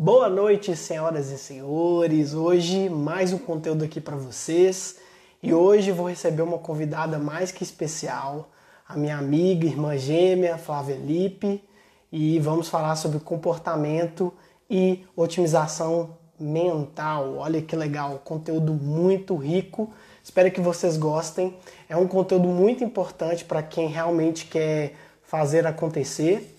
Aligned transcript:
Boa 0.00 0.28
noite, 0.28 0.76
senhoras 0.76 1.28
e 1.32 1.36
senhores. 1.36 2.32
Hoje 2.32 2.88
mais 2.88 3.32
um 3.32 3.38
conteúdo 3.38 3.84
aqui 3.84 4.00
para 4.00 4.14
vocês. 4.14 5.00
E 5.42 5.52
hoje 5.52 5.90
vou 5.90 6.08
receber 6.08 6.42
uma 6.42 6.56
convidada 6.56 7.18
mais 7.18 7.50
que 7.50 7.64
especial, 7.64 8.48
a 8.88 8.96
minha 8.96 9.18
amiga, 9.18 9.66
irmã 9.66 9.96
gêmea, 9.98 10.56
Flávia 10.56 10.94
Lipe, 10.94 11.64
e 12.12 12.38
vamos 12.38 12.68
falar 12.68 12.94
sobre 12.94 13.18
comportamento 13.18 14.32
e 14.70 15.04
otimização 15.16 16.16
mental. 16.38 17.34
Olha 17.34 17.60
que 17.60 17.74
legal, 17.74 18.20
conteúdo 18.24 18.72
muito 18.72 19.34
rico. 19.34 19.92
Espero 20.22 20.52
que 20.52 20.60
vocês 20.60 20.96
gostem. 20.96 21.56
É 21.88 21.96
um 21.96 22.06
conteúdo 22.06 22.46
muito 22.46 22.84
importante 22.84 23.44
para 23.44 23.64
quem 23.64 23.88
realmente 23.88 24.46
quer 24.46 24.94
fazer 25.24 25.66
acontecer. 25.66 26.54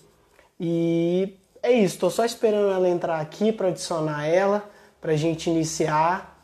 E 0.60 1.39
é 1.62 1.72
isso, 1.72 1.94
estou 1.94 2.10
só 2.10 2.24
esperando 2.24 2.70
ela 2.70 2.88
entrar 2.88 3.20
aqui 3.20 3.52
para 3.52 3.68
adicionar 3.68 4.26
ela, 4.26 4.70
para 5.00 5.12
a 5.12 5.16
gente 5.16 5.48
iniciar 5.48 6.38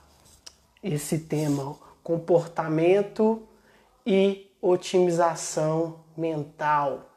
esse 0.83 1.19
tema, 1.21 1.77
comportamento 2.03 3.47
e 4.05 4.51
otimização 4.61 6.01
mental. 6.17 7.11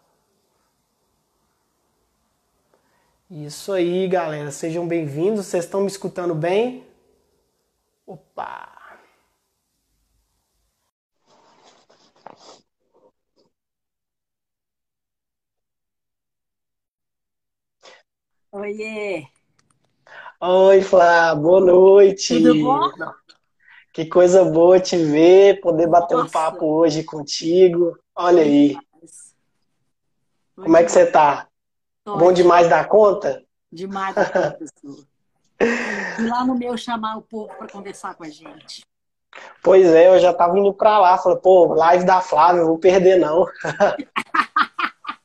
Isso 3.29 3.71
aí, 3.71 4.07
galera. 4.07 4.49
Sejam 4.49 4.87
bem-vindos. 4.87 5.45
Vocês 5.45 5.65
estão 5.65 5.81
me 5.81 5.87
escutando 5.87 6.33
bem? 6.33 6.83
Opa! 8.07 8.78
Oiê! 18.51 19.27
Oi, 20.41 20.81
Flá, 20.81 21.35
boa 21.35 21.61
noite. 21.61 22.33
Tudo 22.41 22.55
bom? 22.55 22.89
Que 23.93 24.07
coisa 24.07 24.43
boa 24.43 24.79
te 24.79 24.97
ver, 24.97 25.61
poder 25.61 25.85
bater 25.85 26.15
um 26.15 26.21
Nossa. 26.21 26.33
papo 26.33 26.65
hoje 26.65 27.03
contigo. 27.03 27.95
Olha 28.15 28.41
aí, 28.41 28.75
como 30.55 30.75
é 30.77 30.83
que 30.83 30.91
você 30.91 31.05
tá? 31.11 31.47
Tô 32.03 32.17
Bom 32.17 32.33
demais 32.33 32.67
da 32.67 32.83
conta? 32.83 33.43
demais 33.71 34.15
da 34.17 34.25
conta, 34.25 34.51
professor. 34.57 35.05
E 36.19 36.25
lá 36.27 36.43
no 36.43 36.55
meu 36.55 36.75
chamar 36.75 37.17
o 37.17 37.21
povo 37.21 37.53
para 37.55 37.67
conversar 37.67 38.15
com 38.15 38.23
a 38.23 38.29
gente. 38.29 38.81
Pois 39.61 39.85
é, 39.85 40.07
eu 40.07 40.17
já 40.17 40.33
tava 40.33 40.57
indo 40.57 40.73
pra 40.73 40.97
lá, 40.97 41.19
falei, 41.19 41.37
pô, 41.37 41.71
live 41.75 42.03
da 42.03 42.19
Flávia, 42.19 42.61
eu 42.61 42.67
vou 42.67 42.79
perder 42.79 43.19
não. 43.19 43.45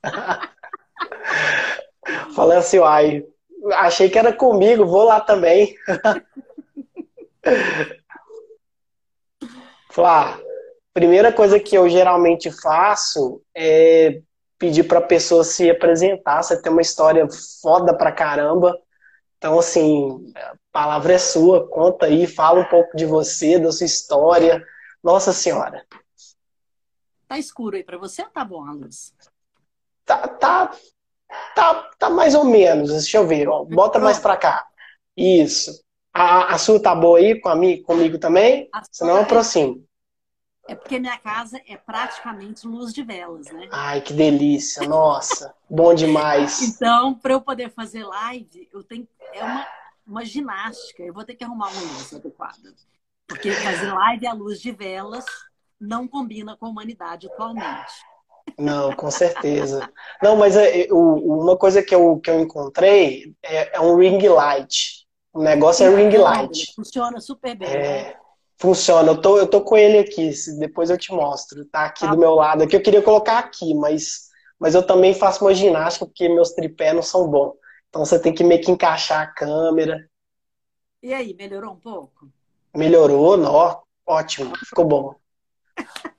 Falei 2.34 2.58
assim, 2.58 2.78
uai, 2.78 3.24
achei 3.74 4.10
que 4.10 4.18
era 4.18 4.32
comigo, 4.32 4.84
vou 4.84 5.04
lá 5.04 5.20
também. 5.20 5.74
Flá, 9.90 10.38
primeira 10.92 11.32
coisa 11.32 11.60
que 11.60 11.76
eu 11.76 11.88
geralmente 11.88 12.50
faço 12.50 13.40
é 13.54 14.20
pedir 14.58 14.84
pra 14.84 15.00
pessoa 15.00 15.44
se 15.44 15.70
apresentar. 15.70 16.42
Você 16.42 16.60
tem 16.60 16.72
uma 16.72 16.82
história 16.82 17.26
foda 17.62 17.96
pra 17.96 18.10
caramba. 18.10 18.76
Então, 19.38 19.58
assim, 19.58 20.32
a 20.34 20.54
palavra 20.72 21.12
é 21.12 21.18
sua, 21.18 21.68
conta 21.68 22.06
aí, 22.06 22.26
fala 22.26 22.60
um 22.60 22.68
pouco 22.68 22.96
de 22.96 23.04
você, 23.04 23.58
da 23.58 23.70
sua 23.70 23.86
história. 23.86 24.64
Nossa 25.02 25.32
Senhora, 25.32 25.84
Tá 27.28 27.38
escuro 27.38 27.76
aí 27.76 27.84
para 27.84 27.98
você 27.98 28.22
ou 28.22 28.30
tá 28.30 28.44
bom 28.44 28.64
a 28.64 28.72
luz? 28.72 29.12
tá, 30.04 30.28
tá, 30.28 30.70
tá, 31.54 31.90
tá 31.98 32.10
mais 32.10 32.34
ou 32.34 32.44
menos. 32.44 32.90
Deixa 32.90 33.16
eu 33.18 33.26
ver, 33.26 33.48
ó, 33.48 33.64
bota 33.64 33.98
mais 33.98 34.18
pra 34.18 34.36
cá. 34.36 34.66
Isso. 35.16 35.82
A, 36.12 36.54
a 36.54 36.58
sua 36.58 36.80
tá 36.80 36.94
boa 36.94 37.18
aí 37.18 37.40
com 37.40 37.48
a 37.48 37.56
mi- 37.56 37.82
comigo 37.82 38.18
também? 38.18 38.68
A 38.72 38.82
Senão 38.90 39.12
eu 39.12 39.16
sua- 39.18 39.24
aproximo. 39.24 39.84
É 40.66 40.74
porque 40.74 40.98
minha 40.98 41.18
casa 41.18 41.60
é 41.68 41.76
praticamente 41.76 42.66
luz 42.66 42.92
de 42.94 43.02
velas, 43.02 43.46
né? 43.52 43.68
Ai, 43.70 44.00
que 44.00 44.14
delícia, 44.14 44.88
nossa, 44.88 45.54
bom 45.68 45.92
demais. 45.92 46.62
Então, 46.62 47.12
para 47.14 47.34
eu 47.34 47.40
poder 47.40 47.70
fazer 47.70 48.02
live, 48.02 48.66
eu 48.72 48.82
tenho 48.82 49.06
é 49.34 49.44
uma, 49.44 49.66
uma 50.06 50.24
ginástica. 50.24 51.02
Eu 51.02 51.12
vou 51.12 51.22
ter 51.24 51.34
que 51.34 51.44
arrumar 51.44 51.68
uma 51.68 51.80
luz 51.82 52.14
adequada. 52.14 52.72
Porque 53.26 53.50
fazer 53.52 53.92
live 53.92 54.26
à 54.26 54.32
luz 54.32 54.58
de 54.60 54.72
velas 54.72 55.24
não 55.78 56.08
combina 56.08 56.56
com 56.56 56.64
a 56.66 56.68
humanidade 56.70 57.26
atualmente. 57.26 57.92
Não, 58.58 58.94
com 58.94 59.10
certeza. 59.10 59.88
Não, 60.22 60.36
mas 60.36 60.56
é, 60.56 60.86
o- 60.90 61.40
uma 61.42 61.56
coisa 61.56 61.82
que 61.82 61.94
eu, 61.94 62.18
que 62.20 62.30
eu 62.30 62.40
encontrei 62.40 63.34
é, 63.42 63.76
é 63.76 63.80
um 63.80 63.96
ring 63.96 64.20
light. 64.28 65.04
O 65.32 65.42
negócio 65.42 65.84
é 65.84 65.94
ring 65.94 66.16
light. 66.16 66.72
Funciona 66.76 67.20
super 67.20 67.56
bem. 67.56 67.68
né? 67.68 67.78
É, 67.78 68.16
funciona. 68.58 69.10
Eu 69.10 69.20
tô, 69.20 69.38
eu 69.38 69.46
tô 69.48 69.60
com 69.60 69.76
ele 69.76 69.98
aqui. 69.98 70.30
Depois 70.58 70.90
eu 70.90 70.96
te 70.98 71.12
mostro. 71.12 71.64
Tá 71.66 71.86
aqui 71.86 72.02
Tá 72.02 72.12
do 72.12 72.18
meu 72.18 72.34
lado. 72.34 72.62
Aqui 72.62 72.76
eu 72.76 72.82
queria 72.82 73.02
colocar 73.02 73.38
aqui, 73.38 73.74
mas, 73.74 74.28
mas 74.58 74.74
eu 74.74 74.86
também 74.86 75.14
faço 75.14 75.44
uma 75.44 75.54
ginástica 75.54 76.06
porque 76.06 76.28
meus 76.28 76.52
tripés 76.52 76.94
não 76.94 77.02
são 77.02 77.28
bons. 77.28 77.54
Então 77.88 78.04
você 78.04 78.18
tem 78.20 78.32
que 78.32 78.44
meio 78.44 78.60
que 78.60 78.70
encaixar 78.70 79.22
a 79.22 79.26
câmera. 79.26 79.98
E 81.02 81.12
aí, 81.14 81.34
melhorou 81.34 81.72
um 81.74 81.78
pouco? 81.78 82.32
Melhorou, 82.74 83.36
ótimo, 84.06 84.52
ficou 84.66 84.84
bom. 84.84 85.14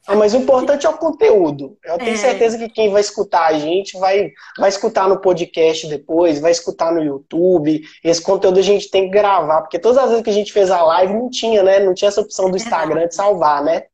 Ah, 0.08 0.16
mas 0.16 0.34
o 0.36 0.38
importante 0.38 0.86
é 0.86 0.90
o 0.90 0.98
conteúdo. 0.98 1.78
Eu 1.84 1.98
tenho 1.98 2.12
É. 2.14 2.18
certeza 2.18 2.58
que 2.60 2.70
quem 2.70 2.92
vai 2.92 3.02
escutar 3.02 3.48
a 3.48 3.58
gente 3.58 3.98
vai, 3.98 4.32
vai 4.60 4.70
escutar 4.70 5.10
no 5.10 5.20
podcast 5.20 5.88
depois, 5.88 6.40
vai 6.40 6.52
escutar 6.52 6.94
no 6.94 7.04
YouTube. 7.04 7.82
Esse 8.04 8.22
conteúdo 8.22 8.60
a 8.60 8.62
gente 8.62 8.90
tem 8.92 9.06
que 9.06 9.10
gravar, 9.10 9.62
porque 9.62 9.80
todas 9.80 9.98
as 9.98 10.10
vezes 10.10 10.24
que 10.24 10.30
a 10.30 10.34
gente 10.34 10.54
fez 10.54 10.70
a 10.70 10.84
live 10.84 11.14
não 11.14 11.30
tinha, 11.30 11.64
né? 11.64 11.80
Não 11.80 11.94
tinha 11.96 12.10
essa 12.10 12.22
opção 12.22 12.52
do 12.52 12.58
Instagram 12.58 12.88
Verdade. 12.88 13.10
de 13.10 13.16
salvar, 13.16 13.64
né? 13.64 13.88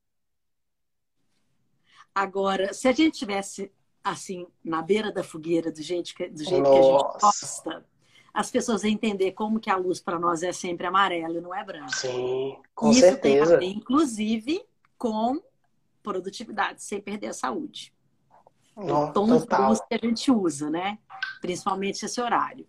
Agora, 2.13 2.73
se 2.73 2.88
a 2.88 2.91
gente 2.91 3.17
tivesse 3.17 3.72
assim, 4.03 4.47
na 4.63 4.81
beira 4.81 5.11
da 5.11 5.23
fogueira, 5.23 5.72
do 5.72 5.81
jeito 5.81 6.13
que, 6.13 6.28
do 6.28 6.43
jeito 6.43 6.63
que 6.69 6.78
a 6.78 6.81
gente 6.81 7.19
gosta, 7.22 7.85
as 8.33 8.49
pessoas 8.51 8.83
iam 8.83 8.91
entender 8.91 9.31
como 9.31 9.59
que 9.59 9.69
a 9.69 9.78
luz 9.78 9.99
para 10.01 10.19
nós 10.19 10.41
é 10.43 10.51
sempre 10.51 10.88
amarela 10.88 11.38
e 11.38 11.41
não 11.41 11.53
é 11.55 11.63
branca. 11.63 11.89
Sim, 11.95 12.57
com 12.75 12.89
Isso 12.91 13.01
tem 13.01 13.39
a 13.39 13.45
certeza. 13.45 13.57
ver, 13.59 13.66
inclusive, 13.67 14.61
com 14.97 15.39
produtividade, 16.01 16.84
sem 16.84 17.01
perder 17.01 17.28
a 17.28 17.34
saúde. 17.34 17.94
Não, 18.75 19.12
tons 19.12 19.41
de 19.41 19.47
total. 19.47 19.88
que 19.88 19.94
a 19.94 19.97
gente 19.97 20.31
usa, 20.31 20.69
né? 20.69 20.97
Principalmente 21.41 22.03
esse 22.03 22.22
horário. 22.22 22.67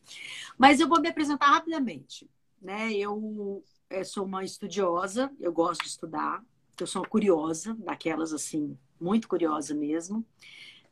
Mas 0.59 0.81
eu 0.81 0.89
vou 0.89 1.01
me 1.01 1.09
apresentar 1.09 1.47
rapidamente, 1.47 2.29
né? 2.61 2.93
Eu, 2.93 3.65
eh, 3.89 4.05
sou 4.05 4.25
uma 4.25 4.45
estudiosa, 4.45 5.31
eu 5.41 5.53
gosto 5.53 5.83
de 5.83 5.89
estudar, 5.89 6.45
eu 6.81 6.87
sou 6.87 7.03
uma 7.03 7.09
curiosa, 7.09 7.75
daquelas 7.79 8.33
assim, 8.33 8.77
muito 9.01 9.29
curiosa 9.29 9.75
mesmo. 9.75 10.25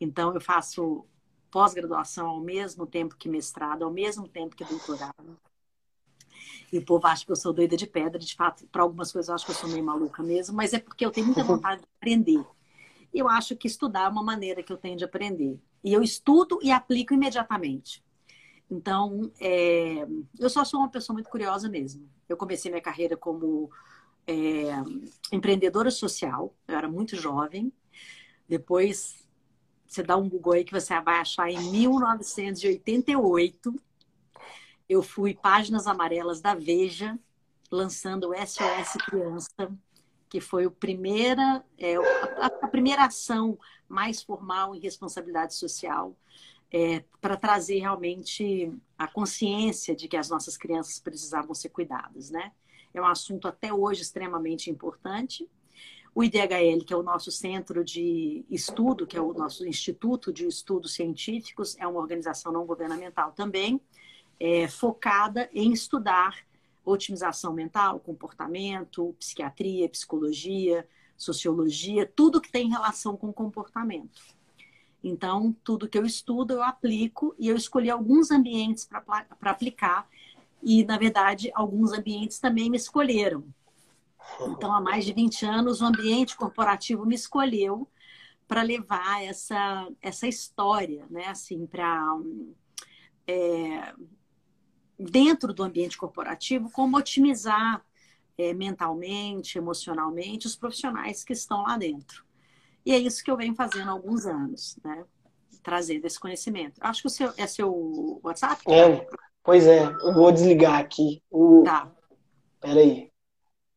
Então 0.01 0.33
eu 0.33 0.41
faço 0.41 1.05
pós-graduação 1.51 2.29
ao 2.29 2.41
mesmo 2.41 2.87
tempo 2.87 3.17
que 3.17 3.29
mestrado, 3.29 3.85
ao 3.85 3.91
mesmo 3.91 4.29
tempo 4.29 4.55
que 4.55 4.65
doutorado. 4.65 5.39
E 6.73 6.79
o 6.79 6.85
povo 6.85 7.07
acha 7.07 7.25
que 7.25 7.33
eu 7.33 7.37
sou 7.37 7.53
doida 7.53 7.77
de 7.77 7.87
pedra, 7.87 8.19
de 8.19 8.35
fato, 8.35 8.67
para 8.69 8.83
algumas 8.83 9.13
coisas 9.13 9.29
eu 9.29 9.35
acho 9.35 9.45
que 9.45 9.53
eu 9.53 9.57
sou 9.57 9.69
meio 9.69 9.85
maluca 9.85 10.23
mesmo, 10.23 10.57
mas 10.57 10.73
é 10.73 10.79
porque 10.79 11.05
eu 11.05 11.11
tenho 11.11 11.27
muita 11.27 11.43
vontade 11.45 11.81
de 11.81 11.89
aprender. 11.97 12.45
E 13.13 13.19
eu 13.19 13.29
acho 13.29 13.57
que 13.57 13.67
estudar 13.67 14.05
é 14.05 14.09
uma 14.09 14.23
maneira 14.23 14.63
que 14.63 14.73
eu 14.73 14.77
tenho 14.77 14.97
de 14.97 15.05
aprender. 15.05 15.59
E 15.83 15.93
eu 15.93 16.03
estudo 16.03 16.59
e 16.63 16.71
aplico 16.71 17.15
imediatamente. 17.15 18.05
Então, 18.71 19.33
é, 19.41 20.07
eu 20.39 20.49
só 20.49 20.65
sou 20.65 20.79
uma 20.81 20.89
pessoa 20.89 21.15
muito 21.15 21.29
curiosa 21.29 21.69
mesmo. 21.69 22.09
Eu 22.29 22.37
comecei 22.37 22.71
minha 22.71 22.83
carreira 22.83 23.17
como 23.17 23.69
é, 24.27 24.67
empreendedora 25.33 25.91
social, 25.91 26.55
eu 26.69 26.77
era 26.77 26.89
muito 26.89 27.17
jovem. 27.17 27.73
Depois, 28.49 29.27
você 29.87 30.05
dá 30.05 30.17
um 30.17 30.29
Google 30.29 30.53
aí 30.53 30.65
que 30.65 30.73
você 30.73 31.01
vai 31.01 31.19
achar 31.19 31.51
em 31.51 31.59
1988. 31.73 33.75
Eu 34.91 35.05
fui 35.05 35.35
Páginas 35.35 35.87
Amarelas 35.87 36.41
da 36.41 36.53
Veja, 36.53 37.17
lançando 37.71 38.31
o 38.31 38.35
SOS 38.35 38.95
Criança, 39.07 39.73
que 40.29 40.41
foi 40.41 40.67
o 40.67 40.71
primeira, 40.73 41.65
é, 41.79 41.95
a, 41.95 42.47
a 42.47 42.67
primeira 42.67 43.05
ação 43.05 43.57
mais 43.89 44.21
formal 44.21 44.75
em 44.75 44.81
responsabilidade 44.81 45.55
social 45.55 46.17
é, 46.73 47.05
para 47.21 47.37
trazer 47.37 47.79
realmente 47.79 48.73
a 48.99 49.07
consciência 49.07 49.95
de 49.95 50.09
que 50.09 50.17
as 50.17 50.29
nossas 50.29 50.57
crianças 50.57 50.99
precisavam 50.99 51.55
ser 51.55 51.69
cuidadas, 51.69 52.29
né? 52.29 52.51
É 52.93 53.01
um 53.01 53.07
assunto 53.07 53.47
até 53.47 53.73
hoje 53.73 54.03
extremamente 54.03 54.73
importante. 54.73 55.49
O 56.13 56.25
IDHL, 56.25 56.85
que 56.85 56.93
é 56.93 56.97
o 56.97 57.05
nosso 57.05 57.31
centro 57.31 57.85
de 57.85 58.45
estudo, 58.51 59.07
que 59.07 59.17
é 59.17 59.21
o 59.21 59.33
nosso 59.33 59.65
Instituto 59.65 60.33
de 60.33 60.49
Estudos 60.49 60.95
Científicos, 60.95 61.77
é 61.79 61.87
uma 61.87 62.01
organização 62.01 62.51
não 62.51 62.67
governamental 62.67 63.31
também, 63.31 63.81
é, 64.41 64.67
focada 64.67 65.49
em 65.53 65.73
estudar 65.73 66.45
otimização 66.85 67.53
mental, 67.53 68.01
comportamento, 68.01 69.15
psiquiatria, 69.19 69.89
psicologia, 69.89 70.89
sociologia, 71.17 72.11
tudo 72.17 72.41
que 72.41 72.51
tem 72.51 72.71
relação 72.71 73.17
com 73.17 73.33
comportamento. 73.33 74.23
Então, 75.03 75.55
tudo 75.65 75.89
que 75.89 75.97
eu 75.97 76.05
estudo, 76.05 76.55
eu 76.55 76.63
aplico 76.63 77.35
e 77.39 77.49
eu 77.49 77.57
escolhi 77.57 77.91
alguns 77.91 78.31
ambientes 78.31 78.85
para 78.87 79.51
aplicar 79.51 80.09
E, 80.63 80.85
na 80.85 80.99
verdade, 80.99 81.51
alguns 81.55 81.93
ambientes 81.93 82.39
também 82.39 82.69
me 82.69 82.77
escolheram. 82.77 83.45
Então, 84.43 84.73
há 84.73 84.81
mais 84.81 85.07
de 85.07 85.13
20 85.15 85.47
anos, 85.47 85.81
o 85.81 85.87
ambiente 85.87 86.37
corporativo 86.37 87.07
me 87.07 87.15
escolheu 87.15 87.89
para 88.47 88.63
levar 88.63 89.23
essa, 89.23 89.89
essa 90.03 90.27
história, 90.27 91.07
né? 91.09 91.29
Assim, 91.29 91.67
para. 91.67 92.19
É, 93.27 93.95
dentro 95.01 95.55
do 95.55 95.63
ambiente 95.63 95.97
corporativo, 95.97 96.71
como 96.71 96.99
otimizar 96.99 97.83
é, 98.37 98.53
mentalmente, 98.53 99.57
emocionalmente 99.57 100.47
os 100.47 100.57
profissionais 100.57 101.25
que 101.25 101.33
estão 101.33 101.63
lá 101.63 101.79
dentro. 101.79 102.25
E 102.85 102.93
é 102.93 102.99
isso 102.99 103.23
que 103.23 103.31
eu 103.31 103.37
venho 103.37 103.55
fazendo 103.55 103.89
há 103.89 103.93
alguns 103.93 104.27
anos, 104.27 104.77
né? 104.85 105.05
Trazendo 105.63 106.07
esse 106.07 106.19
conhecimento. 106.19 106.75
Acho 106.81 107.03
que 107.03 107.07
o 107.07 107.11
seu, 107.11 107.33
é 107.37 107.47
seu 107.47 108.21
WhatsApp? 108.23 108.63
É, 108.71 109.07
pois 109.43 109.67
é, 109.67 109.85
eu 109.85 110.15
vou 110.15 110.33
desligar 110.33 110.81
aqui. 110.81 111.23
O... 111.31 111.63
Tá. 111.65 111.91
Peraí. 112.61 113.11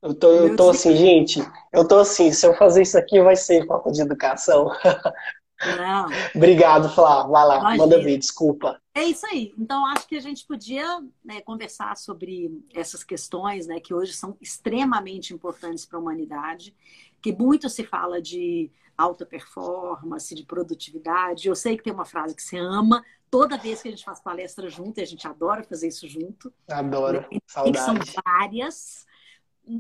Eu 0.02 0.14
tô, 0.14 0.32
eu 0.32 0.56
tô 0.58 0.70
assim, 0.70 0.94
gente, 0.98 1.40
eu 1.72 1.88
tô 1.88 2.00
assim, 2.00 2.30
se 2.34 2.46
eu 2.46 2.54
fazer 2.56 2.82
isso 2.82 2.98
aqui 2.98 3.22
vai 3.22 3.38
ser 3.38 3.66
falta 3.66 3.90
de 3.90 4.02
educação. 4.02 4.70
Não. 5.78 6.08
Obrigado, 6.36 6.90
Flávio. 6.90 7.32
Vai 7.32 7.46
lá, 7.46 7.60
Imagina. 7.60 7.84
manda 7.84 8.04
ver, 8.04 8.18
desculpa. 8.18 8.82
É 8.94 9.04
isso 9.04 9.26
aí. 9.26 9.54
Então, 9.58 9.86
acho 9.88 10.08
que 10.08 10.16
a 10.16 10.22
gente 10.22 10.46
podia 10.46 11.02
né, 11.24 11.42
conversar 11.42 11.98
sobre 11.98 12.64
essas 12.74 13.04
questões, 13.04 13.68
né, 13.68 13.80
que 13.80 13.94
hoje 13.94 14.14
são 14.14 14.38
extremamente 14.40 15.34
importantes 15.34 15.86
para 15.86 15.98
a 15.98 16.02
humanidade, 16.02 16.76
que 17.22 17.34
muito 17.34 17.70
se 17.70 17.84
fala 17.84 18.22
de 18.22 18.72
alta 18.98 19.26
performance, 19.26 20.34
de 20.34 20.44
produtividade. 20.44 21.48
Eu 21.48 21.56
sei 21.56 21.78
que 21.78 21.84
tem 21.84 21.94
uma 21.94 22.06
frase 22.06 22.36
que 22.36 22.42
você 22.44 22.58
ama. 22.58 23.04
Toda 23.30 23.58
vez 23.58 23.82
que 23.82 23.88
a 23.88 23.92
gente 23.92 24.06
faz 24.06 24.20
palestra 24.20 24.70
junto, 24.70 25.00
e 25.00 25.02
a 25.02 25.06
gente 25.06 25.28
adora 25.28 25.64
fazer 25.64 25.88
isso 25.88 26.08
junto. 26.08 26.54
Adoro. 26.70 27.22
Né? 27.32 27.40
Saudade. 27.48 27.80
são 27.80 27.96
várias. 28.24 29.06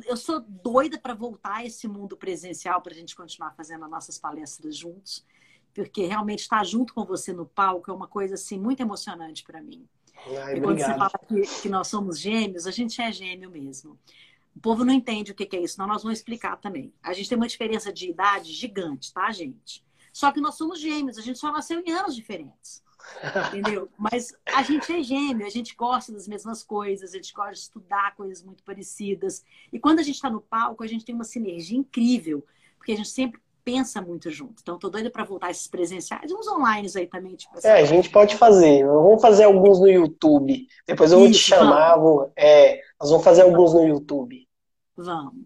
Eu 0.07 0.17
sou 0.17 0.39
doida 0.39 0.97
para 0.97 1.13
voltar 1.13 1.57
a 1.57 1.65
esse 1.65 1.87
mundo 1.87 2.17
presencial 2.17 2.81
para 2.81 2.93
a 2.93 2.95
gente 2.95 3.15
continuar 3.15 3.51
fazendo 3.51 3.83
as 3.85 3.91
nossas 3.91 4.17
palestras 4.17 4.75
juntos, 4.75 5.25
porque 5.73 6.05
realmente 6.05 6.39
estar 6.39 6.63
junto 6.65 6.93
com 6.93 7.03
você 7.03 7.33
no 7.33 7.45
palco 7.45 7.89
é 7.89 7.93
uma 7.93 8.07
coisa 8.07 8.35
assim 8.35 8.59
muito 8.59 8.81
emocionante 8.81 9.43
para 9.43 9.61
mim. 9.61 9.87
Ai, 10.43 10.57
e 10.57 10.61
quando 10.61 10.79
você 10.79 10.93
fala 10.93 11.11
que, 11.27 11.41
que 11.61 11.69
nós 11.69 11.87
somos 11.87 12.19
gêmeos, 12.19 12.65
a 12.67 12.71
gente 12.71 13.01
é 13.01 13.11
gêmeo 13.11 13.49
mesmo. 13.49 13.97
O 14.55 14.59
povo 14.59 14.85
não 14.85 14.93
entende 14.93 15.31
o 15.31 15.35
que 15.35 15.55
é 15.55 15.59
isso, 15.59 15.73
então 15.73 15.87
nós 15.87 16.03
vamos 16.03 16.19
explicar 16.19 16.57
também. 16.57 16.93
A 17.01 17.11
gente 17.13 17.27
tem 17.27 17.37
uma 17.37 17.47
diferença 17.47 17.91
de 17.91 18.09
idade 18.09 18.51
gigante, 18.53 19.11
tá, 19.11 19.31
gente? 19.31 19.83
Só 20.11 20.31
que 20.31 20.39
nós 20.39 20.55
somos 20.55 20.79
gêmeos, 20.79 21.17
a 21.17 21.21
gente 21.21 21.39
só 21.39 21.51
nasceu 21.51 21.79
em 21.79 21.91
anos 21.91 22.15
diferentes. 22.15 22.83
Entendeu? 23.47 23.89
Mas 23.97 24.33
a 24.45 24.61
gente 24.61 24.93
é 24.93 25.01
gêmeo, 25.01 25.45
a 25.45 25.49
gente 25.49 25.75
gosta 25.75 26.13
das 26.13 26.27
mesmas 26.27 26.63
coisas, 26.63 27.13
a 27.13 27.17
gente 27.17 27.33
gosta 27.33 27.53
de 27.53 27.59
estudar 27.59 28.15
coisas 28.15 28.43
muito 28.43 28.63
parecidas. 28.63 29.43
E 29.71 29.79
quando 29.79 29.99
a 29.99 30.03
gente 30.03 30.15
está 30.15 30.29
no 30.29 30.39
palco, 30.39 30.83
a 30.83 30.87
gente 30.87 31.03
tem 31.03 31.15
uma 31.15 31.23
sinergia 31.23 31.77
incrível, 31.77 32.45
porque 32.77 32.91
a 32.91 32.95
gente 32.95 33.09
sempre 33.09 33.41
pensa 33.63 34.01
muito 34.01 34.29
junto. 34.29 34.61
Então, 34.61 34.77
tô 34.77 34.89
doida 34.89 35.09
para 35.09 35.23
voltar 35.23 35.51
esses 35.51 35.67
presenciais 35.67 36.29
e 36.29 36.33
uns 36.33 36.47
online 36.47 36.89
aí 36.95 37.07
também. 37.07 37.35
Tipo, 37.35 37.57
assim. 37.57 37.67
É, 37.67 37.73
a 37.73 37.85
gente 37.85 38.09
pode 38.09 38.35
fazer. 38.35 38.85
Vamos 38.85 39.21
fazer 39.21 39.45
alguns 39.45 39.79
no 39.79 39.87
YouTube. 39.87 40.67
Depois 40.85 41.11
eu 41.11 41.19
vou 41.19 41.27
Isso, 41.27 41.39
te 41.39 41.45
chamar. 41.45 41.97
Vou, 41.97 42.31
é, 42.35 42.81
nós 42.99 43.09
vamos 43.09 43.23
fazer 43.23 43.43
alguns 43.43 43.73
no 43.73 43.87
YouTube. 43.87 44.47
Vamos. 44.95 45.45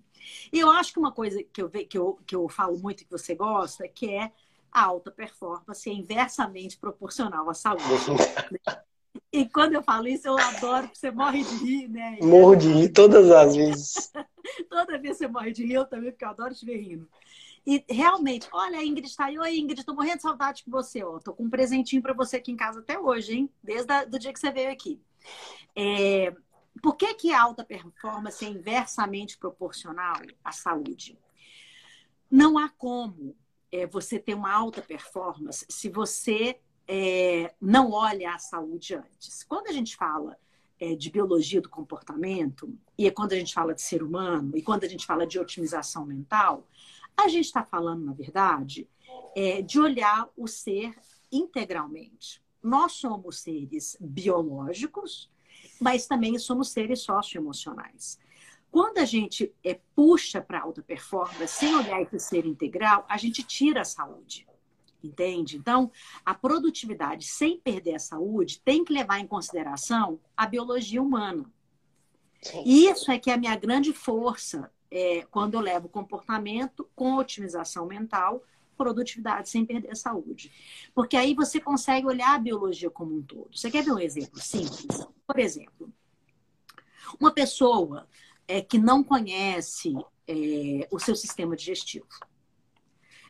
E 0.52 0.60
eu 0.60 0.70
acho 0.72 0.94
que 0.94 1.00
uma 1.00 1.12
coisa 1.12 1.42
que 1.44 1.62
eu, 1.62 1.70
que 1.70 1.98
eu, 1.98 2.20
que 2.26 2.36
eu 2.36 2.50
falo 2.50 2.78
muito 2.78 3.04
que 3.04 3.12
você 3.12 3.36
gosta, 3.36 3.88
que 3.88 4.10
é 4.10 4.32
a 4.72 4.84
alta 4.84 5.12
performance 5.12 5.90
é 5.90 5.94
inversamente 5.94 6.78
proporcional 6.78 7.50
à 7.50 7.54
saúde. 7.54 7.84
e 9.32 9.48
quando 9.50 9.74
eu 9.74 9.84
falo 9.84 10.08
isso, 10.08 10.28
eu 10.28 10.38
adoro, 10.38 10.88
porque 10.88 11.00
você 11.00 11.12
morre 11.12 11.44
de 11.44 11.56
rir, 11.56 11.88
né? 11.90 12.18
Morro 12.22 12.56
de 12.56 12.72
rir 12.72 12.90
todas 12.90 13.30
as 13.32 13.56
vezes. 13.56 14.12
Toda 14.70 14.98
vez 14.98 15.18
você 15.18 15.28
morre 15.28 15.52
de 15.52 15.66
rir, 15.66 15.74
eu 15.74 15.86
também, 15.86 16.10
porque 16.10 16.24
eu 16.24 16.30
adoro 16.30 16.56
te 16.56 16.66
ver 16.66 16.78
rindo. 16.78 17.08
E 17.68 17.84
realmente, 17.90 18.48
olha, 18.54 18.82
Ingrid 18.82 19.08
está 19.08 19.26
aí. 19.26 19.38
Oi, 19.38 19.58
Ingrid, 19.58 19.82
estou 19.82 19.94
morrendo 19.94 20.16
de 20.16 20.22
saudade 20.22 20.64
com 20.64 20.72
você. 20.72 21.04
Ó. 21.04 21.20
Com 21.20 21.44
um 21.44 21.50
presentinho 21.50 22.02
para 22.02 22.14
você 22.14 22.38
aqui 22.38 22.50
em 22.50 22.56
casa 22.56 22.80
até 22.80 22.98
hoje, 22.98 23.34
hein? 23.34 23.50
Desde 23.62 23.92
o 24.06 24.18
dia 24.18 24.32
que 24.32 24.40
você 24.40 24.50
veio 24.50 24.72
aqui. 24.72 25.02
É, 25.76 26.34
por 26.82 26.96
que, 26.96 27.14
que 27.16 27.34
a 27.34 27.42
alta 27.42 27.66
performance 27.66 28.46
é 28.46 28.48
inversamente 28.48 29.38
proporcional 29.38 30.16
à 30.42 30.54
saúde? 30.54 31.20
Não 32.32 32.58
há 32.58 32.70
como 32.70 33.36
é, 33.70 33.86
você 33.86 34.18
ter 34.18 34.34
uma 34.34 34.54
alta 34.54 34.82
performance 34.82 35.66
se 35.68 35.90
você 35.90 36.62
é, 36.88 37.54
não 37.60 37.92
olha 37.92 38.34
a 38.34 38.40
saúde 38.40 38.96
antes. 38.96 39.44
Quando 39.44 39.68
a 39.68 39.74
gente 39.74 39.98
fala 39.98 40.38
é, 40.80 40.96
de 40.96 41.12
biologia 41.12 41.60
do 41.60 41.70
comportamento, 41.70 42.74
e 42.98 43.12
quando 43.12 43.34
a 43.34 43.36
gente 43.36 43.54
fala 43.54 43.74
de 43.74 43.82
ser 43.82 44.02
humano, 44.02 44.56
e 44.56 44.62
quando 44.62 44.86
a 44.86 44.88
gente 44.88 45.06
fala 45.06 45.28
de 45.28 45.38
otimização 45.38 46.06
mental, 46.06 46.66
a 47.18 47.28
gente 47.28 47.46
está 47.46 47.64
falando, 47.64 48.06
na 48.06 48.14
verdade, 48.14 48.88
é, 49.36 49.62
de 49.62 49.80
olhar 49.80 50.30
o 50.38 50.48
ser 50.48 50.96
integralmente. 51.32 52.42
Nós 52.62 52.94
somos 52.94 53.40
seres 53.40 53.98
biológicos, 54.00 55.30
mas 55.80 56.06
também 56.06 56.38
somos 56.38 56.70
seres 56.70 57.02
socioemocionais. 57.02 58.20
Quando 58.70 59.00
a 59.00 59.06
gente 59.06 59.54
é, 59.64 59.80
puxa 59.96 60.42
para 60.42 60.62
alta 60.62 60.84
performance, 60.84 61.48
sem 61.48 61.74
olhar 61.76 62.02
esse 62.02 62.20
ser 62.20 62.46
integral, 62.46 63.06
a 63.10 63.18
gente 63.18 63.42
tira 63.44 63.82
a 63.82 63.86
saúde. 63.86 64.46
Entende? 65.04 65.58
Então, 65.58 65.92
a 66.26 66.34
produtividade 66.34 67.26
sem 67.26 67.60
perder 67.60 67.96
a 67.96 68.00
saúde 68.00 68.60
tem 68.60 68.84
que 68.84 68.92
levar 68.92 69.20
em 69.20 69.28
consideração 69.28 70.20
a 70.36 70.46
biologia 70.46 71.02
humana. 71.02 71.46
Sim. 72.42 72.64
Isso 72.66 73.12
é 73.12 73.18
que 73.18 73.30
é 73.30 73.34
a 73.34 73.38
minha 73.38 73.56
grande 73.56 73.94
força 73.94 74.72
é, 74.92 75.26
quando 75.30 75.56
eu 75.56 75.60
levo 75.60 75.90
comportamento 75.90 76.90
com 76.96 77.16
otimização 77.16 77.86
mental, 77.86 78.44
produtividade 78.78 79.50
sem 79.50 79.66
perder 79.66 79.92
a 79.92 79.96
saúde. 79.96 80.52
Porque 80.94 81.18
aí 81.18 81.34
você 81.34 81.60
consegue 81.60 82.06
olhar 82.06 82.36
a 82.36 82.40
biologia 82.40 82.90
como 82.90 83.16
um 83.18 83.22
todo. 83.22 83.50
Você 83.52 83.72
quer 83.72 83.84
ver 83.84 83.92
um 83.92 84.00
exemplo 84.00 84.40
simples? 84.40 85.08
Por 85.26 85.40
exemplo, 85.40 85.92
uma 87.20 87.32
pessoa 87.32 88.08
é, 88.48 88.62
que 88.62 88.78
não 88.78 89.04
conhece 89.04 89.96
é, 90.28 90.88
o 90.92 91.00
seu 91.00 91.16
sistema 91.16 91.56
digestivo. 91.56 92.08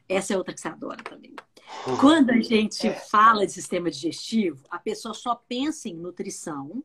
Essa 0.08 0.34
é 0.34 0.38
outra 0.38 0.54
que 0.54 0.62
você 0.62 0.68
adora 0.68 1.04
também. 1.04 1.36
Quando 2.00 2.30
a 2.30 2.40
gente 2.40 2.90
fala 3.10 3.46
de 3.46 3.52
sistema 3.52 3.92
digestivo, 3.92 4.64
a 4.70 4.80
pessoa 4.80 5.14
só 5.14 5.36
pensa 5.36 5.90
em 5.90 5.96
nutrição, 5.96 6.84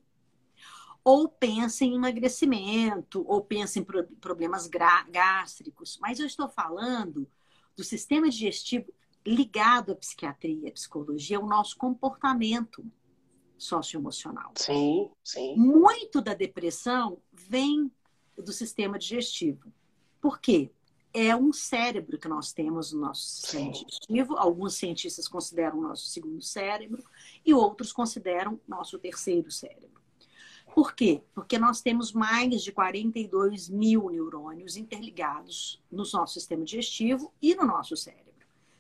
ou 1.05 1.29
pensa 1.29 1.85
em 1.85 1.95
emagrecimento, 1.95 3.25
ou 3.27 3.43
pensa 3.43 3.79
em 3.79 3.85
problemas 4.21 4.69
gástricos. 5.11 5.99
Mas 6.01 6.21
eu 6.21 6.27
estou 6.27 6.49
falando 6.49 7.29
do 7.77 7.83
sistema 7.83 8.29
digestivo 8.29 8.93
ligado 9.27 9.93
à 9.93 9.95
psiquiatria, 9.95 10.69
à 10.69 10.73
psicologia, 10.73 11.39
ao 11.39 11.47
nosso 11.47 11.77
comportamento 11.77 12.85
socioemocional. 13.57 14.53
Sim, 14.57 15.11
sim. 15.23 15.57
Muito 15.57 16.21
da 16.21 16.35
depressão 16.35 17.19
vem 17.33 17.91
do 18.37 18.53
sistema 18.53 18.99
digestivo. 18.99 19.73
Por 20.21 20.41
quê? 20.41 20.71
É 21.15 21.37
um 21.37 21.53
cérebro 21.53 22.19
que 22.19 22.27
nós 22.27 22.53
temos 22.53 22.93
no 22.93 23.01
nosso 23.01 23.23
sistema 23.23 23.73
sim. 23.75 23.85
digestivo. 23.85 24.37
Alguns 24.37 24.75
cientistas 24.75 25.29
consideram 25.29 25.79
o 25.79 25.83
nosso 25.83 26.07
segundo 26.07 26.43
cérebro 26.43 27.05
e 27.45 27.53
outros 27.53 27.93
consideram 27.93 28.61
nosso 28.67 28.99
terceiro 28.99 29.51
cérebro. 29.51 30.02
Por 30.75 30.95
quê? 30.95 31.23
Porque 31.35 31.59
nós 31.59 31.83
temos 31.83 32.13
mais 32.13 32.63
de 32.63 32.73
42 32.73 33.69
mil 33.69 34.09
neurônios 34.11 34.77
interligados 34.77 35.83
no 35.91 35.99
nosso 35.99 36.35
sistema 36.35 36.65
digestivo 36.65 37.33
e 37.43 37.55
no 37.55 37.67
nosso 37.67 37.97
cérebro. 37.97 38.33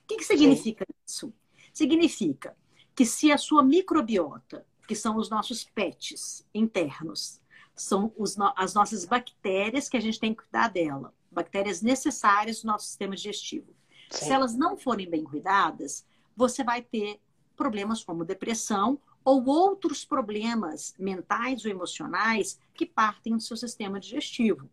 O 0.04 0.06
que, 0.08 0.16
que 0.16 0.25
significa 0.25 0.87
Sim. 0.88 0.94
isso? 1.06 1.34
Significa 1.72 2.56
que 2.94 3.04
se 3.04 3.30
a 3.30 3.37
sua 3.37 3.62
microbiota, 3.62 4.66
que 4.88 4.94
são 4.94 5.16
os 5.16 5.28
nossos 5.28 5.64
pets 5.64 6.46
internos, 6.54 7.40
são 7.75 8.12
os, 8.16 8.37
as 8.56 8.75
nossas 8.75 9.04
bactérias 9.04 9.88
que 9.88 9.96
a 9.96 10.00
gente 10.00 10.18
tem 10.18 10.34
que 10.34 10.42
cuidar 10.42 10.68
dela, 10.68 11.14
bactérias 11.30 11.82
necessárias 11.82 12.62
no 12.62 12.72
nosso 12.72 12.87
sistema 12.87 13.14
digestivo. 13.14 13.75
Sim. 14.11 14.26
Se 14.26 14.32
elas 14.32 14.54
não 14.54 14.76
forem 14.76 15.08
bem 15.08 15.25
cuidadas, 15.25 16.06
você 16.34 16.64
vai 16.64 16.82
ter 16.82 17.20
problemas 17.54 18.02
como 18.02 18.25
depressão 18.25 18.99
ou 19.25 19.45
outros 19.47 20.05
problemas 20.05 20.95
mentais 20.99 21.64
ou 21.64 21.71
emocionais 21.71 22.59
que 22.75 22.87
partem 22.87 23.37
do 23.37 23.43
seu 23.43 23.57
sistema 23.57 24.00
digestivo. 24.00 24.69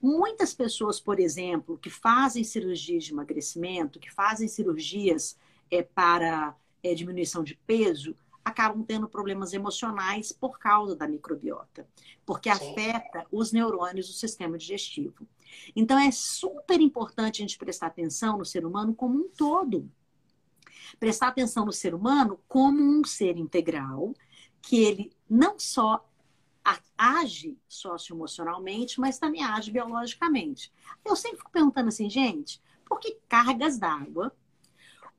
Muitas 0.00 0.52
pessoas, 0.52 0.98
por 0.98 1.20
exemplo, 1.20 1.78
que 1.78 1.88
fazem 1.88 2.42
cirurgias 2.42 3.04
de 3.04 3.12
emagrecimento, 3.12 4.00
que 4.00 4.12
fazem 4.12 4.48
cirurgias 4.48 5.36
é, 5.70 5.82
para 5.82 6.56
é, 6.82 6.94
diminuição 6.94 7.44
de 7.44 7.54
peso, 7.66 8.16
acabam 8.44 8.82
tendo 8.82 9.08
problemas 9.08 9.52
emocionais 9.52 10.32
por 10.32 10.58
causa 10.58 10.96
da 10.96 11.06
microbiota, 11.06 11.86
porque 12.26 12.52
Sim. 12.52 12.72
afeta 12.72 13.24
os 13.30 13.52
neurônios 13.52 14.08
do 14.08 14.12
sistema 14.12 14.58
digestivo. 14.58 15.26
Então, 15.76 15.98
é 15.98 16.10
super 16.10 16.80
importante 16.80 17.40
a 17.40 17.46
gente 17.46 17.58
prestar 17.58 17.86
atenção 17.86 18.36
no 18.36 18.44
ser 18.44 18.66
humano 18.66 18.94
como 18.94 19.16
um 19.18 19.28
todo 19.28 19.88
prestar 20.98 21.28
atenção 21.28 21.64
no 21.64 21.72
ser 21.72 21.94
humano 21.94 22.40
como 22.48 22.80
um 22.80 23.04
ser 23.04 23.36
integral, 23.36 24.14
que 24.60 24.82
ele 24.82 25.12
não 25.28 25.58
só 25.58 26.08
age 26.96 27.58
socioemocionalmente, 27.68 29.00
mas 29.00 29.18
também 29.18 29.42
age 29.42 29.72
biologicamente. 29.72 30.72
Eu 31.04 31.16
sempre 31.16 31.38
fico 31.38 31.50
perguntando 31.50 31.88
assim, 31.88 32.08
gente, 32.08 32.62
por 32.86 33.00
que 33.00 33.18
cargas 33.28 33.76
d'água 33.76 34.32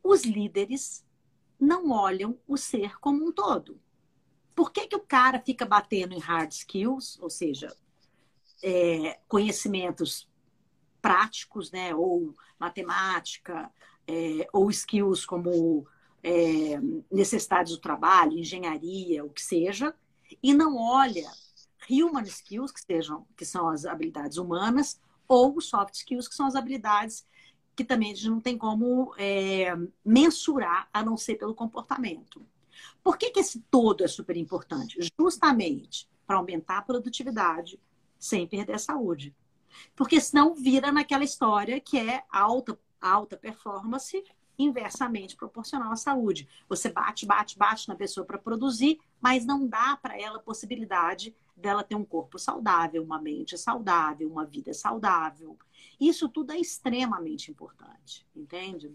os 0.02 0.24
líderes 0.24 1.06
não 1.60 1.92
olham 1.92 2.40
o 2.48 2.56
ser 2.56 2.98
como 3.00 3.28
um 3.28 3.32
todo? 3.32 3.80
Por 4.56 4.72
que, 4.72 4.88
que 4.88 4.96
o 4.96 5.02
cara 5.02 5.42
fica 5.42 5.66
batendo 5.66 6.14
em 6.14 6.20
hard 6.20 6.52
skills, 6.52 7.20
ou 7.20 7.30
seja, 7.30 7.76
é, 8.64 9.20
conhecimentos 9.28 10.30
práticos, 11.02 11.70
né, 11.70 11.94
ou 11.94 12.34
matemática, 12.58 13.70
é, 14.08 14.48
ou 14.52 14.70
skills 14.70 15.26
como 15.26 15.86
é, 16.24 16.80
necessidades 17.12 17.74
do 17.74 17.80
trabalho, 17.80 18.38
engenharia, 18.38 19.24
o 19.24 19.30
que 19.30 19.42
seja, 19.42 19.94
e 20.42 20.54
não 20.54 20.78
olha 20.78 21.30
human 21.90 22.24
skills, 22.24 22.72
que, 22.72 22.82
sejam, 22.82 23.26
que 23.36 23.46
são 23.46 23.70
as 23.70 23.86
habilidades 23.86 24.38
humanas, 24.38 25.00
ou 25.28 25.60
soft 25.60 25.96
skills, 25.96 26.28
que 26.28 26.36
são 26.36 26.46
as 26.46 26.56
habilidades 26.56 27.26
que 27.76 27.84
também 27.84 28.12
a 28.12 28.16
gente 28.16 28.30
não 28.30 28.40
tem 28.40 28.58
como 28.58 29.14
é, 29.18 29.76
mensurar, 30.06 30.88
a 30.94 31.04
não 31.04 31.18
ser 31.18 31.36
pelo 31.36 31.56
comportamento. 31.56 32.46
Por 33.04 33.18
que, 33.18 33.32
que 33.32 33.40
esse 33.40 33.60
todo 33.72 34.04
é 34.04 34.08
super 34.08 34.38
importante? 34.38 34.98
Justamente 35.20 36.08
para 36.26 36.38
aumentar 36.38 36.78
a 36.78 36.82
produtividade 36.82 37.80
sem 38.20 38.48
perder 38.48 38.74
a 38.74 38.80
saúde. 38.80 39.36
Porque 39.96 40.22
senão 40.22 40.54
vira 40.54 40.92
naquela 40.92 41.24
história 41.24 41.80
que 41.80 41.98
é 41.98 42.24
alta, 42.32 42.78
alta 43.04 43.38
performance 43.38 44.24
inversamente 44.58 45.36
proporcional 45.36 45.92
à 45.92 45.96
saúde. 45.96 46.48
Você 46.70 46.90
bate, 46.90 47.26
bate, 47.26 47.58
bate 47.58 47.88
na 47.88 47.96
pessoa 47.96 48.26
para 48.26 48.38
produzir, 48.38 49.00
mas 49.20 49.46
não 49.46 49.68
dá 49.68 49.98
para 50.02 50.20
ela 50.20 50.38
a 50.38 50.42
possibilidade 50.42 51.36
dela 51.56 51.84
ter 51.84 51.96
um 51.96 52.06
corpo 52.06 52.38
saudável, 52.38 53.04
uma 53.04 53.22
mente 53.22 53.58
saudável, 53.58 54.30
uma 54.30 54.46
vida 54.46 54.74
saudável. 54.74 55.58
Isso 56.00 56.30
tudo 56.30 56.54
é 56.54 56.58
extremamente 56.58 57.50
importante, 57.50 58.26
entende? 58.36 58.92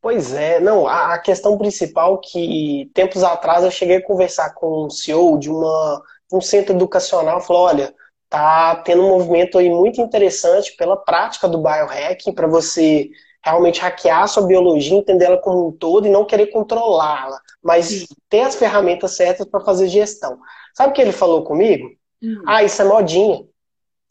Pois 0.00 0.32
é, 0.32 0.60
não, 0.60 0.86
a, 0.86 1.18
questão 1.18 1.58
principal 1.58 2.20
que 2.20 2.90
tempos 2.94 3.24
atrás 3.24 3.64
eu 3.64 3.70
cheguei 3.70 3.96
a 3.96 4.04
conversar 4.04 4.54
com 4.54 4.86
um 4.86 4.90
CEO 4.90 5.38
de 5.38 5.50
uma, 5.50 6.02
um 6.32 6.40
centro 6.40 6.74
educacional, 6.74 7.40
falou, 7.40 7.62
olha, 7.62 7.94
tá 8.28 8.76
tendo 8.76 9.02
um 9.02 9.08
movimento 9.08 9.58
aí 9.58 9.70
muito 9.70 10.00
interessante 10.00 10.74
pela 10.76 10.96
prática 10.96 11.48
do 11.48 11.58
biohacking 11.58 12.32
para 12.32 12.46
você 12.46 13.08
realmente 13.44 13.80
hackear 13.80 14.22
a 14.22 14.26
sua 14.26 14.44
biologia, 14.44 14.98
entender 14.98 15.26
ela 15.26 15.38
como 15.38 15.68
um 15.68 15.72
todo 15.72 16.06
e 16.06 16.10
não 16.10 16.24
querer 16.24 16.48
controlá-la, 16.48 17.40
mas 17.62 17.86
Sim. 17.86 18.06
ter 18.28 18.40
as 18.40 18.56
ferramentas 18.56 19.16
certas 19.16 19.46
para 19.46 19.60
fazer 19.60 19.86
gestão. 19.88 20.38
Sabe 20.74 20.90
o 20.90 20.92
que 20.92 21.00
ele 21.00 21.12
falou 21.12 21.44
comigo? 21.44 21.88
Hum. 22.22 22.42
Ah, 22.44 22.64
isso 22.64 22.82
é 22.82 22.84
modinha. 22.84 23.44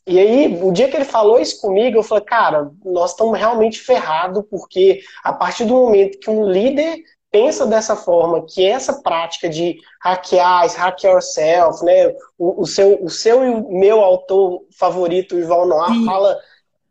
E 0.08 0.20
aí, 0.20 0.64
o 0.64 0.72
dia 0.72 0.88
que 0.88 0.96
ele 0.96 1.04
falou 1.04 1.40
isso 1.40 1.60
comigo, 1.60 1.98
eu 1.98 2.04
falei, 2.04 2.24
cara, 2.24 2.72
nós 2.86 3.12
estamos 3.12 3.38
realmente 3.38 3.80
ferrados, 3.80 4.44
porque 4.50 5.02
a 5.24 5.34
partir 5.34 5.66
do 5.66 5.74
momento 5.74 6.20
que 6.20 6.30
um 6.30 6.48
líder 6.50 7.04
pensa 7.36 7.68
dessa 7.68 7.98
forma, 7.98 8.46
que 8.46 8.66
essa 8.66 9.02
prática 9.02 9.50
de 9.50 9.78
hackear, 10.02 10.74
hack 10.74 11.04
yourself, 11.04 11.84
né? 11.84 12.16
O, 12.38 12.62
o, 12.62 12.66
seu, 12.66 13.04
o 13.04 13.10
seu 13.10 13.44
e 13.44 13.50
o 13.50 13.78
meu 13.78 14.00
autor 14.00 14.62
favorito, 14.72 15.38
Ival 15.38 15.68
Noir, 15.68 15.90
Sim. 15.90 16.06
fala 16.06 16.38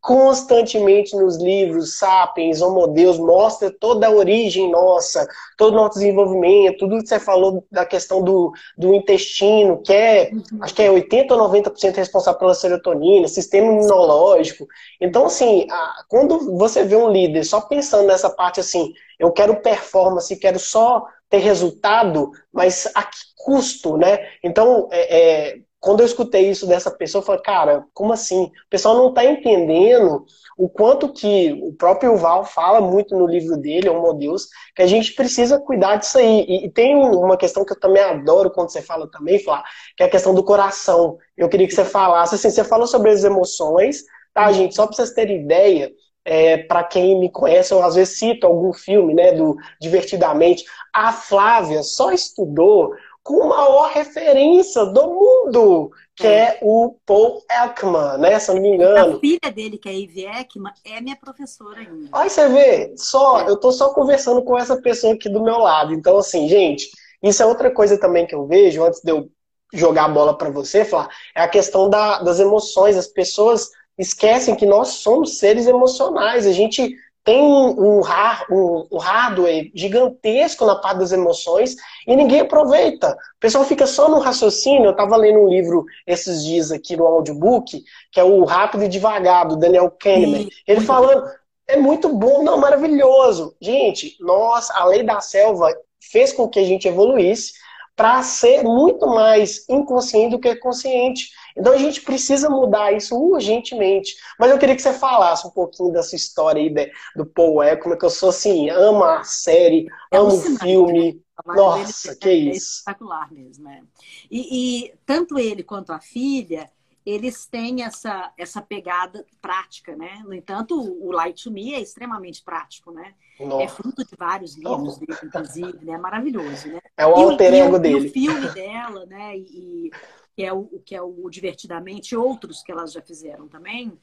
constantemente 0.04 1.16
nos 1.16 1.38
livros, 1.38 1.96
Sapiens, 1.96 2.60
Homo 2.60 2.86
Deus, 2.88 3.18
mostra 3.18 3.70
toda 3.70 4.06
a 4.06 4.10
origem 4.10 4.70
nossa, 4.70 5.26
todo 5.56 5.72
o 5.72 5.76
nosso 5.76 5.98
desenvolvimento, 5.98 6.76
tudo 6.76 6.98
que 6.98 7.08
você 7.08 7.18
falou 7.18 7.64
da 7.72 7.86
questão 7.86 8.22
do, 8.22 8.52
do 8.76 8.92
intestino, 8.92 9.80
que 9.80 9.94
é, 9.94 10.30
uhum. 10.30 10.58
acho 10.60 10.74
que 10.74 10.82
é 10.82 10.90
80% 10.90 11.30
ou 11.30 11.50
90% 11.50 11.96
responsável 11.96 12.38
pela 12.38 12.52
serotonina, 12.52 13.26
sistema 13.28 13.66
imunológico. 13.72 14.66
Então, 15.00 15.24
assim, 15.24 15.66
a, 15.70 16.04
quando 16.06 16.54
você 16.58 16.84
vê 16.84 16.96
um 16.96 17.08
líder 17.08 17.42
só 17.42 17.62
pensando 17.62 18.06
nessa 18.06 18.28
parte 18.28 18.60
assim, 18.60 18.92
eu 19.18 19.32
quero 19.32 19.62
performance, 19.62 20.36
quero 20.36 20.58
só 20.58 21.06
ter 21.30 21.38
resultado, 21.38 22.30
mas 22.52 22.86
a 22.94 23.04
que 23.04 23.16
custo, 23.38 23.96
né? 23.96 24.18
Então, 24.42 24.86
é, 24.92 25.52
é 25.52 25.58
quando 25.84 26.00
eu 26.00 26.06
escutei 26.06 26.48
isso 26.48 26.66
dessa 26.66 26.90
pessoa, 26.90 27.20
eu 27.20 27.26
falei, 27.26 27.42
cara, 27.42 27.84
como 27.92 28.10
assim? 28.10 28.44
O 28.44 28.70
pessoal 28.70 28.96
não 28.96 29.10
está 29.10 29.22
entendendo 29.22 30.24
o 30.56 30.66
quanto 30.66 31.12
que 31.12 31.52
o 31.62 31.74
próprio 31.74 32.16
Val 32.16 32.42
fala 32.42 32.80
muito 32.80 33.14
no 33.14 33.26
livro 33.26 33.54
dele, 33.58 33.90
Homo 33.90 34.14
Deus, 34.14 34.48
que 34.74 34.80
a 34.80 34.86
gente 34.86 35.12
precisa 35.12 35.60
cuidar 35.60 35.96
disso 35.96 36.16
aí. 36.16 36.46
E, 36.48 36.64
e, 36.64 36.70
tem 36.70 36.96
uma 36.96 37.36
questão 37.36 37.66
que 37.66 37.74
eu 37.74 37.78
também 37.78 38.02
adoro 38.02 38.50
quando 38.50 38.70
você 38.70 38.80
fala 38.80 39.10
também, 39.10 39.38
Flá, 39.38 39.62
que 39.94 40.02
é 40.02 40.06
a 40.06 40.10
questão 40.10 40.34
do 40.34 40.42
coração. 40.42 41.18
Eu 41.36 41.50
queria 41.50 41.66
que 41.66 41.74
você 41.74 41.84
falasse, 41.84 42.34
assim, 42.34 42.48
você 42.48 42.64
falou 42.64 42.86
sobre 42.86 43.10
as 43.10 43.22
emoções, 43.22 44.04
tá, 44.32 44.50
gente? 44.52 44.74
Só 44.74 44.86
para 44.86 44.96
vocês 44.96 45.10
terem 45.10 45.42
ideia, 45.42 45.92
é, 46.24 46.56
para 46.56 46.82
quem 46.82 47.20
me 47.20 47.30
conhece, 47.30 47.74
eu 47.74 47.82
às 47.82 47.94
vezes 47.94 48.16
cito 48.16 48.46
algum 48.46 48.72
filme, 48.72 49.12
né, 49.12 49.32
do 49.32 49.54
Divertidamente. 49.78 50.64
A 50.94 51.12
Flávia 51.12 51.82
só 51.82 52.10
estudou 52.10 52.94
com 53.24 53.42
a 53.42 53.46
maior 53.46 53.90
referência 53.90 54.84
do 54.84 55.08
mundo, 55.08 55.90
que 56.14 56.26
é, 56.26 56.40
é 56.40 56.58
o 56.60 56.94
Paul 57.06 57.42
Ekman, 57.50 58.18
né? 58.18 58.38
Se 58.38 58.50
eu 58.50 58.56
não 58.56 58.62
me 58.62 58.74
engano. 58.74 59.16
A 59.16 59.20
filha 59.20 59.50
dele, 59.52 59.78
que 59.78 59.88
é 59.88 59.92
a 59.92 59.94
Ivy 59.94 60.26
Ekman, 60.26 60.72
é 60.84 61.00
minha 61.00 61.16
professora 61.16 61.80
ainda. 61.80 62.10
Aí 62.12 62.28
você 62.28 62.46
vê, 62.50 62.94
só, 62.98 63.40
é. 63.40 63.48
eu 63.48 63.56
tô 63.56 63.72
só 63.72 63.94
conversando 63.94 64.42
com 64.44 64.58
essa 64.58 64.76
pessoa 64.76 65.14
aqui 65.14 65.30
do 65.30 65.42
meu 65.42 65.56
lado. 65.56 65.94
Então, 65.94 66.18
assim, 66.18 66.46
gente, 66.46 66.90
isso 67.22 67.42
é 67.42 67.46
outra 67.46 67.70
coisa 67.70 67.98
também 67.98 68.26
que 68.26 68.34
eu 68.34 68.46
vejo, 68.46 68.84
antes 68.84 69.00
de 69.02 69.10
eu 69.10 69.30
jogar 69.72 70.04
a 70.04 70.08
bola 70.08 70.36
para 70.36 70.50
você, 70.50 70.84
falar, 70.84 71.08
é 71.34 71.40
a 71.40 71.48
questão 71.48 71.88
da, 71.88 72.22
das 72.22 72.38
emoções. 72.38 72.94
As 72.94 73.06
pessoas 73.06 73.70
esquecem 73.96 74.54
que 74.54 74.66
nós 74.66 74.88
somos 74.88 75.38
seres 75.38 75.66
emocionais. 75.66 76.46
A 76.46 76.52
gente 76.52 76.94
tem 77.24 77.40
um, 77.40 78.00
um, 78.00 78.86
um 78.92 78.98
hardware 78.98 79.70
gigantesco 79.74 80.66
na 80.66 80.76
parte 80.76 80.98
das 80.98 81.10
emoções 81.10 81.74
e 82.06 82.14
ninguém 82.14 82.40
aproveita. 82.40 83.12
O 83.12 83.40
pessoal 83.40 83.64
fica 83.64 83.86
só 83.86 84.10
no 84.10 84.18
raciocínio. 84.18 84.84
Eu 84.84 84.90
estava 84.90 85.16
lendo 85.16 85.38
um 85.38 85.48
livro 85.48 85.86
esses 86.06 86.44
dias 86.44 86.70
aqui 86.70 86.94
no 86.96 87.06
audiobook, 87.06 87.82
que 88.12 88.20
é 88.20 88.24
o 88.24 88.44
Rápido 88.44 88.84
e 88.84 88.88
Devagar, 88.88 89.48
do 89.48 89.56
Daniel 89.56 89.90
Kahneman. 89.90 90.48
Ele 90.68 90.80
falando, 90.82 91.26
é 91.66 91.78
muito 91.78 92.10
bom, 92.10 92.42
não, 92.42 92.58
maravilhoso. 92.58 93.56
Gente, 93.58 94.16
nós, 94.20 94.70
a 94.70 94.84
lei 94.84 95.02
da 95.02 95.18
selva 95.20 95.74
fez 95.98 96.30
com 96.30 96.46
que 96.46 96.58
a 96.58 96.64
gente 96.64 96.86
evoluísse 96.86 97.54
para 97.96 98.22
ser 98.22 98.62
muito 98.62 99.06
mais 99.06 99.66
inconsciente 99.68 100.32
do 100.32 100.40
que 100.40 100.54
consciente. 100.56 101.30
Então 101.56 101.72
a 101.72 101.78
gente 101.78 102.00
precisa 102.02 102.50
mudar 102.50 102.92
isso 102.92 103.16
urgentemente. 103.16 104.16
Mas 104.38 104.50
eu 104.50 104.58
queria 104.58 104.74
que 104.74 104.82
você 104.82 104.92
falasse 104.92 105.46
um 105.46 105.50
pouquinho 105.50 105.92
dessa 105.92 106.16
história 106.16 106.60
aí 106.60 106.68
de, 106.68 106.90
do 107.16 107.24
Paul 107.24 107.62
Ekman, 107.62 107.98
que 107.98 108.04
eu 108.04 108.10
sou 108.10 108.30
assim, 108.30 108.70
amo 108.70 109.04
a 109.04 109.22
série, 109.22 109.86
é 110.10 110.16
amo 110.16 110.34
o 110.34 110.58
filme. 110.58 111.14
Né? 111.46 111.54
Nossa, 111.54 112.16
que 112.16 112.28
é, 112.28 112.34
isso. 112.34 112.50
É 112.50 112.56
espetacular 112.56 113.32
mesmo, 113.32 113.68
é. 113.68 113.82
E, 114.30 114.86
e 114.86 114.94
tanto 115.04 115.38
ele 115.38 115.62
quanto 115.62 115.92
a 115.92 116.00
filha, 116.00 116.70
eles 117.04 117.46
têm 117.46 117.82
essa, 117.82 118.32
essa 118.38 118.62
pegada 118.62 119.26
prática, 119.42 119.94
né? 119.94 120.22
No 120.24 120.32
entanto, 120.32 120.74
o 120.74 121.12
Light 121.12 121.44
to 121.44 121.50
Me 121.50 121.74
é 121.74 121.80
extremamente 121.80 122.42
prático, 122.42 122.92
né? 122.92 123.14
Nossa. 123.38 123.64
É 123.64 123.68
fruto 123.68 124.04
de 124.04 124.16
vários 124.16 124.56
livros 124.56 124.96
dele, 124.96 125.18
inclusive, 125.22 125.84
né? 125.84 125.92
É 125.94 125.98
maravilhoso, 125.98 126.68
né? 126.68 126.80
É 126.96 127.06
o 127.06 127.14
alter 127.14 127.52
ego 127.52 127.78
dele. 127.78 128.06
E 128.06 128.08
o 128.08 128.12
filme 128.12 128.48
dela, 128.50 129.04
né? 129.06 129.36
E, 129.36 129.90
que 130.36 130.42
é 130.42 130.52
o 130.52 130.66
que 130.84 130.94
é 130.94 131.02
o 131.02 131.28
Divertidamente, 131.30 132.16
outros 132.16 132.62
que 132.62 132.72
elas 132.72 132.92
já 132.92 133.00
fizeram 133.00 133.48
também, 133.48 133.98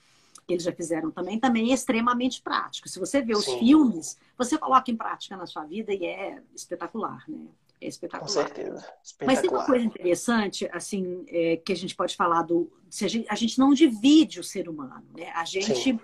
que 0.48 0.54
eles 0.54 0.64
já 0.64 0.72
fizeram 0.72 1.12
também, 1.12 1.40
também 1.40 1.72
é 1.72 1.74
extremamente 1.74 2.42
prático. 2.42 2.88
Se 2.90 3.00
você 3.00 3.22
vê 3.22 3.34
os 3.34 3.46
Sim. 3.46 3.60
filmes, 3.60 4.18
você 4.38 4.58
coloca 4.58 4.90
em 4.90 4.96
prática 4.96 5.38
na 5.38 5.46
sua 5.46 5.66
vida 5.66 5.94
e 5.94 6.06
é 6.06 6.42
espetacular, 6.56 7.24
né? 7.28 7.48
É 7.80 7.88
espetacular. 7.88 8.28
Com 8.28 8.34
certeza. 8.34 8.94
Espetacular. 9.04 9.26
Mas 9.26 9.42
tem 9.42 9.50
uma 9.50 9.66
coisa 9.66 9.86
interessante, 9.86 10.70
assim, 10.72 11.26
é, 11.28 11.58
que 11.58 11.72
a 11.72 11.76
gente 11.76 11.96
pode 11.96 12.16
falar 12.16 12.44
do. 12.44 12.72
Se 12.90 13.06
a, 13.06 13.08
gente, 13.08 13.28
a 13.30 13.36
gente 13.36 13.58
não 13.58 13.74
divide 13.74 14.40
o 14.40 14.44
ser 14.44 14.70
humano, 14.70 15.06
né? 15.18 15.32
A 15.32 15.46
gente 15.46 16.00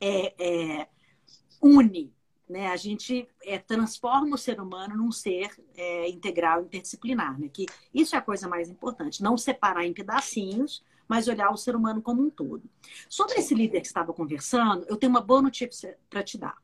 é, 0.00 0.34
é, 0.38 0.88
une 1.62 2.12
né? 2.50 2.66
A 2.66 2.76
gente 2.76 3.28
é, 3.44 3.58
transforma 3.58 4.34
o 4.34 4.38
ser 4.38 4.60
humano 4.60 4.96
num 4.96 5.12
ser 5.12 5.50
é, 5.76 6.08
integral, 6.08 6.62
interdisciplinar. 6.62 7.38
Né? 7.38 7.48
Que 7.48 7.66
isso 7.94 8.16
é 8.16 8.18
a 8.18 8.22
coisa 8.22 8.48
mais 8.48 8.68
importante. 8.68 9.22
Não 9.22 9.38
separar 9.38 9.86
em 9.86 9.92
pedacinhos, 9.92 10.84
mas 11.08 11.28
olhar 11.28 11.50
o 11.50 11.56
ser 11.56 11.76
humano 11.76 12.02
como 12.02 12.22
um 12.22 12.28
todo. 12.28 12.68
Sobre 13.08 13.36
esse 13.36 13.54
líder 13.54 13.80
que 13.80 13.86
estava 13.86 14.12
conversando, 14.12 14.84
eu 14.88 14.96
tenho 14.96 15.10
uma 15.10 15.20
boa 15.20 15.40
notícia 15.40 15.96
para 16.10 16.24
te 16.24 16.36
dar. 16.36 16.56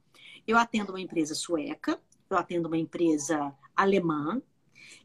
Eu 0.45 0.59
atendo 0.59 0.93
uma 0.93 1.01
empresa 1.01 1.35
sueca, 1.35 2.01
eu 2.29 2.37
atendo 2.37 2.67
uma 2.67 2.79
empresa 2.79 3.55
alemã 3.75 4.43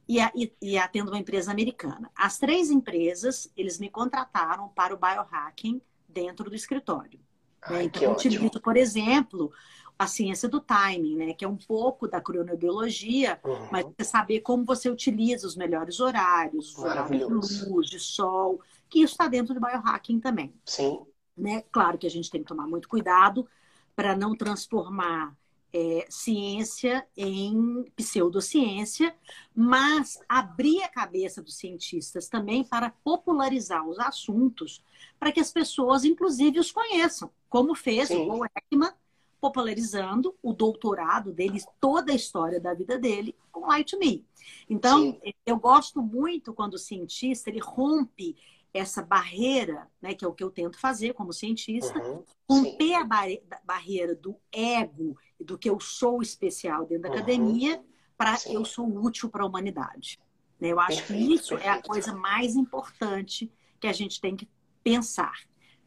e, 0.08 0.20
e, 0.36 0.54
e 0.62 0.78
atendo 0.80 1.12
uma 1.12 1.20
empresa 1.20 1.52
americana. 1.52 2.12
As 2.16 2.40
três 2.40 2.72
empresas, 2.72 3.52
eles 3.56 3.80
me 3.80 3.90
contrataram 3.90 4.70
para 4.70 4.96
o 4.96 4.98
biohacking 4.98 5.80
dentro 6.10 6.50
do 6.50 6.56
escritório. 6.56 7.20
Ai, 7.64 7.86
Então, 7.86 8.04
eu 8.04 8.12
utilizo, 8.12 8.60
por 8.62 8.76
exemplo, 8.78 9.52
a 9.98 10.08
ciência 10.08 10.50
do 10.50 10.60
timing, 10.60 11.16
né? 11.16 11.34
Que 11.34 11.46
é 11.46 11.48
um 11.48 11.58
pouco 11.58 12.08
da 12.08 12.20
cronobiologia, 12.20 13.40
Uhum. 13.44 13.68
mas 13.72 13.86
você 13.86 14.04
saber 14.04 14.42
como 14.42 14.66
você 14.66 14.90
utiliza 14.90 15.46
os 15.48 15.56
melhores 15.56 16.00
horários, 16.00 16.70
os 16.76 16.84
horários 16.84 17.28
de 17.28 17.34
luz, 17.34 17.88
de 17.88 18.00
sol, 18.00 18.62
que 18.90 19.00
isso 19.00 19.14
está 19.14 19.28
dentro 19.28 19.54
do 19.54 19.60
biohacking 19.62 20.20
também 20.20 20.54
Sim. 20.66 21.00
né? 21.38 21.64
Claro 21.72 21.98
que 21.98 22.08
a 22.08 22.10
gente 22.10 22.30
tem 22.30 22.42
que 22.42 22.48
tomar 22.48 22.68
muito 22.68 22.88
cuidado 22.88 23.48
para 23.96 24.16
não 24.16 24.36
transformar 24.36 25.36
é, 25.74 26.06
ciência 26.10 27.08
em 27.16 27.86
pseudociência, 27.96 29.16
mas 29.56 30.20
abrir 30.28 30.84
a 30.84 30.90
cabeça 30.90 31.42
dos 31.42 31.56
cientistas 31.58 32.28
também 32.28 32.64
para 32.64 32.90
popularizar 33.04 33.88
os 33.88 33.98
assuntos, 34.00 34.84
para 35.20 35.32
que 35.32 35.40
as 35.40 35.52
pessoas, 35.52 36.04
inclusive, 36.04 36.60
os 36.60 36.72
conheçam, 36.72 37.32
como 37.52 37.76
fez 37.76 38.08
Sim. 38.08 38.24
o 38.24 38.28
Paul 38.28 38.46
Ekman, 38.46 38.94
popularizando 39.42 40.34
o 40.42 40.54
doutorado 40.54 41.34
dele, 41.34 41.62
toda 41.82 42.14
a 42.14 42.16
história 42.16 42.60
da 42.62 42.74
vida 42.74 42.98
dele, 42.98 43.36
com 43.52 43.68
Light 43.68 43.98
Me. 43.98 44.26
Então, 44.70 45.20
eu 45.46 45.58
gosto 45.58 46.02
muito 46.02 46.54
quando 46.54 46.76
o 46.76 46.80
cientista 46.80 47.50
ele 47.50 47.60
rompe 47.60 48.38
essa 48.74 49.02
barreira, 49.04 49.90
né, 50.02 50.14
que 50.14 50.24
é 50.24 50.28
o 50.28 50.34
que 50.34 50.44
eu 50.44 50.50
tento 50.50 50.80
fazer 50.80 51.14
como 51.14 51.34
cientista, 51.34 52.00
Uhum. 52.00 52.24
Sim. 52.26 52.26
romper 52.50 52.94
a 52.94 53.04
da- 53.04 53.60
barreira 53.66 54.16
do 54.16 54.38
ego 54.52 55.18
e 55.38 55.44
do 55.44 55.58
que 55.58 55.70
eu 55.70 55.78
sou 55.80 56.22
especial 56.22 56.86
dentro 56.86 57.04
da 57.04 57.10
Uhum. 57.10 57.16
academia 57.16 57.84
para 58.18 58.38
Sim. 58.38 58.54
eu 58.54 58.64
sou 58.64 58.88
útil 58.88 59.30
para 59.30 59.44
a 59.44 59.48
humanidade. 59.48 60.20
né? 60.60 60.70
Eu 60.72 60.80
acho 60.80 61.00
Perfeito, 61.00 61.28
que 61.28 61.34
isso 61.34 61.54
é 61.56 61.58
a 61.58 61.74
perfeito. 61.82 61.88
coisa 61.90 62.14
mais 62.16 62.56
importante 62.56 63.52
que 63.80 63.88
a 63.88 63.92
gente 63.94 64.22
tem 64.22 64.38
que 64.38 64.48
pensar. 64.84 65.34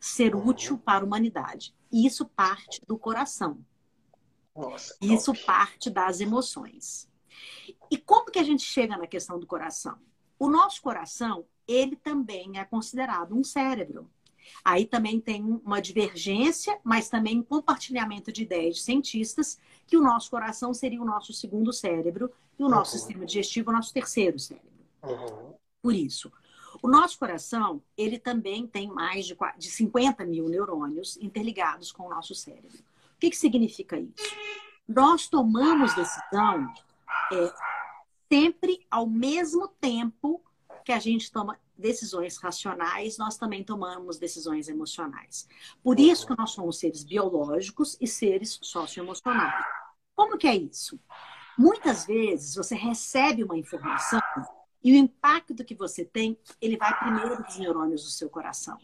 Ser 0.07 0.37
útil 0.37 0.77
para 0.77 1.03
a 1.03 1.07
humanidade. 1.07 1.75
Isso 1.91 2.27
parte 2.27 2.79
do 2.87 2.99
coração. 2.99 3.65
Nossa. 4.55 4.95
Isso 5.01 5.33
parte 5.47 5.89
das 5.89 6.21
emoções. 6.21 7.09
E 7.91 7.97
como 7.97 8.31
que 8.31 8.39
a 8.39 8.43
gente 8.43 8.63
chega 8.63 8.99
na 8.99 9.07
questão 9.07 9.39
do 9.39 9.47
coração? 9.47 9.97
O 10.39 10.51
nosso 10.51 10.83
coração, 10.83 11.47
ele 11.67 11.97
também 11.97 12.59
é 12.59 12.65
considerado 12.67 13.35
um 13.35 13.43
cérebro. 13.43 14.11
Aí 14.63 14.85
também 14.85 15.19
tem 15.19 15.43
uma 15.43 15.81
divergência, 15.81 16.79
mas 16.85 17.09
também 17.09 17.39
um 17.39 17.43
compartilhamento 17.43 18.31
de 18.31 18.43
ideias 18.43 18.77
de 18.77 18.83
cientistas 18.83 19.59
que 19.87 19.97
o 19.97 20.03
nosso 20.03 20.31
coração 20.31 20.75
seria 20.75 21.01
o 21.01 21.05
nosso 21.07 21.33
segundo 21.33 21.73
cérebro 21.73 22.31
e 22.59 22.63
o 22.63 22.69
nosso 22.69 22.93
Uhum. 22.93 22.99
sistema 22.99 23.25
digestivo 23.25 23.71
o 23.71 23.73
nosso 23.73 23.91
terceiro 23.93 24.39
cérebro. 24.39 24.69
Uhum. 25.03 25.55
Por 25.81 25.95
isso, 25.95 26.31
o 26.85 26.89
nosso 26.89 27.19
coração, 27.19 27.83
ele 27.97 28.19
também 28.19 28.67
tem 28.67 28.89
mais 28.89 29.25
de, 29.25 29.35
de 29.57 29.71
50 29.71 30.23
mil 30.27 30.51
neurônios 30.51 31.17
interligados 31.17 31.91
com 31.91 32.03
o 32.03 32.11
nosso 32.11 32.35
cérebro. 32.35 32.77
O 33.17 33.19
que, 33.19 33.31
que 33.31 33.37
significa 33.39 33.99
isso? 33.99 34.37
Nós 34.87 35.27
tomamos 35.27 35.95
decisão 35.95 36.71
é, 37.33 37.55
sempre 38.31 38.87
ao 38.91 39.07
mesmo 39.07 39.67
tempo 39.67 40.43
que 40.85 40.93
a 40.93 40.99
gente 40.99 41.33
toma 41.33 41.59
decisões 41.75 42.37
racionais, 42.37 43.17
nós 43.17 43.39
também 43.39 43.65
tomamos 43.65 44.19
decisões 44.19 44.69
emocionais. 44.69 45.49
Por 45.83 45.99
isso 45.99 46.27
que 46.27 46.37
nós 46.37 46.51
somos 46.51 46.79
seres 46.79 47.03
biológicos 47.03 47.97
e 47.99 48.07
seres 48.07 48.59
socioemocionais. 48.61 49.65
Como 50.15 50.37
que 50.37 50.47
é 50.47 50.55
isso? 50.55 51.01
Muitas 51.57 52.05
vezes 52.05 52.55
você 52.55 52.75
recebe 52.75 53.43
uma 53.43 53.57
informação 53.57 54.21
e 54.85 54.93
o 54.93 54.97
impacto 54.97 55.65
que 55.65 55.75
você 55.75 56.05
tem, 56.05 56.39
ele 56.61 56.77
vai 56.77 56.97
primeiro 56.99 57.43
dos 57.43 57.57
neurônios 57.59 58.05
do 58.05 58.11
seu 58.11 58.29
coração. 58.31 58.79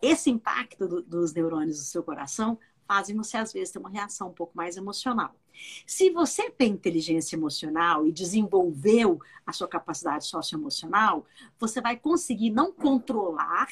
Esse 0.00 0.30
impacto 0.30 0.86
do- 0.86 1.02
dos 1.02 1.32
neurônios 1.32 1.78
do 1.78 1.84
seu 1.84 2.02
coração 2.02 2.58
fazem 2.86 3.16
você, 3.16 3.38
às 3.38 3.52
vezes, 3.52 3.72
ter 3.72 3.78
uma 3.78 3.88
reação 3.88 4.28
um 4.28 4.32
pouco 4.32 4.54
mais 4.56 4.76
emocional. 4.76 5.34
Se 5.86 6.10
você 6.10 6.50
tem 6.50 6.72
inteligência 6.72 7.36
emocional 7.36 8.06
e 8.06 8.12
desenvolveu 8.12 9.18
a 9.46 9.52
sua 9.52 9.66
capacidade 9.66 10.26
socioemocional, 10.26 11.24
você 11.58 11.80
vai 11.80 11.96
conseguir 11.96 12.50
não 12.50 12.70
controlar 12.72 13.68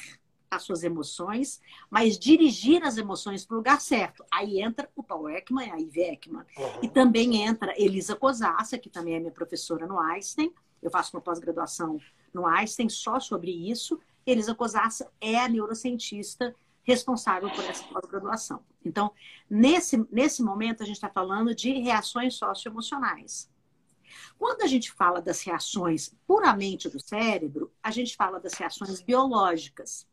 as 0.49 0.63
suas 0.63 0.83
emoções, 0.83 1.61
mas 1.89 2.17
dirigir 2.17 2.83
as 2.83 2.97
emoções 2.97 3.45
para 3.45 3.55
o 3.55 3.57
lugar 3.57 3.81
certo. 3.81 4.23
Aí 4.31 4.61
entra 4.61 4.89
o 4.95 5.03
Paul 5.03 5.29
Ekman 5.29 5.67
e 5.67 5.71
a 5.71 5.75
Ivy 5.79 6.01
Ekman. 6.01 6.45
E 6.81 6.87
Uhum. 6.87 6.93
também 6.93 7.43
entra 7.43 7.73
Elisa 7.79 8.15
Cosassa, 8.15 8.77
que 8.77 8.89
também 8.89 9.15
é 9.15 9.19
minha 9.19 9.31
professora 9.31 9.85
no 9.87 9.99
Einstein. 9.99 10.51
Eu 10.83 10.91
faço 10.91 11.15
uma 11.15 11.21
pós-graduação 11.21 11.99
no 12.33 12.45
Einstein 12.45 12.89
só 12.89 13.19
sobre 13.19 13.51
isso. 13.51 13.99
Elisa 14.25 14.53
Cosassa 14.53 15.11
é 15.19 15.39
a 15.39 15.47
neurocientista 15.49 16.55
responsável 16.83 17.49
por 17.49 17.63
essa 17.63 17.83
pós-graduação. 17.85 18.63
Então, 18.83 19.11
nesse, 19.49 19.97
nesse 20.11 20.43
momento, 20.43 20.83
a 20.83 20.85
gente 20.85 20.95
está 20.95 21.09
falando 21.09 21.55
de 21.55 21.71
reações 21.79 22.35
socioemocionais. 22.35 23.49
Quando 24.37 24.61
a 24.61 24.67
gente 24.67 24.91
fala 24.91 25.21
das 25.21 25.41
reações 25.41 26.13
puramente 26.27 26.89
do 26.89 26.99
cérebro, 26.99 27.71
a 27.81 27.89
gente 27.89 28.15
fala 28.15 28.39
das 28.39 28.53
reações 28.53 29.01
biológicas. 29.01 30.07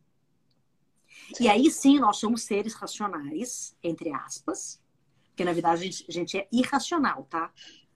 E 1.39 1.49
aí 1.49 1.71
sim, 1.71 1.99
nós 1.99 2.17
somos 2.17 2.43
seres 2.43 2.75
racionais, 2.75 3.77
entre 3.83 4.13
aspas, 4.13 4.81
porque 5.29 5.45
na 5.45 5.53
verdade 5.53 5.83
a 5.83 5.85
gente, 5.85 6.05
a 6.09 6.13
gente 6.13 6.39
é 6.39 6.49
irracional, 6.53 7.27
tá? 7.29 7.53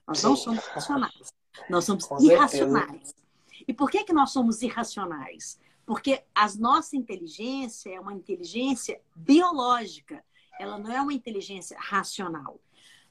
Nós 0.07 0.21
não 0.21 0.35
somos 0.35 0.65
racionais. 0.67 1.33
Nós 1.69 1.85
somos 1.85 2.05
Com 2.05 2.19
certeza. 2.19 2.33
irracionais. 2.33 3.15
E 3.67 3.73
por 3.73 3.89
que, 3.89 4.03
que 4.03 4.13
nós 4.13 4.31
somos 4.31 4.61
irracionais? 4.61 5.59
Porque 5.85 6.23
a 6.33 6.47
nossa 6.57 6.95
inteligência 6.95 7.89
é 7.89 7.99
uma 7.99 8.13
inteligência 8.13 8.99
biológica. 9.15 10.23
Ela 10.59 10.77
não 10.79 10.91
é 10.91 11.01
uma 11.01 11.13
inteligência 11.13 11.77
racional. 11.79 12.59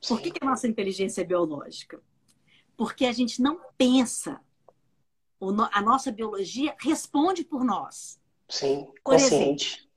Por 0.06 0.20
que, 0.20 0.30
que 0.30 0.44
a 0.44 0.46
nossa 0.46 0.66
inteligência 0.66 1.22
é 1.22 1.24
biológica? 1.24 2.02
Porque 2.76 3.06
a 3.06 3.12
gente 3.12 3.40
não 3.40 3.60
pensa. 3.78 4.40
A 5.72 5.82
nossa 5.82 6.10
biologia 6.10 6.74
responde 6.80 7.44
por 7.44 7.64
nós. 7.64 8.18
Sim. 8.48 8.86
Por 8.86 9.12
Consciente. 9.12 9.88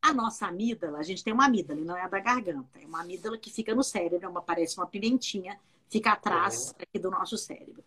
A 0.00 0.12
nossa 0.12 0.46
amígdala, 0.46 0.98
a 0.98 1.02
gente 1.02 1.22
tem 1.22 1.32
uma 1.32 1.46
amígdala, 1.46 1.80
não 1.80 1.96
é 1.96 2.02
a 2.02 2.08
da 2.08 2.18
garganta. 2.18 2.80
É 2.80 2.86
uma 2.86 3.02
amígdala 3.02 3.38
que 3.38 3.50
fica 3.50 3.74
no 3.74 3.82
cérebro, 3.82 4.24
é 4.24 4.28
uma, 4.28 4.42
parece 4.42 4.76
uma 4.76 4.86
pimentinha, 4.86 5.58
fica 5.92 6.12
atrás 6.12 6.74
aqui 6.78 6.98
do 6.98 7.10
nosso 7.10 7.36
cérebro. 7.36 7.84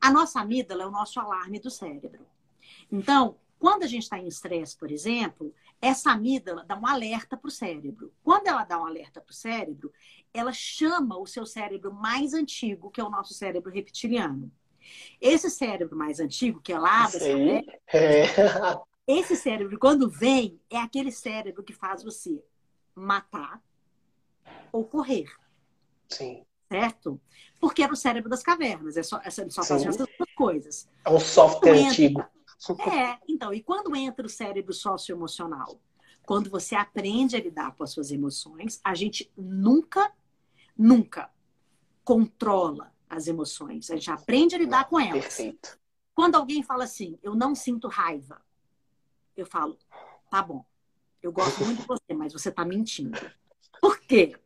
A 0.00 0.10
nossa 0.10 0.40
amígdala 0.40 0.84
é 0.84 0.86
o 0.86 0.90
nosso 0.90 1.18
alarme 1.18 1.58
do 1.58 1.68
cérebro. 1.68 2.24
Então, 2.90 3.36
quando 3.58 3.82
a 3.82 3.86
gente 3.88 4.04
está 4.04 4.18
em 4.18 4.28
estresse, 4.28 4.76
por 4.76 4.90
exemplo, 4.90 5.52
essa 5.82 6.12
amígdala 6.12 6.64
dá 6.64 6.78
um 6.78 6.86
alerta 6.86 7.36
para 7.36 7.48
o 7.48 7.50
cérebro. 7.50 8.12
Quando 8.22 8.46
ela 8.46 8.64
dá 8.64 8.80
um 8.80 8.86
alerta 8.86 9.20
para 9.20 9.32
o 9.32 9.34
cérebro, 9.34 9.92
ela 10.32 10.52
chama 10.52 11.18
o 11.18 11.26
seu 11.26 11.44
cérebro 11.44 11.92
mais 11.92 12.32
antigo, 12.32 12.90
que 12.90 13.00
é 13.00 13.04
o 13.04 13.10
nosso 13.10 13.34
cérebro 13.34 13.70
reptiliano. 13.72 14.50
Esse 15.20 15.50
cérebro 15.50 15.96
mais 15.96 16.20
antigo, 16.20 16.60
que 16.60 16.72
é 16.72 16.78
lá 16.78 17.08
aí. 17.08 17.66
É. 17.88 18.24
esse 19.06 19.34
cérebro, 19.34 19.76
quando 19.78 20.08
vem, 20.08 20.60
é 20.70 20.78
aquele 20.78 21.10
cérebro 21.10 21.64
que 21.64 21.72
faz 21.72 22.04
você 22.04 22.42
matar 22.94 23.60
ou 24.72 24.84
correr, 24.84 25.28
Sim. 26.08 26.44
Certo? 26.70 27.20
Porque 27.58 27.82
era 27.82 27.92
o 27.92 27.96
cérebro 27.96 28.30
das 28.30 28.42
cavernas, 28.42 28.96
é 28.96 29.02
só, 29.02 29.20
é 29.24 29.30
só 29.30 29.64
fazia 29.64 29.88
essas 29.88 30.06
duas 30.06 30.34
coisas. 30.36 30.88
É 31.04 31.10
um 31.10 31.18
software 31.18 31.76
Entra. 31.76 31.88
antigo. 31.90 32.24
É, 32.92 33.18
então, 33.26 33.54
e 33.54 33.62
quando 33.62 33.96
entra 33.96 34.26
o 34.26 34.28
cérebro 34.28 34.74
socioemocional? 34.74 35.80
Quando 36.26 36.50
você 36.50 36.74
aprende 36.74 37.34
a 37.34 37.40
lidar 37.40 37.74
com 37.74 37.82
as 37.82 37.90
suas 37.90 38.10
emoções, 38.10 38.78
a 38.84 38.94
gente 38.94 39.32
nunca, 39.34 40.12
nunca 40.76 41.30
controla 42.04 42.92
as 43.08 43.26
emoções. 43.26 43.90
A 43.90 43.94
gente 43.94 44.10
aprende 44.10 44.54
a 44.54 44.58
lidar 44.58 44.90
com 44.90 45.00
elas. 45.00 45.24
Perfeito. 45.24 45.78
Quando 46.14 46.34
alguém 46.34 46.62
fala 46.62 46.84
assim, 46.84 47.18
eu 47.22 47.34
não 47.34 47.54
sinto 47.54 47.88
raiva, 47.88 48.42
eu 49.34 49.46
falo, 49.46 49.78
tá 50.30 50.42
bom, 50.42 50.62
eu 51.22 51.32
gosto 51.32 51.64
muito 51.64 51.80
de 51.80 51.88
você, 51.88 52.12
mas 52.14 52.34
você 52.34 52.52
tá 52.52 52.62
mentindo. 52.62 53.18
Por 53.80 53.98
quê? 54.00 54.36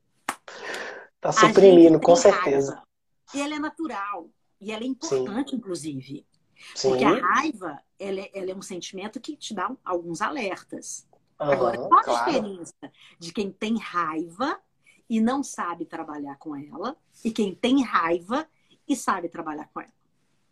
Tá 1.25 1.33
gente 1.33 1.55
suprimindo, 1.55 1.99
com 1.99 2.15
certeza. 2.15 2.75
raiva. 2.75 2.89
E 3.33 3.41
ela 3.41 3.55
é 3.55 3.59
natural. 3.59 4.29
E 4.61 4.71
ela 4.71 4.85
é 4.85 4.87
importante, 4.87 5.57
inclusive. 5.57 6.27
Sim. 6.75 6.91
Porque 6.91 7.05
a 7.05 7.15
raiva, 7.15 7.83
ela 7.99 8.21
é, 8.21 8.31
ela 8.35 8.51
é 8.51 8.55
um 8.55 8.61
sentimento 8.61 9.19
que 9.19 9.35
te 9.35 9.55
dá 9.55 9.75
alguns 9.83 10.21
alertas. 10.21 11.09
Agora, 11.39 11.79
Aham, 11.79 11.89
qual 11.89 12.01
a 12.01 12.05
claro. 12.05 12.33
diferença 12.33 12.93
de 13.19 13.33
quem 13.33 13.51
tem 13.51 13.79
raiva 13.79 14.61
e 15.09 15.19
não 15.19 15.43
sabe 15.43 15.87
trabalhar 15.87 16.37
com 16.37 16.55
ela 16.55 16.95
e 17.25 17.31
quem 17.31 17.55
tem 17.55 17.83
raiva 17.83 18.47
e 18.87 18.95
sabe 18.95 19.31
trabalhar 19.31 19.69
com 19.73 19.81
ela? 19.81 19.93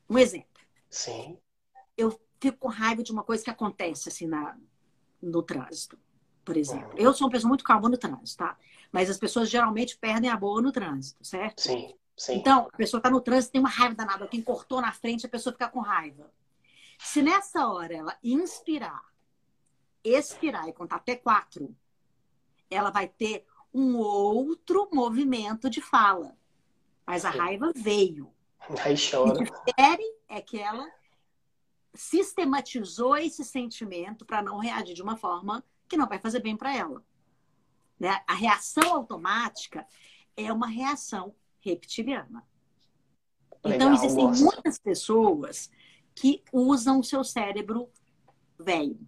Um 0.09 0.19
exemplo. 0.19 0.49
Sim. 0.89 1.39
eu 1.97 2.19
fico 2.41 2.59
com 2.59 2.69
raiva 2.69 3.03
de 3.03 3.13
uma 3.13 3.23
coisa 3.23 3.45
que 3.45 3.51
acontece 3.51 4.09
assim 4.09 4.27
na, 4.27 4.57
no 5.23 5.43
trânsito, 5.43 5.99
por 6.45 6.57
exemplo. 6.57 6.93
Uhum. 6.93 6.99
Eu 6.99 7.13
sou 7.15 7.27
uma 7.27 7.31
pessoa 7.31 7.49
muito 7.49 7.63
calma 7.63 7.89
no 7.89 7.97
trânsito, 7.97 8.39
tá? 8.39 8.59
Mas 8.92 9.09
as 9.09 9.18
pessoas 9.18 9.50
geralmente 9.50 9.96
perdem 9.96 10.31
a 10.31 10.37
boa 10.37 10.61
no 10.61 10.70
trânsito, 10.70 11.24
certo? 11.24 11.62
Sim. 11.62 11.94
Sim. 12.16 12.35
Então, 12.37 12.68
a 12.72 12.76
pessoa 12.76 12.98
está 12.98 13.11
no 13.11 13.20
trânsito, 13.20 13.52
tem 13.52 13.61
uma 13.61 13.70
raiva 13.70 13.94
danada, 13.94 14.28
quem 14.28 14.42
cortou 14.42 14.81
na 14.81 14.92
frente, 14.92 15.26
a 15.26 15.28
pessoa 15.28 15.52
fica 15.52 15.68
com 15.68 15.81
raiva. 15.81 16.31
Se 16.98 17.22
nessa 17.22 17.66
hora 17.66 17.94
ela 17.94 18.18
inspirar, 18.22 19.02
expirar 20.05 20.68
e 20.68 20.72
contar 20.72 20.96
até 20.96 21.16
quatro, 21.16 21.74
ela 22.70 22.90
vai 22.90 23.09
ter 23.09 23.46
um 23.74 23.96
outro 23.96 24.88
movimento 24.92 25.70
de 25.70 25.81
fala. 25.81 26.37
Mas 27.07 27.24
a 27.24 27.31
raiva 27.31 27.72
veio. 27.74 28.33
Aí 28.85 28.94
chora. 28.96 29.42
O 29.42 29.44
que 29.44 29.72
querem 29.74 30.14
é 30.28 30.40
que 30.40 30.59
ela 30.59 30.88
sistematizou 31.94 33.16
esse 33.16 33.44
sentimento 33.44 34.24
para 34.24 34.42
não 34.42 34.59
reagir 34.59 34.94
de 34.94 35.02
uma 35.02 35.16
forma 35.16 35.64
que 35.88 35.96
não 35.96 36.09
vai 36.09 36.18
fazer 36.18 36.40
bem 36.40 36.57
para 36.57 36.74
ela. 36.74 37.05
Né? 38.03 38.21
A 38.27 38.35
reação 38.35 38.95
automática 38.95 39.87
é 40.37 40.53
uma 40.53 40.67
reação 40.67 41.37
reptiliana. 41.61 42.45
Então, 43.61 43.71
Legal, 43.71 43.93
então, 43.93 43.95
existem 43.95 44.27
gosto. 44.27 44.43
muitas 44.43 44.77
pessoas 44.81 45.71
que 46.12 46.43
usam 46.53 46.99
o 46.99 47.05
seu 47.05 47.23
cérebro 47.23 47.88
velho, 48.59 48.99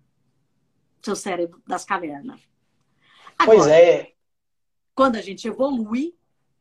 seu 1.03 1.17
cérebro 1.17 1.61
das 1.67 1.85
cavernas. 1.85 2.41
Agora, 3.37 3.59
pois 3.59 3.67
é. 3.67 4.15
Quando 4.95 5.17
a 5.17 5.21
gente 5.21 5.49
evolui, 5.49 6.17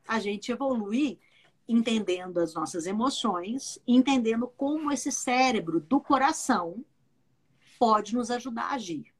a 0.08 0.20
gente 0.20 0.52
evolui 0.52 1.20
entendendo 1.68 2.40
as 2.40 2.56
nossas 2.56 2.88
emoções, 2.88 3.78
entendendo 3.88 4.48
como 4.58 4.92
esse 4.92 5.12
cérebro 5.12 5.80
do 5.80 6.02
coração 6.02 6.84
pode 7.78 8.16
nos 8.16 8.32
ajudar 8.32 8.72
a 8.72 8.74
agir. 8.74 9.14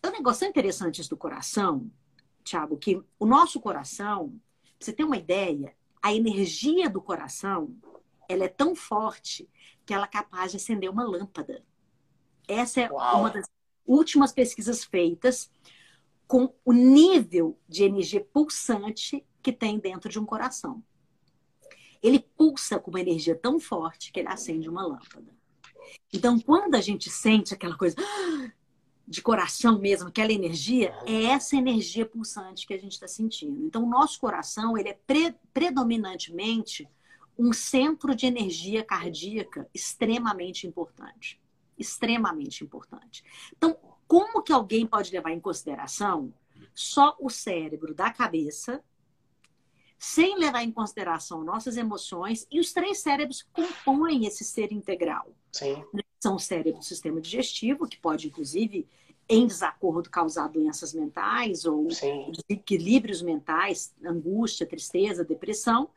É 0.00 0.08
um 0.08 0.12
negócio 0.12 0.46
interessante 0.46 1.00
isso 1.00 1.10
do 1.10 1.16
coração, 1.16 1.90
Tiago, 2.44 2.76
que 2.76 3.00
o 3.18 3.26
nosso 3.26 3.60
coração, 3.60 4.40
pra 4.78 4.86
você 4.86 4.92
ter 4.92 5.04
uma 5.04 5.16
ideia, 5.16 5.74
a 6.02 6.14
energia 6.14 6.88
do 6.88 7.00
coração, 7.00 7.76
ela 8.28 8.44
é 8.44 8.48
tão 8.48 8.74
forte 8.74 9.48
que 9.84 9.92
ela 9.92 10.04
é 10.04 10.08
capaz 10.08 10.52
de 10.52 10.56
acender 10.56 10.90
uma 10.90 11.04
lâmpada. 11.04 11.64
Essa 12.46 12.82
é 12.82 12.90
Uau. 12.90 13.20
uma 13.20 13.30
das 13.30 13.46
últimas 13.86 14.32
pesquisas 14.32 14.84
feitas 14.84 15.50
com 16.26 16.54
o 16.64 16.72
nível 16.72 17.58
de 17.68 17.84
energia 17.84 18.24
pulsante 18.24 19.26
que 19.42 19.52
tem 19.52 19.78
dentro 19.78 20.08
de 20.08 20.18
um 20.18 20.24
coração. 20.24 20.82
Ele 22.02 22.20
pulsa 22.20 22.78
com 22.78 22.90
uma 22.90 23.00
energia 23.00 23.34
tão 23.34 23.58
forte 23.58 24.12
que 24.12 24.20
ele 24.20 24.28
acende 24.28 24.68
uma 24.68 24.86
lâmpada. 24.86 25.34
Então, 26.12 26.38
quando 26.38 26.76
a 26.76 26.80
gente 26.80 27.10
sente 27.10 27.52
aquela 27.52 27.76
coisa 27.76 27.96
de 29.10 29.20
coração 29.20 29.76
mesmo, 29.76 30.06
aquela 30.06 30.32
energia, 30.32 30.96
é 31.04 31.24
essa 31.24 31.56
energia 31.56 32.06
pulsante 32.06 32.64
que 32.64 32.72
a 32.72 32.78
gente 32.78 32.92
está 32.92 33.08
sentindo. 33.08 33.66
Então, 33.66 33.82
o 33.82 33.88
nosso 33.90 34.20
coração 34.20 34.78
ele 34.78 34.90
é 34.90 34.98
pre 35.04 35.34
predominantemente 35.52 36.88
um 37.36 37.52
centro 37.52 38.14
de 38.14 38.26
energia 38.26 38.84
cardíaca 38.84 39.68
extremamente 39.74 40.64
importante. 40.64 41.40
Extremamente 41.76 42.62
importante. 42.62 43.24
Então, 43.56 43.76
como 44.06 44.42
que 44.42 44.52
alguém 44.52 44.86
pode 44.86 45.10
levar 45.10 45.32
em 45.32 45.40
consideração 45.40 46.32
só 46.72 47.16
o 47.18 47.28
cérebro 47.28 47.92
da 47.92 48.12
cabeça, 48.12 48.80
sem 49.98 50.38
levar 50.38 50.62
em 50.62 50.70
consideração 50.70 51.42
nossas 51.42 51.76
emoções, 51.76 52.46
e 52.48 52.60
os 52.60 52.72
três 52.72 53.00
cérebros 53.00 53.42
compõem 53.52 54.24
esse 54.24 54.44
ser 54.44 54.70
integral. 54.70 55.34
Sim. 55.52 55.84
São 56.20 56.36
o 56.36 56.38
cérebro 56.38 56.80
do 56.80 56.84
sistema 56.84 57.20
digestivo, 57.20 57.88
que 57.88 57.98
pode, 57.98 58.26
inclusive, 58.26 58.86
em 59.28 59.46
desacordo 59.46 60.10
causar 60.10 60.48
doenças 60.48 60.92
mentais 60.92 61.64
ou 61.64 61.90
Sim. 61.90 62.32
desequilíbrios 62.32 63.22
mentais, 63.22 63.94
angústia, 64.04 64.66
tristeza, 64.66 65.24
depressão 65.24 65.88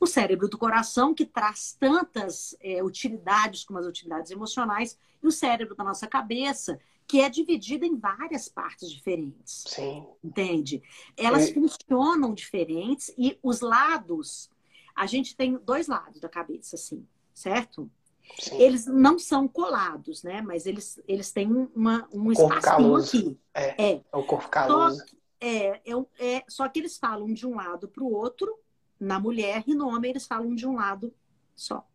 o 0.00 0.06
cérebro 0.06 0.48
do 0.48 0.56
coração, 0.56 1.12
que 1.12 1.26
traz 1.26 1.76
tantas 1.78 2.56
é, 2.60 2.82
utilidades 2.82 3.64
como 3.64 3.78
as 3.78 3.86
utilidades 3.86 4.30
emocionais, 4.30 4.98
e 5.22 5.26
o 5.26 5.32
cérebro 5.32 5.74
da 5.74 5.82
nossa 5.82 6.06
cabeça, 6.06 6.78
que 7.06 7.20
é 7.20 7.28
dividido 7.28 7.84
em 7.84 7.96
várias 7.96 8.48
partes 8.48 8.90
diferentes. 8.90 9.64
Sim. 9.66 10.06
Entende? 10.22 10.82
Elas 11.16 11.50
funcionam 11.50 12.32
diferentes 12.32 13.12
e 13.18 13.38
os 13.42 13.60
lados, 13.60 14.50
a 14.94 15.06
gente 15.06 15.34
tem 15.34 15.56
dois 15.56 15.88
lados 15.88 16.20
da 16.20 16.28
cabeça, 16.28 16.76
assim, 16.76 17.04
certo? 17.34 17.90
Sim. 18.38 18.60
Eles 18.60 18.86
não 18.86 19.18
são 19.18 19.48
colados, 19.48 20.22
né? 20.22 20.40
Mas 20.42 20.66
eles, 20.66 21.00
eles 21.06 21.32
têm 21.32 21.68
uma, 21.74 22.08
um 22.12 22.30
espaço 22.30 22.96
aqui. 22.96 23.38
É, 23.54 23.92
é. 23.92 24.04
é 24.12 24.16
o 24.16 24.22
corpo 24.22 24.48
caloso. 24.48 24.98
Só, 24.98 25.04
é, 25.40 25.80
é, 25.84 25.92
é, 26.18 26.44
só 26.48 26.68
que 26.68 26.78
eles 26.78 26.98
falam 26.98 27.32
de 27.32 27.46
um 27.46 27.56
lado 27.56 27.88
para 27.88 28.02
o 28.02 28.12
outro 28.12 28.58
na 28.98 29.20
mulher 29.20 29.62
e 29.66 29.74
no 29.74 29.88
homem 29.88 30.10
eles 30.10 30.26
falam 30.26 30.54
de 30.54 30.66
um 30.66 30.74
lado 30.74 31.14
só. 31.54 31.86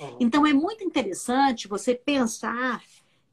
Uhum. 0.00 0.16
Então 0.20 0.46
é 0.46 0.52
muito 0.52 0.84
interessante 0.84 1.68
você 1.68 1.94
pensar 1.94 2.82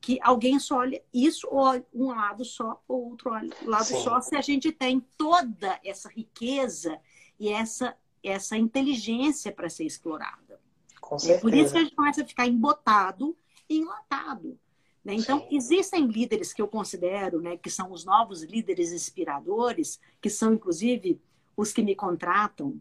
que 0.01 0.19
alguém 0.21 0.59
só 0.59 0.77
olha 0.77 1.03
isso 1.13 1.47
ou 1.49 1.85
um 1.93 2.07
lado 2.07 2.43
só 2.45 2.81
ou 2.87 3.09
outro 3.09 3.29
lado 3.29 3.85
Sim. 3.85 4.03
só 4.03 4.21
se 4.21 4.35
a 4.35 4.41
gente 4.41 4.71
tem 4.71 4.99
toda 5.17 5.79
essa 5.83 6.09
riqueza 6.09 6.99
e 7.39 7.49
essa 7.49 7.95
essa 8.23 8.57
inteligência 8.57 9.51
para 9.51 9.69
ser 9.69 9.85
explorada. 9.85 10.59
Com 11.07 11.17
certeza. 11.17 11.39
É 11.39 11.41
por 11.41 11.53
isso 11.53 11.71
que 11.71 11.77
a 11.77 11.83
gente 11.83 11.95
começa 11.95 12.21
a 12.21 12.27
ficar 12.27 12.45
embotado 12.45 13.37
e 13.69 13.77
enlatado. 13.77 14.59
Né? 15.05 15.13
Então, 15.13 15.39
Sim. 15.39 15.47
existem 15.51 16.05
líderes 16.05 16.51
que 16.51 16.61
eu 16.61 16.67
considero 16.67 17.39
né, 17.39 17.55
que 17.55 17.69
são 17.69 17.93
os 17.93 18.03
novos 18.03 18.43
líderes 18.43 18.91
inspiradores, 18.91 20.01
que 20.21 20.29
são, 20.29 20.53
inclusive, 20.53 21.21
os 21.55 21.71
que 21.71 21.81
me 21.81 21.95
contratam 21.95 22.77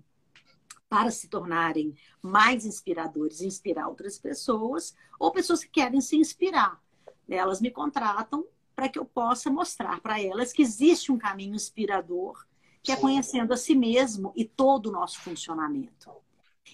para 0.89 1.12
se 1.12 1.29
tornarem 1.29 1.95
mais 2.21 2.67
inspiradores, 2.67 3.43
inspirar 3.43 3.87
outras 3.87 4.19
pessoas, 4.19 4.97
ou 5.21 5.31
pessoas 5.31 5.62
que 5.62 5.71
querem 5.71 6.01
se 6.01 6.17
inspirar. 6.17 6.83
Elas 7.29 7.61
me 7.61 7.71
contratam 7.71 8.45
para 8.75 8.89
que 8.89 8.99
eu 8.99 9.05
possa 9.05 9.49
mostrar 9.51 10.01
para 10.01 10.21
elas 10.21 10.53
que 10.53 10.62
existe 10.62 11.12
um 11.12 11.19
caminho 11.19 11.55
inspirador, 11.55 12.45
que 12.83 12.91
é 12.91 12.97
conhecendo 12.97 13.53
a 13.53 13.57
si 13.57 13.77
mesmo 13.77 14.33
e 14.35 14.45
todo 14.45 14.87
o 14.87 14.93
nosso 14.93 15.21
funcionamento. 15.21 16.11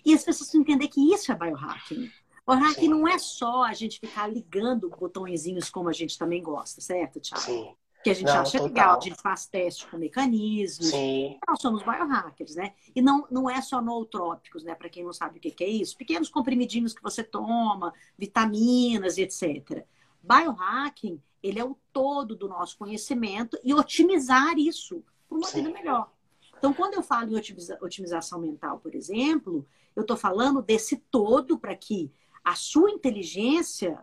E 0.05 0.15
as 0.15 0.25
pessoas 0.25 0.55
entender 0.55 0.89
que 0.89 1.13
isso 1.13 1.31
é 1.33 1.35
biohacking. 1.35 2.11
O 2.47 2.53
hacking 2.53 2.89
não 2.89 3.07
é 3.07 3.19
só 3.19 3.63
a 3.63 3.73
gente 3.73 4.01
ficar 4.01 4.27
ligando 4.27 4.91
botõezinhos 4.91 5.71
como 5.71 5.89
a 5.89 5.93
gente 5.93 6.19
também 6.19 6.43
gosta, 6.43 6.81
certo, 6.81 7.21
Thiago? 7.21 7.45
Sim 7.45 7.75
que 8.03 8.11
a 8.11 8.15
gente 8.15 8.27
não, 8.27 8.41
acha 8.41 8.59
total. 8.59 8.67
legal, 8.67 8.99
a 8.99 9.01
gente 9.01 9.23
faz 9.23 9.47
teste 9.47 9.87
com 9.87 9.97
mecanismos. 9.97 10.89
Sim. 10.89 11.39
Nós 11.47 11.61
somos 11.61 11.83
biohackers, 11.83 12.57
né? 12.57 12.75
E 12.95 13.01
não, 13.01 13.27
não 13.31 13.49
é 13.49 13.61
só 13.63 13.81
nootrópicos, 13.81 14.65
né? 14.65 14.75
Para 14.75 14.89
quem 14.89 15.05
não 15.05 15.13
sabe 15.13 15.39
o 15.39 15.41
que, 15.41 15.51
que 15.51 15.65
é 15.65 15.69
isso, 15.69 15.97
pequenos 15.97 16.29
comprimidinhos 16.29 16.93
que 16.93 17.03
você 17.03 17.23
toma, 17.23 17.95
vitaminas, 18.19 19.19
etc. 19.19 19.87
Biohacking, 20.21 21.23
ele 21.43 21.61
é 21.61 21.65
o 21.65 21.77
todo 21.93 22.35
do 22.35 22.49
nosso 22.49 22.77
conhecimento 22.77 23.59
e 23.63 23.73
otimizar 23.73 24.59
isso 24.59 25.05
para 25.29 25.39
uma 25.39 25.47
Sim. 25.47 25.63
vida 25.63 25.71
melhor. 25.71 26.11
Então, 26.59 26.73
quando 26.73 26.95
eu 26.95 27.03
falo 27.03 27.31
em 27.31 27.37
otimiza 27.37 27.79
otimização 27.81 28.41
mental, 28.41 28.79
por 28.79 28.95
exemplo, 28.95 29.67
eu 29.95 30.03
estou 30.03 30.17
falando 30.17 30.63
desse 30.63 30.97
todo 31.11 31.59
para 31.59 31.75
que 31.75 32.11
a 32.45 32.55
sua 32.55 32.91
inteligência 32.91 33.99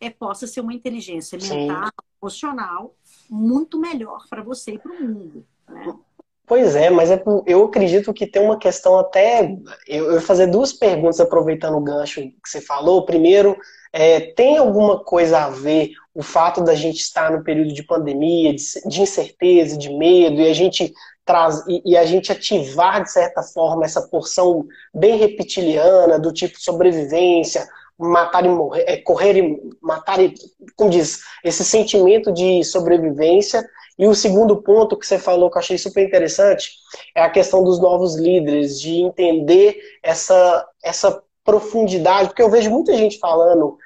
é, 0.00 0.10
possa 0.10 0.46
ser 0.46 0.60
uma 0.60 0.74
inteligência 0.74 1.38
mental, 1.38 1.86
Sim. 1.86 2.06
emocional, 2.20 2.94
muito 3.30 3.78
melhor 3.78 4.26
para 4.28 4.42
você 4.42 4.72
e 4.72 4.78
para 4.78 4.92
o 4.92 5.02
mundo. 5.02 5.46
Né? 5.68 5.94
Pois 6.46 6.76
é, 6.76 6.90
mas 6.90 7.10
é, 7.10 7.22
eu 7.44 7.64
acredito 7.64 8.14
que 8.14 8.26
tem 8.26 8.40
uma 8.40 8.58
questão 8.58 8.98
até. 8.98 9.56
Eu, 9.86 10.12
vou 10.12 10.20
fazer 10.20 10.46
duas 10.46 10.72
perguntas 10.72 11.20
aproveitando 11.20 11.76
o 11.76 11.80
gancho 11.80 12.20
que 12.20 12.34
você 12.44 12.60
falou. 12.60 13.04
Primeiro, 13.04 13.56
é, 13.92 14.20
tem 14.20 14.56
alguma 14.56 15.02
coisa 15.02 15.44
a 15.44 15.50
ver 15.50 15.90
o 16.16 16.22
fato 16.22 16.62
da 16.62 16.74
gente 16.74 16.96
estar 16.96 17.30
no 17.30 17.44
período 17.44 17.74
de 17.74 17.82
pandemia, 17.82 18.54
de, 18.54 18.62
de 18.86 19.02
incerteza, 19.02 19.76
de 19.76 19.90
medo, 19.90 20.40
e 20.40 20.48
a 20.48 20.54
gente 20.54 20.94
traz 21.26 21.62
e, 21.68 21.82
e, 21.84 21.94
a 21.94 22.06
gente 22.06 22.32
ativar 22.32 23.02
de 23.02 23.12
certa 23.12 23.42
forma 23.42 23.84
essa 23.84 24.00
porção 24.00 24.64
bem 24.94 25.18
reptiliana 25.18 26.18
do 26.18 26.32
tipo 26.32 26.58
sobrevivência, 26.58 27.68
matar 27.98 28.46
e 28.46 28.48
morrer, 28.48 28.84
é, 28.86 28.96
correr 28.96 29.36
e 29.36 29.60
matar 29.82 30.18
e, 30.18 30.32
como 30.74 30.88
diz, 30.88 31.20
esse 31.44 31.62
sentimento 31.62 32.32
de 32.32 32.64
sobrevivência. 32.64 33.62
E 33.98 34.06
o 34.06 34.14
segundo 34.14 34.62
ponto 34.62 34.96
que 34.96 35.06
você 35.06 35.18
falou 35.18 35.50
que 35.50 35.58
eu 35.58 35.60
achei 35.60 35.76
super 35.76 36.02
interessante 36.02 36.70
é 37.14 37.22
a 37.22 37.30
questão 37.30 37.62
dos 37.62 37.78
novos 37.78 38.16
líderes, 38.16 38.80
de 38.80 39.02
entender 39.02 39.78
essa, 40.02 40.66
essa 40.82 41.22
profundidade, 41.44 42.28
porque 42.28 42.42
eu 42.42 42.50
vejo 42.50 42.70
muita 42.70 42.96
gente 42.96 43.18
falando, 43.18 43.76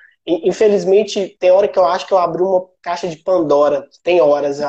infelizmente, 0.44 1.36
tem 1.38 1.50
hora 1.50 1.68
que 1.68 1.78
eu 1.78 1.84
acho 1.84 2.06
que 2.06 2.12
eu 2.12 2.18
abri 2.18 2.42
uma 2.42 2.64
caixa 2.82 3.08
de 3.08 3.16
Pandora, 3.16 3.86
tem 4.02 4.20
horas, 4.20 4.60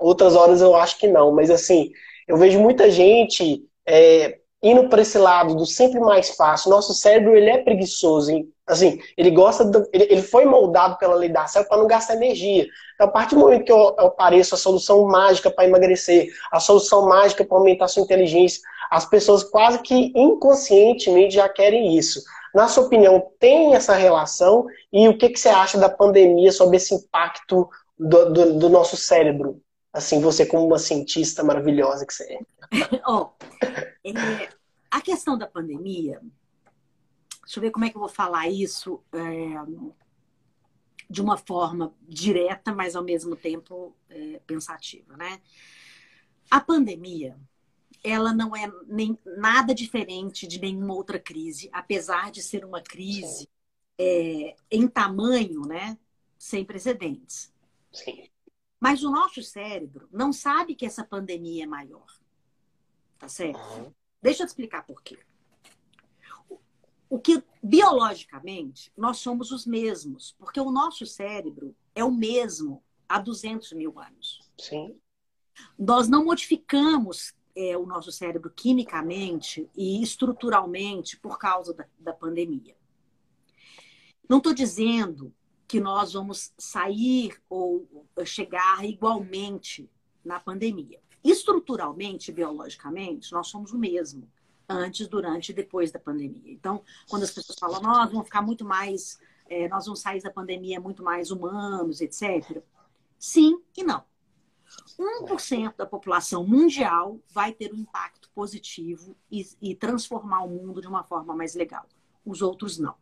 outras 0.00 0.34
horas 0.34 0.60
eu 0.60 0.74
acho 0.74 0.98
que 0.98 1.08
não, 1.08 1.32
mas 1.32 1.50
assim, 1.50 1.90
eu 2.26 2.36
vejo 2.36 2.58
muita 2.60 2.90
gente 2.90 3.62
é, 3.86 4.38
indo 4.62 4.88
para 4.88 5.02
esse 5.02 5.18
lado 5.18 5.54
do 5.54 5.64
sempre 5.64 6.00
mais 6.00 6.30
fácil. 6.30 6.70
Nosso 6.70 6.92
cérebro 6.94 7.36
ele 7.36 7.50
é 7.50 7.58
preguiçoso, 7.58 8.30
hein? 8.32 8.48
Assim, 8.66 8.98
ele 9.16 9.30
gosta 9.30 9.64
do, 9.64 9.88
ele, 9.92 10.08
ele, 10.10 10.22
foi 10.22 10.44
moldado 10.44 10.98
pela 10.98 11.14
lei 11.14 11.28
da 11.28 11.46
selva 11.46 11.68
para 11.68 11.78
não 11.78 11.86
gastar 11.86 12.16
energia. 12.16 12.66
Então, 12.94 13.06
a 13.06 13.10
partir 13.10 13.36
do 13.36 13.42
momento 13.42 13.64
que 13.64 13.70
eu, 13.70 13.94
eu 13.96 14.12
a 14.18 14.56
solução 14.56 15.06
mágica 15.06 15.50
para 15.50 15.66
emagrecer, 15.66 16.28
a 16.50 16.58
solução 16.58 17.08
mágica 17.08 17.44
para 17.44 17.56
aumentar 17.56 17.86
sua 17.86 18.02
inteligência, 18.02 18.60
as 18.90 19.06
pessoas 19.06 19.44
quase 19.44 19.78
que 19.78 20.12
inconscientemente 20.16 21.36
já 21.36 21.48
querem 21.48 21.96
isso. 21.96 22.20
Na 22.54 22.68
sua 22.68 22.84
opinião, 22.84 23.32
tem 23.38 23.74
essa 23.74 23.94
relação? 23.94 24.66
E 24.92 25.08
o 25.08 25.16
que, 25.16 25.28
que 25.28 25.38
você 25.38 25.48
acha 25.48 25.78
da 25.78 25.88
pandemia 25.88 26.50
sobre 26.52 26.76
esse 26.76 26.94
impacto 26.94 27.68
do, 27.98 28.32
do, 28.32 28.58
do 28.58 28.68
nosso 28.68 28.96
cérebro? 28.96 29.60
Assim, 29.92 30.20
você 30.20 30.44
como 30.44 30.66
uma 30.66 30.78
cientista 30.78 31.42
maravilhosa 31.42 32.06
que 32.06 32.12
você 32.12 32.34
é. 32.34 32.38
oh, 33.06 33.30
é, 34.04 34.48
a 34.90 35.00
questão 35.00 35.38
da 35.38 35.46
pandemia, 35.46 36.20
deixa 37.42 37.58
eu 37.58 37.62
ver 37.62 37.70
como 37.70 37.84
é 37.84 37.90
que 37.90 37.96
eu 37.96 38.00
vou 38.00 38.08
falar 38.08 38.48
isso 38.48 39.02
é, 39.12 39.96
de 41.08 41.22
uma 41.22 41.36
forma 41.36 41.94
direta, 42.02 42.74
mas 42.74 42.96
ao 42.96 43.02
mesmo 43.02 43.36
tempo 43.36 43.96
é, 44.10 44.40
pensativa, 44.46 45.16
né? 45.16 45.40
A 46.50 46.60
pandemia, 46.60 47.36
ela 48.08 48.32
não 48.32 48.54
é 48.54 48.70
nem 48.86 49.18
nada 49.36 49.74
diferente 49.74 50.46
de 50.46 50.60
nenhuma 50.60 50.94
outra 50.94 51.18
crise, 51.18 51.68
apesar 51.72 52.30
de 52.30 52.42
ser 52.42 52.64
uma 52.64 52.80
crise 52.80 53.48
é, 53.98 54.54
em 54.70 54.86
tamanho, 54.86 55.62
né, 55.62 55.98
sem 56.38 56.64
precedentes. 56.64 57.52
Sim. 57.92 58.28
Mas 58.78 59.02
o 59.02 59.10
nosso 59.10 59.42
cérebro 59.42 60.08
não 60.12 60.32
sabe 60.32 60.74
que 60.74 60.86
essa 60.86 61.02
pandemia 61.02 61.64
é 61.64 61.66
maior. 61.66 62.06
Tá 63.18 63.28
certo? 63.28 63.58
Uhum. 63.58 63.92
Deixa 64.22 64.42
eu 64.42 64.46
te 64.46 64.50
explicar 64.50 64.84
por 64.84 65.02
quê. 65.02 65.18
O 67.08 67.18
que 67.18 67.42
biologicamente 67.62 68.92
nós 68.96 69.18
somos 69.18 69.50
os 69.50 69.64
mesmos, 69.64 70.34
porque 70.38 70.60
o 70.60 70.70
nosso 70.70 71.06
cérebro 71.06 71.74
é 71.94 72.04
o 72.04 72.10
mesmo 72.10 72.82
há 73.08 73.18
200 73.18 73.72
mil 73.72 73.98
anos. 73.98 74.40
Sim. 74.58 74.96
Nós 75.78 76.08
não 76.08 76.24
modificamos 76.24 77.34
é, 77.56 77.76
o 77.76 77.86
nosso 77.86 78.12
cérebro 78.12 78.52
quimicamente 78.54 79.68
e 79.74 80.02
estruturalmente 80.02 81.18
por 81.18 81.38
causa 81.38 81.72
da, 81.72 81.86
da 81.98 82.12
pandemia. 82.12 82.76
Não 84.28 84.38
estou 84.38 84.52
dizendo 84.52 85.32
que 85.66 85.80
nós 85.80 86.12
vamos 86.12 86.52
sair 86.58 87.40
ou 87.48 87.88
chegar 88.24 88.84
igualmente 88.84 89.90
na 90.24 90.38
pandemia. 90.38 91.00
Estruturalmente, 91.24 92.30
biologicamente, 92.30 93.32
nós 93.32 93.48
somos 93.48 93.72
o 93.72 93.78
mesmo 93.78 94.30
antes, 94.68 95.08
durante 95.08 95.50
e 95.50 95.54
depois 95.54 95.90
da 95.90 95.98
pandemia. 95.98 96.52
Então, 96.52 96.82
quando 97.08 97.22
as 97.22 97.30
pessoas 97.30 97.58
falam, 97.58 97.80
nós 97.80 98.10
vamos 98.10 98.26
ficar 98.26 98.42
muito 98.42 98.64
mais, 98.64 99.18
é, 99.48 99.68
nós 99.68 99.86
vamos 99.86 100.00
sair 100.00 100.20
da 100.20 100.30
pandemia 100.30 100.80
muito 100.80 101.02
mais 101.02 101.30
humanos, 101.30 102.00
etc. 102.00 102.62
Sim 103.18 103.60
e 103.76 103.82
não. 103.82 104.04
1% 104.98 105.76
da 105.76 105.86
população 105.86 106.46
mundial 106.46 107.20
vai 107.30 107.52
ter 107.52 107.72
um 107.72 107.78
impacto 107.78 108.30
positivo 108.34 109.16
e, 109.30 109.46
e, 109.60 109.74
transformar 109.74 110.42
o 110.42 110.48
mundo 110.48 110.80
de 110.80 110.88
uma 110.88 111.04
forma 111.04 111.34
mais 111.34 111.54
legal. 111.54 111.86
Os 112.24 112.42
outros 112.42 112.78
não. 112.78 112.94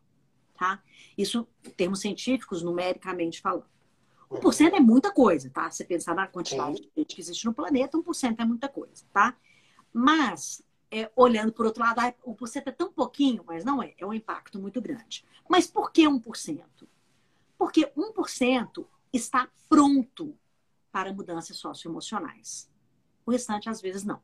Tá? 0.54 0.82
Isso, 1.16 1.46
em 1.64 1.70
termos 1.70 2.00
científicos, 2.00 2.62
numericamente 2.62 3.40
falando. 3.40 3.66
1% 4.30 4.72
é 4.74 4.80
muita 4.80 5.12
coisa, 5.12 5.50
tá? 5.50 5.70
Se 5.70 5.84
pensar 5.84 6.14
na 6.14 6.26
quantidade 6.26 6.80
de 6.80 6.90
gente 6.96 7.14
que 7.14 7.20
existe 7.20 7.44
no 7.44 7.54
planeta, 7.54 7.98
1% 7.98 8.36
é 8.38 8.44
muita 8.44 8.68
coisa, 8.68 9.04
tá? 9.12 9.36
Mas, 9.92 10.62
é, 10.90 11.10
olhando 11.14 11.52
por 11.52 11.66
outro 11.66 11.82
lado, 11.82 12.00
1% 12.00 12.62
é 12.66 12.72
tão 12.72 12.92
pouquinho, 12.92 13.44
mas 13.46 13.64
não 13.64 13.82
é. 13.82 13.94
É 13.98 14.06
um 14.06 14.12
impacto 14.12 14.58
muito 14.58 14.80
grande. 14.80 15.24
Mas 15.48 15.66
por 15.66 15.92
que 15.92 16.02
1%? 16.02 16.62
Porque 17.56 17.86
1% 17.96 18.86
está 19.12 19.48
pronto 19.68 20.36
para 20.94 21.12
mudanças 21.12 21.56
socioemocionais. 21.56 22.70
O 23.26 23.32
restante, 23.32 23.68
às 23.68 23.80
vezes, 23.80 24.04
não. 24.04 24.22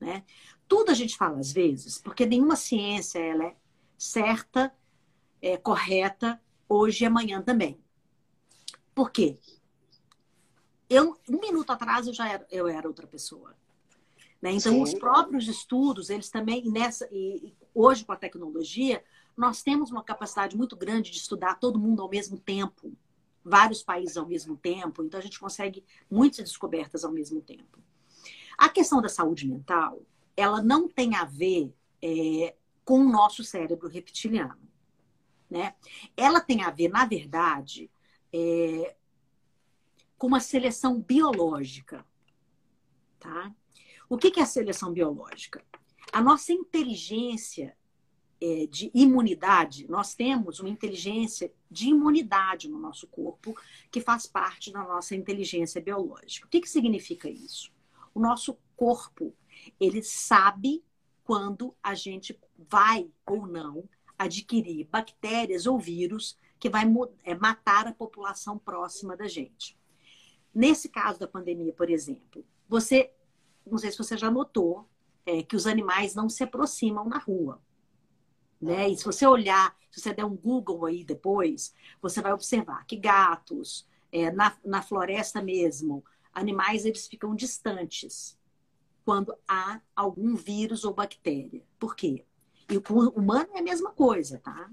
Né? 0.00 0.24
Tudo 0.66 0.90
a 0.90 0.94
gente 0.94 1.18
fala 1.18 1.38
às 1.38 1.52
vezes, 1.52 1.98
porque 1.98 2.24
nenhuma 2.24 2.56
ciência 2.56 3.18
ela 3.18 3.44
é 3.44 3.56
certa, 3.98 4.74
é, 5.42 5.58
correta, 5.58 6.40
hoje 6.66 7.04
e 7.04 7.06
amanhã 7.06 7.42
também. 7.42 7.78
Por 8.94 9.10
quê? 9.10 9.38
Eu, 10.88 11.20
um 11.28 11.38
minuto 11.38 11.70
atrás 11.72 12.06
eu 12.06 12.14
já 12.14 12.26
era, 12.26 12.46
eu 12.50 12.66
era 12.66 12.88
outra 12.88 13.06
pessoa. 13.06 13.54
Né? 14.40 14.52
Então, 14.52 14.72
Sim. 14.72 14.82
os 14.82 14.94
próprios 14.94 15.46
estudos, 15.46 16.08
eles 16.08 16.30
também, 16.30 16.70
nessa, 16.70 17.06
e, 17.12 17.54
hoje 17.74 18.02
com 18.02 18.12
a 18.12 18.16
tecnologia, 18.16 19.04
nós 19.36 19.62
temos 19.62 19.90
uma 19.90 20.02
capacidade 20.02 20.56
muito 20.56 20.74
grande 20.74 21.10
de 21.10 21.18
estudar 21.18 21.58
todo 21.58 21.78
mundo 21.78 22.00
ao 22.00 22.08
mesmo 22.08 22.38
tempo, 22.38 22.96
vários 23.48 23.82
países 23.82 24.16
ao 24.16 24.26
mesmo 24.26 24.56
tempo, 24.56 25.02
então 25.02 25.18
a 25.18 25.22
gente 25.22 25.40
consegue 25.40 25.84
muitas 26.10 26.44
descobertas 26.44 27.04
ao 27.04 27.12
mesmo 27.12 27.40
tempo. 27.40 27.78
A 28.56 28.68
questão 28.68 29.00
da 29.00 29.08
saúde 29.08 29.48
mental, 29.48 30.02
ela 30.36 30.62
não 30.62 30.88
tem 30.88 31.14
a 31.14 31.24
ver 31.24 31.72
é, 32.02 32.54
com 32.84 33.00
o 33.00 33.08
nosso 33.08 33.44
cérebro 33.44 33.88
reptiliano. 33.88 34.68
Né? 35.48 35.74
Ela 36.16 36.40
tem 36.40 36.62
a 36.62 36.70
ver, 36.70 36.88
na 36.88 37.06
verdade, 37.06 37.90
é, 38.32 38.96
com 40.18 40.26
uma 40.26 40.40
seleção 40.40 41.00
biológica. 41.00 42.04
Tá? 43.18 43.54
O 44.08 44.18
que 44.18 44.38
é 44.38 44.42
a 44.42 44.46
seleção 44.46 44.92
biológica? 44.92 45.64
A 46.12 46.20
nossa 46.20 46.52
inteligência 46.52 47.76
é, 48.40 48.66
de 48.66 48.90
imunidade, 48.94 49.86
nós 49.88 50.14
temos 50.14 50.60
uma 50.60 50.68
inteligência 50.68 51.52
de 51.70 51.88
imunidade 51.88 52.68
no 52.68 52.78
nosso 52.78 53.06
corpo 53.06 53.56
que 53.90 54.00
faz 54.00 54.26
parte 54.26 54.72
da 54.72 54.82
nossa 54.82 55.14
inteligência 55.14 55.80
biológica. 55.80 56.46
O 56.46 56.50
que, 56.50 56.60
que 56.60 56.68
significa 56.68 57.28
isso? 57.28 57.72
O 58.14 58.20
nosso 58.20 58.56
corpo, 58.76 59.34
ele 59.80 60.02
sabe 60.02 60.84
quando 61.24 61.74
a 61.82 61.94
gente 61.94 62.38
vai 62.56 63.10
ou 63.26 63.46
não 63.46 63.88
adquirir 64.18 64.84
bactérias 64.84 65.66
ou 65.66 65.78
vírus 65.78 66.36
que 66.58 66.68
vai 66.68 66.84
é, 67.24 67.34
matar 67.34 67.86
a 67.86 67.92
população 67.92 68.58
próxima 68.58 69.16
da 69.16 69.28
gente. 69.28 69.78
Nesse 70.54 70.88
caso 70.88 71.20
da 71.20 71.28
pandemia, 71.28 71.72
por 71.72 71.90
exemplo, 71.90 72.44
você, 72.68 73.12
não 73.66 73.78
sei 73.78 73.92
se 73.92 73.98
você 73.98 74.16
já 74.16 74.30
notou, 74.30 74.88
é, 75.24 75.42
que 75.42 75.54
os 75.54 75.66
animais 75.66 76.14
não 76.14 76.28
se 76.28 76.42
aproximam 76.42 77.08
na 77.08 77.18
rua. 77.18 77.60
Né? 78.60 78.88
E 78.88 78.96
se 78.96 79.04
você 79.04 79.26
olhar, 79.26 79.76
se 79.90 80.00
você 80.00 80.12
der 80.12 80.24
um 80.24 80.36
Google 80.36 80.86
aí 80.86 81.04
depois, 81.04 81.74
você 82.02 82.20
vai 82.20 82.32
observar 82.32 82.84
que 82.86 82.96
gatos, 82.96 83.86
é, 84.10 84.30
na, 84.30 84.56
na 84.64 84.82
floresta 84.82 85.40
mesmo, 85.40 86.04
animais 86.32 86.84
eles 86.84 87.06
ficam 87.06 87.34
distantes 87.34 88.38
quando 89.04 89.34
há 89.46 89.80
algum 89.94 90.34
vírus 90.34 90.84
ou 90.84 90.92
bactéria. 90.92 91.62
Por 91.78 91.94
quê? 91.96 92.26
E 92.70 92.76
o 92.76 92.82
humano 93.10 93.48
é 93.54 93.60
a 93.60 93.62
mesma 93.62 93.90
coisa, 93.92 94.38
tá? 94.38 94.70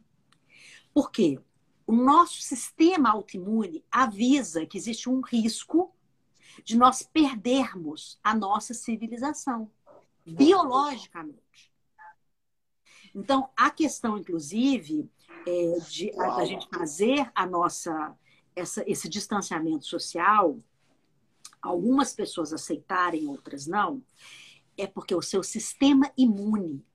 Por 0.93 1.09
quê? 1.11 1.39
O 1.87 1.93
nosso 1.95 2.41
sistema 2.41 3.11
autoimune 3.11 3.85
avisa 3.91 4.65
que 4.65 4.77
existe 4.77 5.09
um 5.09 5.21
risco 5.21 5.95
de 6.63 6.77
nós 6.77 7.03
perdermos 7.03 8.19
a 8.23 8.35
nossa 8.35 8.73
civilização, 8.73 9.71
biologicamente. 10.25 11.71
Então, 13.15 13.49
a 13.55 13.71
questão, 13.71 14.17
inclusive, 14.17 15.09
é 15.47 15.79
de 15.87 16.11
a, 16.19 16.35
a, 16.35 16.45
gente 16.45 16.67
fazer 16.67 17.31
a 17.33 17.45
nossa, 17.47 18.13
essa, 18.53 18.83
esse 18.85 19.07
distanciamento 19.07 19.85
social, 19.85 20.59
algumas 21.61 22.13
pessoas 22.13 22.51
aceitarem, 22.51 23.27
outras 23.27 23.65
não, 23.65 24.03
é 24.77 24.85
porque 24.85 25.15
o 25.15 25.21
seu 25.21 25.41
sistema 25.41 26.11
imune 26.17 26.85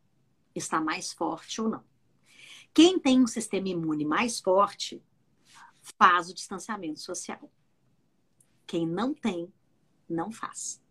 está 0.55 0.79
mais 0.79 1.11
forte 1.11 1.59
ou 1.63 1.71
não. 1.71 1.85
Quem 2.75 2.99
tem 2.99 3.19
um 3.19 3.27
sistema 3.27 3.71
imune 3.71 4.05
mais 4.05 4.41
forte 4.41 5.03
faz 5.99 6.29
o 6.29 6.35
distanciamento 6.35 7.01
social. 7.01 7.51
Quem 8.67 8.87
não 8.87 9.15
tem, 9.15 9.51
não 10.07 10.31
faz. 10.31 10.83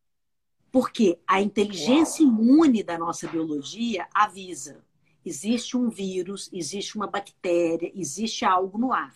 Porque 0.76 1.18
a 1.26 1.40
inteligência 1.40 2.22
imune 2.22 2.82
da 2.82 2.98
nossa 2.98 3.26
biologia 3.26 4.06
avisa: 4.12 4.84
existe 5.24 5.74
um 5.74 5.88
vírus, 5.88 6.50
existe 6.52 6.98
uma 6.98 7.06
bactéria, 7.06 7.90
existe 7.94 8.44
algo 8.44 8.76
no 8.76 8.92
ar. 8.92 9.14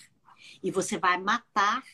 E 0.63 0.71
você 0.71 0.97
vai 0.97 1.19
matar 1.19 1.85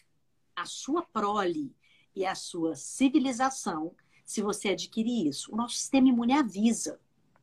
a 0.54 0.64
sua 0.64 1.02
prole 1.02 1.74
e 2.14 2.24
a 2.24 2.36
sua 2.36 2.76
civilização 2.76 3.92
se 4.24 4.40
você 4.40 4.68
adquirir 4.68 5.26
isso. 5.26 5.52
O 5.52 5.56
nosso 5.56 5.74
sistema 5.74 6.10
imune 6.10 6.34
avisa. 6.34 7.00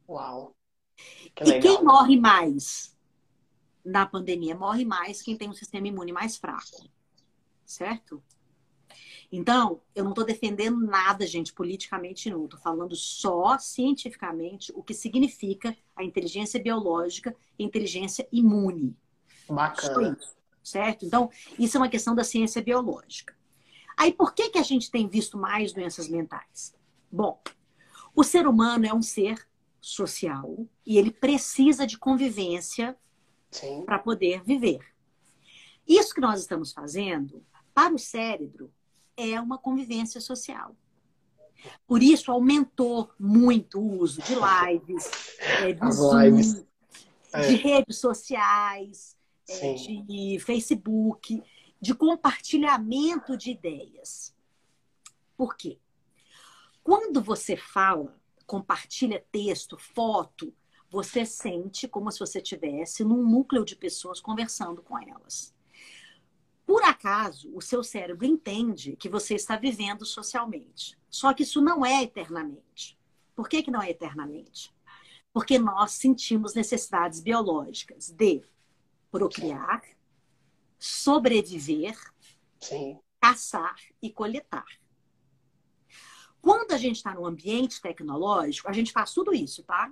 Uau! 0.08 0.56
Que 1.36 1.44
e 1.44 1.60
quem 1.60 1.84
morre 1.84 2.18
mais 2.18 2.98
na 3.84 4.06
pandemia? 4.06 4.56
Morre 4.56 4.86
mais 4.86 5.22
quem 5.22 5.36
tem 5.36 5.50
um 5.50 5.54
sistema 5.54 5.90
imune 5.90 6.14
mais 6.14 6.38
fraco. 6.38 6.90
Certo? 7.66 8.24
Então, 9.36 9.82
eu 9.96 10.04
não 10.04 10.12
estou 10.12 10.24
defendendo 10.24 10.80
nada, 10.86 11.26
gente, 11.26 11.52
politicamente 11.54 12.30
não. 12.30 12.44
Estou 12.44 12.60
falando 12.60 12.96
só 12.96 13.58
cientificamente 13.58 14.72
o 14.76 14.84
que 14.84 14.94
significa 14.94 15.76
a 15.96 16.04
inteligência 16.04 16.62
biológica 16.62 17.36
e 17.58 17.64
inteligência 17.64 18.28
imune. 18.32 18.96
Bacana. 19.50 20.16
Isso, 20.20 20.36
certo? 20.64 21.04
Então, 21.04 21.32
isso 21.58 21.76
é 21.76 21.80
uma 21.80 21.90
questão 21.90 22.14
da 22.14 22.24
ciência 22.24 22.62
biológica. 22.62 23.36
Aí, 23.98 24.14
por 24.14 24.36
que, 24.36 24.52
que 24.52 24.60
a 24.60 24.64
gente 24.64 24.92
tem 24.92 25.08
visto 25.08 25.36
mais 25.36 25.74
doenças 25.74 26.08
mentais? 26.08 26.76
Bom, 27.12 27.42
o 28.16 28.24
ser 28.24 28.46
humano 28.46 28.86
é 28.86 28.94
um 28.94 29.02
ser 29.02 29.48
social 29.82 30.64
e 30.86 31.00
ele 31.00 31.10
precisa 31.10 31.88
de 31.88 31.98
convivência 31.98 32.96
para 33.84 33.98
poder 33.98 34.44
viver. 34.44 34.86
Isso 35.88 36.14
que 36.14 36.22
nós 36.22 36.40
estamos 36.40 36.72
fazendo 36.72 37.44
para 37.74 37.96
o 37.96 37.98
cérebro, 37.98 38.72
é 39.18 39.40
uma 39.40 39.58
convivência 39.58 40.20
social. 40.20 40.76
Por 41.88 42.04
isso, 42.04 42.32
aumentou 42.32 43.12
muito 43.20 43.80
o 43.80 44.00
uso 44.00 44.22
de 44.22 44.34
lives, 44.34 45.10
é, 45.40 45.74
de, 45.74 45.92
Zoom, 45.92 46.20
lives. 46.20 46.66
É. 47.32 47.48
de 47.48 47.56
redes 47.56 47.98
sociais, 47.98 49.18
é, 49.48 49.74
de 49.74 50.40
Facebook, 50.40 51.42
de 51.80 51.94
compartilhamento 51.94 53.38
de 53.38 53.52
ideias. 53.52 54.36
Por 55.38 55.56
quê? 55.56 55.80
Quando 56.84 57.22
você 57.22 57.56
fala, 57.56 58.16
compartilha 58.46 59.26
texto, 59.32 59.78
foto, 59.78 60.54
você 60.90 61.26
sente 61.26 61.88
como 61.88 62.12
se 62.12 62.20
você 62.20 62.40
estivesse 62.40 63.04
num 63.04 63.28
núcleo 63.28 63.66
de 63.66 63.76
pessoas 63.76 64.22
conversando 64.22 64.82
com 64.84 64.98
elas. 65.00 65.54
Por 66.66 66.84
acaso, 66.84 67.54
o 67.56 67.62
seu 67.62 67.84
cérebro 67.84 68.26
entende 68.26 68.96
que 68.96 69.10
você 69.10 69.36
está 69.36 69.58
vivendo 69.58 70.06
socialmente. 70.06 70.98
Só 71.10 71.34
que 71.34 71.44
isso 71.44 71.62
não 71.62 71.86
é 71.86 72.04
eternamente. 72.04 72.98
Por 73.36 73.50
que, 73.50 73.64
que 73.64 73.72
não 73.72 73.82
é 73.82 73.90
eternamente? 73.90 74.74
Porque 75.34 75.60
nós 75.60 75.92
sentimos 75.92 76.54
necessidades 76.54 77.20
biológicas 77.20 78.10
de 78.10 78.44
procriar, 79.12 79.84
sobreviver, 80.80 81.98
Sim. 82.60 83.00
caçar 83.20 83.76
e 84.02 84.12
coletar. 84.12 84.66
Quando 86.42 86.72
a 86.72 86.78
gente 86.78 86.98
está 86.98 87.14
no 87.14 87.26
ambiente 87.26 87.82
tecnológico, 87.82 88.70
a 88.70 88.74
gente 88.74 88.92
faz 88.92 89.14
tudo 89.14 89.34
isso, 89.34 89.64
tá? 89.64 89.92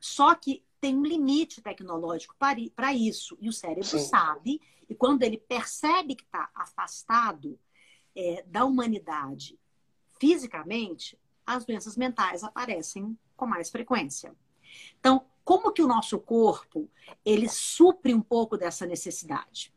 Só 0.00 0.34
que 0.34 0.64
tem 0.80 0.96
um 0.96 1.02
limite 1.02 1.62
tecnológico 1.62 2.34
para 2.38 2.92
isso. 2.92 3.38
E 3.40 3.48
o 3.48 3.52
cérebro 3.52 3.84
Sim. 3.84 3.98
sabe 4.00 4.60
e 4.88 4.94
quando 4.94 5.22
ele 5.22 5.38
percebe 5.38 6.14
que 6.14 6.24
está 6.24 6.50
afastado 6.54 7.58
é, 8.14 8.42
da 8.46 8.64
humanidade 8.64 9.58
fisicamente, 10.18 11.18
as 11.46 11.64
doenças 11.64 11.96
mentais 11.96 12.42
aparecem 12.42 13.18
com 13.36 13.46
mais 13.46 13.70
frequência. 13.70 14.34
Então, 14.98 15.26
como 15.44 15.72
que 15.72 15.82
o 15.82 15.86
nosso 15.86 16.18
corpo 16.18 16.88
ele 17.24 17.48
supre 17.48 18.14
um 18.14 18.20
pouco 18.20 18.56
dessa 18.56 18.86
necessidade? 18.86 19.72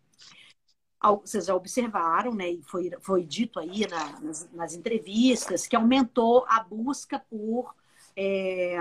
Vocês 1.22 1.46
já 1.46 1.56
observaram, 1.56 2.34
né? 2.34 2.50
E 2.50 2.63
foi, 2.63 2.89
foi 3.02 3.24
dito 3.24 3.60
aí 3.60 3.88
na, 3.88 4.20
nas, 4.20 4.52
nas, 4.52 4.74
entrevistas 4.74 5.67
que 5.67 5.76
aumentou 5.76 6.46
a 6.48 6.62
busca 6.63 7.20
por 7.20 7.76
é, 8.15 8.78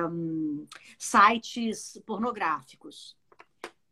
sites 0.98 2.00
pornográficos 2.06 3.16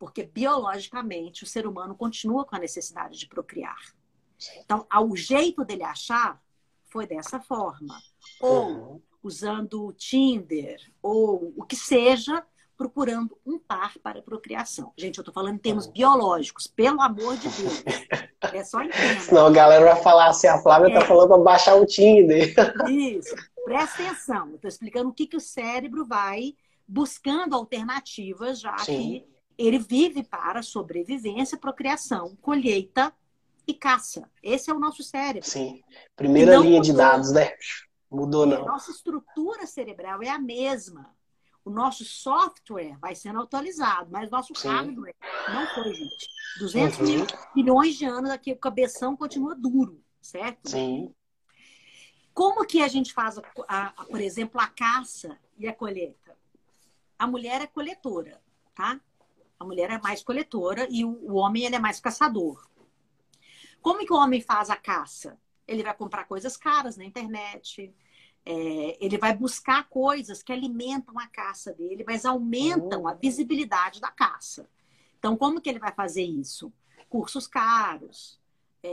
porque 0.04 0.22
biologicamente 0.22 1.44
o 1.44 1.46
ser 1.46 1.66
humano 1.66 1.94
continua 1.94 2.44
com 2.44 2.54
a 2.54 2.58
necessidade 2.58 3.18
de 3.18 3.26
procriar. 3.26 3.80
Então, 4.62 4.86
o 5.08 5.16
jeito 5.16 5.64
dele 5.64 5.82
achar 5.82 6.42
foi 6.90 7.06
dessa 7.06 7.40
forma. 7.40 7.98
Ou 8.38 9.00
usando 9.22 9.82
o 9.82 9.94
Tinder, 9.94 10.78
ou 11.00 11.54
o 11.56 11.64
que 11.64 11.74
seja, 11.74 12.44
procurando 12.76 13.38
um 13.46 13.58
par 13.58 13.94
para 14.02 14.20
procriação. 14.20 14.92
Gente, 14.94 15.16
eu 15.16 15.22
estou 15.22 15.32
falando 15.32 15.54
em 15.54 15.58
termos 15.58 15.86
biológicos, 15.86 16.66
pelo 16.66 17.00
amor 17.00 17.38
de 17.38 17.48
Deus. 17.48 17.82
É 18.52 18.62
só 18.62 18.82
entender. 18.82 19.20
Senão 19.22 19.46
a 19.46 19.50
galera 19.50 19.94
vai 19.94 20.02
falar 20.02 20.28
assim, 20.28 20.48
a 20.48 20.60
Flávia 20.60 20.88
está 20.88 21.00
é. 21.00 21.06
falando 21.06 21.28
para 21.28 21.38
baixar 21.38 21.76
o 21.76 21.86
Tinder. 21.86 22.54
Isso. 22.90 23.34
Presta 23.64 24.02
atenção. 24.02 24.54
Estou 24.54 24.68
explicando 24.68 25.08
o 25.08 25.14
que, 25.14 25.26
que 25.26 25.36
o 25.36 25.40
cérebro 25.40 26.04
vai 26.04 26.54
buscando 26.86 27.56
alternativas, 27.56 28.60
já 28.60 28.76
Sim. 28.76 29.24
que 29.24 29.33
ele 29.56 29.78
vive 29.78 30.22
para 30.22 30.62
sobrevivência, 30.62 31.58
procriação, 31.58 32.36
colheita 32.42 33.12
e 33.66 33.74
caça. 33.74 34.28
Esse 34.42 34.70
é 34.70 34.74
o 34.74 34.78
nosso 34.78 35.02
cérebro. 35.02 35.48
Sim. 35.48 35.82
Primeira 36.16 36.56
linha 36.56 36.78
mudou. 36.78 36.82
de 36.82 36.92
dados, 36.92 37.32
né? 37.32 37.52
Mudou 38.10 38.46
não. 38.46 38.62
A 38.62 38.72
nossa 38.72 38.90
estrutura 38.90 39.66
cerebral 39.66 40.22
é 40.22 40.28
a 40.28 40.38
mesma. 40.38 41.14
O 41.64 41.70
nosso 41.70 42.04
software 42.04 42.98
vai 43.00 43.14
sendo 43.14 43.40
atualizado, 43.40 44.10
mas 44.10 44.30
nosso 44.30 44.54
Sim. 44.54 44.68
hardware 44.68 45.14
não 45.48 45.66
foi, 45.74 45.94
gente. 45.94 46.28
200 46.58 46.98
uhum. 46.98 47.06
mil 47.06 47.26
milhões 47.56 47.94
de 47.94 48.04
anos 48.04 48.30
aqui, 48.30 48.52
o 48.52 48.56
cabeção 48.56 49.16
continua 49.16 49.54
duro, 49.54 50.00
certo? 50.20 50.70
Sim. 50.70 51.12
Como 52.34 52.66
que 52.66 52.82
a 52.82 52.88
gente 52.88 53.12
faz, 53.12 53.38
a, 53.38 53.86
a, 53.96 54.04
por 54.04 54.20
exemplo, 54.20 54.60
a 54.60 54.66
caça 54.66 55.38
e 55.56 55.66
a 55.66 55.72
colheita? 55.72 56.36
A 57.18 57.26
mulher 57.26 57.62
é 57.62 57.66
coletora, 57.66 58.40
tá? 58.74 59.00
A 59.58 59.64
mulher 59.64 59.90
é 59.90 60.00
mais 60.00 60.22
coletora 60.22 60.86
e 60.90 61.04
o, 61.04 61.34
homem 61.34 61.64
ele 61.64 61.76
é 61.76 61.78
mais 61.78 62.00
caçador. 62.00 62.66
Como 63.80 64.04
que 64.04 64.12
o 64.12 64.16
homem 64.16 64.40
faz 64.40 64.70
a 64.70 64.76
caça? 64.76 65.38
Ele 65.66 65.82
vai 65.82 65.94
comprar 65.94 66.24
coisas 66.24 66.56
caras 66.56 66.96
na 66.96 67.04
internet, 67.04 67.94
é, 68.44 68.98
ele 69.00 69.16
vai 69.16 69.34
buscar 69.34 69.88
coisas 69.88 70.42
que 70.42 70.52
alimentam 70.52 71.18
a 71.18 71.26
caça 71.26 71.72
dele, 71.72 72.04
mas 72.06 72.24
aumentam 72.24 73.06
a 73.08 73.14
visibilidade 73.14 74.00
da 74.00 74.10
caça. 74.10 74.68
Então, 75.18 75.36
como 75.36 75.60
que 75.60 75.70
ele 75.70 75.78
vai 75.78 75.92
fazer 75.92 76.22
isso? 76.22 76.72
Cursos 77.08 77.46
caros, 77.46 78.38
é, 78.82 78.88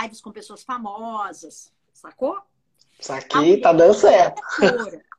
lives 0.00 0.20
com 0.20 0.32
pessoas 0.32 0.62
famosas, 0.62 1.72
sacou? 1.92 2.40
Saquei, 2.98 3.60
tá 3.60 3.72
dando 3.72 3.92
certo. 3.92 4.40
É 4.62 5.16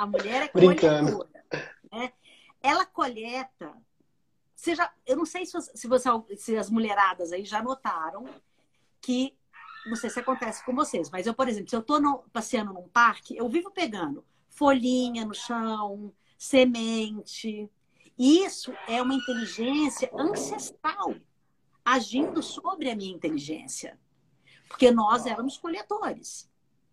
a 0.00 0.06
mulher 0.06 0.44
é 0.44 0.48
Brincando. 0.52 1.18
coletora. 1.18 1.74
Né? 1.92 2.12
Ela 2.62 2.86
coleta 2.86 3.74
você 4.60 4.74
já, 4.74 4.92
eu 5.06 5.16
não 5.16 5.24
sei 5.24 5.46
se, 5.46 5.58
se, 5.74 5.88
você, 5.88 6.10
se 6.36 6.54
as 6.54 6.68
mulheradas 6.68 7.32
aí 7.32 7.46
já 7.46 7.62
notaram 7.62 8.28
que, 9.00 9.34
não 9.86 9.96
sei 9.96 10.10
se 10.10 10.20
acontece 10.20 10.62
com 10.66 10.74
vocês, 10.74 11.08
mas 11.08 11.26
eu, 11.26 11.32
por 11.32 11.48
exemplo, 11.48 11.70
se 11.70 11.76
eu 11.76 11.80
estou 11.80 12.26
passeando 12.30 12.74
num 12.74 12.86
parque, 12.86 13.34
eu 13.34 13.48
vivo 13.48 13.70
pegando 13.70 14.22
folhinha 14.50 15.24
no 15.24 15.34
chão, 15.34 16.12
semente. 16.36 17.70
Isso 18.18 18.74
é 18.86 19.00
uma 19.00 19.14
inteligência 19.14 20.10
ancestral 20.12 21.14
agindo 21.82 22.42
sobre 22.42 22.90
a 22.90 22.94
minha 22.94 23.14
inteligência. 23.14 23.98
Porque 24.68 24.90
nós 24.90 25.24
éramos 25.24 25.56
coletores. 25.56 26.50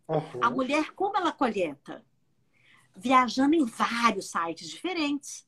Uhum. 0.08 0.40
A 0.42 0.50
mulher, 0.50 0.94
como 0.94 1.18
ela 1.18 1.34
coleta? 1.34 2.02
Viajando 2.96 3.56
em 3.56 3.66
vários 3.66 4.32
sites 4.32 4.70
diferentes 4.70 5.47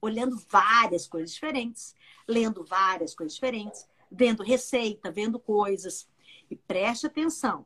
olhando 0.00 0.36
várias 0.48 1.06
coisas 1.06 1.32
diferentes, 1.32 1.94
lendo 2.26 2.64
várias 2.64 3.14
coisas 3.14 3.34
diferentes, 3.34 3.88
vendo 4.10 4.42
receita, 4.42 5.10
vendo 5.10 5.38
coisas. 5.38 6.08
E 6.50 6.56
preste 6.56 7.06
atenção. 7.06 7.64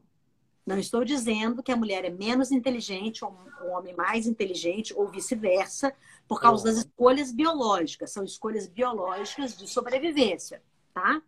Não 0.66 0.78
estou 0.78 1.04
dizendo 1.04 1.62
que 1.62 1.72
a 1.72 1.76
mulher 1.76 2.04
é 2.04 2.10
menos 2.10 2.50
inteligente 2.50 3.24
ou 3.24 3.38
o 3.62 3.68
homem 3.68 3.94
mais 3.94 4.26
inteligente 4.26 4.94
ou 4.94 5.08
vice-versa 5.08 5.94
por 6.26 6.40
causa 6.40 6.64
das 6.64 6.78
escolhas 6.78 7.30
biológicas. 7.30 8.12
São 8.12 8.24
escolhas 8.24 8.66
biológicas 8.66 9.56
de 9.56 9.68
sobrevivência, 9.68 10.62
tá? 10.92 11.22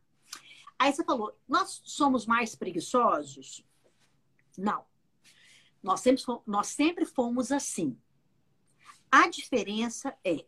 Aí 0.78 0.92
você 0.92 1.04
falou, 1.04 1.38
nós 1.46 1.82
somos 1.84 2.26
mais 2.26 2.54
preguiçosos? 2.54 3.64
Não. 4.56 4.84
Nós 5.82 6.00
sempre, 6.00 6.22
nós 6.46 6.68
sempre 6.68 7.04
fomos 7.04 7.52
assim. 7.52 7.96
A 9.10 9.28
diferença 9.28 10.16
é 10.24 10.44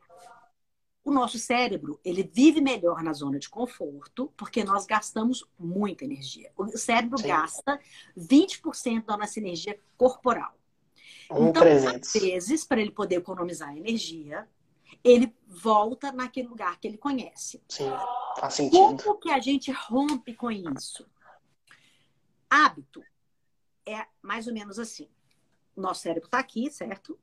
o 1.10 1.14
nosso 1.14 1.38
cérebro, 1.38 2.00
ele 2.04 2.22
vive 2.22 2.60
melhor 2.60 3.02
na 3.02 3.12
zona 3.12 3.38
de 3.38 3.48
conforto, 3.48 4.32
porque 4.36 4.64
nós 4.64 4.86
gastamos 4.86 5.44
muita 5.58 6.04
energia. 6.04 6.50
O 6.56 6.66
cérebro 6.76 7.18
Sim. 7.18 7.28
gasta 7.28 7.80
20% 8.16 9.04
da 9.04 9.16
nossa 9.16 9.38
energia 9.38 9.78
corporal. 9.96 10.54
Um 11.30 11.48
então, 11.48 11.62
300. 11.62 12.16
às 12.16 12.22
vezes, 12.22 12.64
para 12.64 12.80
ele 12.80 12.90
poder 12.90 13.16
economizar 13.16 13.76
energia, 13.76 14.48
ele 15.04 15.34
volta 15.46 16.10
naquele 16.10 16.48
lugar 16.48 16.78
que 16.80 16.88
ele 16.88 16.98
conhece. 16.98 17.62
Sim, 17.68 17.90
faz 18.38 18.54
sentido. 18.54 19.02
Como 19.02 19.18
que 19.18 19.30
a 19.30 19.38
gente 19.38 19.70
rompe 19.70 20.34
com 20.34 20.50
isso? 20.50 21.06
Hábito 22.48 23.02
é 23.86 24.06
mais 24.22 24.46
ou 24.46 24.54
menos 24.54 24.78
assim. 24.78 25.08
Nosso 25.76 26.02
cérebro 26.02 26.26
está 26.26 26.38
aqui, 26.38 26.70
certo? 26.70 27.18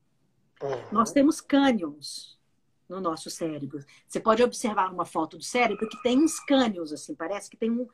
Uhum. 0.61 0.91
Nós 0.91 1.11
temos 1.11 1.41
cânions 1.41 2.34
no 2.87 3.01
nosso 3.01 3.29
cérebro. 3.29 3.83
Você 4.07 4.19
pode 4.19 4.43
observar 4.43 4.91
uma 4.91 5.05
foto 5.05 5.37
do 5.37 5.43
cérebro 5.43 5.87
que 5.87 6.01
tem 6.01 6.17
uns 6.17 6.39
cânions, 6.39 6.91
assim, 6.91 7.15
parece 7.15 7.49
que 7.49 7.57
tem 7.57 7.71
um, 7.71 7.87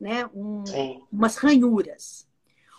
né, 0.00 0.26
um, 0.34 0.64
umas 1.12 1.36
ranhuras. 1.36 2.26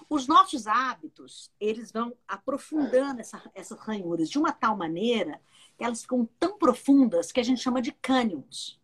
Os 0.09 0.27
nossos 0.27 0.65
hábitos, 0.65 1.51
eles 1.59 1.91
vão 1.91 2.15
aprofundando 2.27 3.21
essa, 3.21 3.41
essas 3.53 3.79
ranhuras 3.79 4.29
de 4.29 4.39
uma 4.39 4.51
tal 4.51 4.75
maneira 4.75 5.39
que 5.77 5.83
elas 5.83 6.01
ficam 6.01 6.27
tão 6.39 6.57
profundas 6.57 7.31
que 7.31 7.39
a 7.39 7.43
gente 7.43 7.61
chama 7.61 7.81
de 7.81 7.91
cânions. 7.91 8.79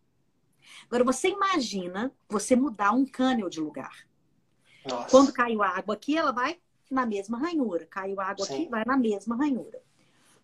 Agora, 0.84 1.02
você 1.02 1.28
imagina 1.28 2.12
você 2.28 2.54
mudar 2.54 2.92
um 2.92 3.04
cânion 3.04 3.48
de 3.48 3.60
lugar. 3.60 4.06
Nossa. 4.88 5.10
Quando 5.10 5.32
caiu 5.32 5.62
água 5.62 5.94
aqui, 5.94 6.16
ela 6.16 6.30
vai 6.30 6.60
na 6.88 7.04
mesma 7.04 7.38
ranhura. 7.38 7.86
Caiu 7.86 8.20
água 8.20 8.46
Sim. 8.46 8.54
aqui, 8.54 8.68
vai 8.68 8.84
na 8.84 8.96
mesma 8.96 9.36
ranhura. 9.36 9.82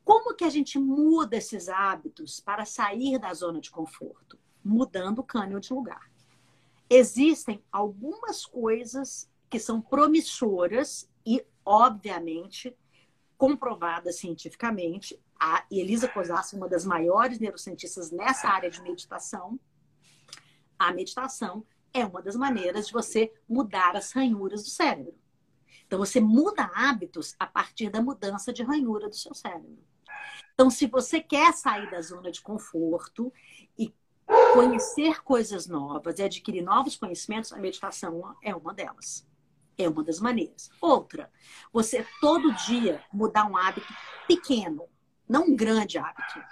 Como 0.05 0.35
que 0.35 0.45
a 0.45 0.51
gente 0.51 0.79
muda 0.79 1.37
esses 1.37 1.69
hábitos 1.69 2.41
para 2.41 2.65
sair 2.65 3.19
da 3.19 3.33
zona 3.33 3.61
de 3.61 3.71
conforto? 3.71 4.39
Mudando 4.65 5.21
o 5.21 5.25
cânion 5.25 5.61
de 5.61 5.73
lugar. 5.73 6.11
Existem 6.89 7.65
algumas 7.71 8.45
coisas 8.45 9.29
que 9.49 9.59
são 9.59 9.81
promissoras 9.81 11.09
e, 11.25 11.45
obviamente, 11.65 12.77
comprovadas 13.37 14.17
cientificamente. 14.17 15.19
A 15.39 15.65
Elisa 15.71 16.07
Cosassi, 16.07 16.55
uma 16.55 16.69
das 16.69 16.85
maiores 16.85 17.39
neurocientistas 17.39 18.11
nessa 18.11 18.49
área 18.49 18.71
de 18.71 18.81
meditação, 18.83 19.59
a 20.79 20.93
meditação 20.93 21.65
é 21.93 22.05
uma 22.05 22.23
das 22.23 22.37
maneiras 22.37 22.87
de 22.87 22.93
você 22.93 23.33
mudar 23.49 23.97
as 23.97 24.13
ranhuras 24.13 24.65
do 24.65 24.71
cérebro. 24.71 25.15
Então, 25.87 25.99
você 25.99 26.21
muda 26.21 26.71
hábitos 26.75 27.35
a 27.39 27.47
partir 27.47 27.91
da 27.91 28.01
mudança 28.01 28.53
de 28.53 28.63
ranhura 28.63 29.09
do 29.09 29.17
seu 29.17 29.35
cérebro. 29.35 29.92
Então, 30.55 30.71
se 30.71 30.87
você 30.87 31.21
quer 31.21 31.53
sair 31.53 31.91
da 31.91 32.01
zona 32.01 32.31
de 32.31 32.41
conforto 32.41 33.33
e 33.79 33.93
conhecer 34.53 35.23
coisas 35.23 35.67
novas 35.67 36.19
e 36.19 36.23
adquirir 36.23 36.63
novos 36.63 36.97
conhecimentos, 36.97 37.53
a 37.53 37.59
meditação 37.59 38.37
é 38.43 38.55
uma 38.55 38.73
delas. 38.73 39.27
É 39.79 39.89
uma 39.89 40.05
das 40.05 40.21
maneiras. 40.21 40.71
Outra, 40.81 41.31
você 41.73 42.07
todo 42.21 42.55
dia 42.67 43.03
mudar 43.13 43.51
um 43.51 43.57
hábito 43.57 43.93
pequeno, 44.29 44.89
não 45.29 45.45
um 45.45 45.57
grande 45.57 45.99
hábito. 45.99 46.43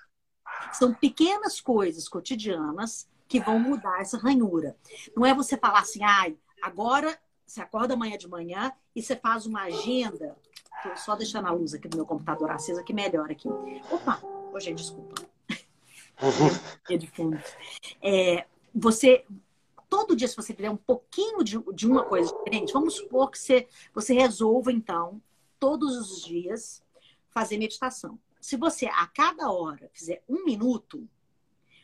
São 0.73 0.95
pequenas 0.95 1.61
coisas 1.61 2.09
cotidianas 2.09 3.09
que 3.29 3.41
vão 3.41 3.59
mudar 3.59 4.01
essa 4.01 4.18
ranhura. 4.18 4.77
Não 5.14 5.25
é 5.25 5.35
você 5.35 5.57
falar 5.57 5.81
assim, 5.81 6.03
ai, 6.03 6.37
agora 6.61 7.18
você 7.47 7.61
acorda 7.61 7.95
amanhã 7.95 8.16
de 8.16 8.29
manhã 8.29 8.73
e 8.95 9.03
você 9.03 9.16
faz 9.16 9.45
uma 9.47 9.62
agenda. 9.62 10.37
Tô 10.83 10.97
só 10.97 11.14
deixando 11.14 11.47
a 11.47 11.53
luz 11.53 11.74
aqui 11.74 11.89
do 11.89 11.97
meu 11.97 12.07
computador 12.07 12.51
acesa 12.51 12.83
que 12.83 12.93
melhor 12.93 13.31
aqui. 13.31 13.49
Opa, 13.91 14.20
oh, 14.53 14.59
gente, 14.61 14.78
desculpa. 14.78 15.22
é 16.89 16.97
de 16.97 17.07
fundo. 17.07 17.39
É, 18.03 18.47
você 18.74 19.24
todo 19.91 20.14
dia, 20.14 20.28
se 20.28 20.37
você 20.37 20.55
fizer 20.55 20.70
um 20.70 20.76
pouquinho 20.76 21.43
de, 21.43 21.59
de 21.74 21.87
uma 21.87 22.05
coisa 22.05 22.33
diferente, 22.33 22.72
vamos 22.72 22.95
supor 22.95 23.31
que 23.31 23.39
você, 23.39 23.68
você 23.93 24.14
resolva, 24.14 24.72
então, 24.72 25.20
todos 25.59 25.97
os 25.97 26.24
dias, 26.24 26.83
fazer 27.31 27.59
meditação. 27.59 28.18
Se 28.41 28.57
você, 28.57 28.87
a 28.87 29.07
cada 29.09 29.51
hora, 29.51 29.91
fizer 29.93 30.22
um 30.28 30.45
minuto, 30.45 31.07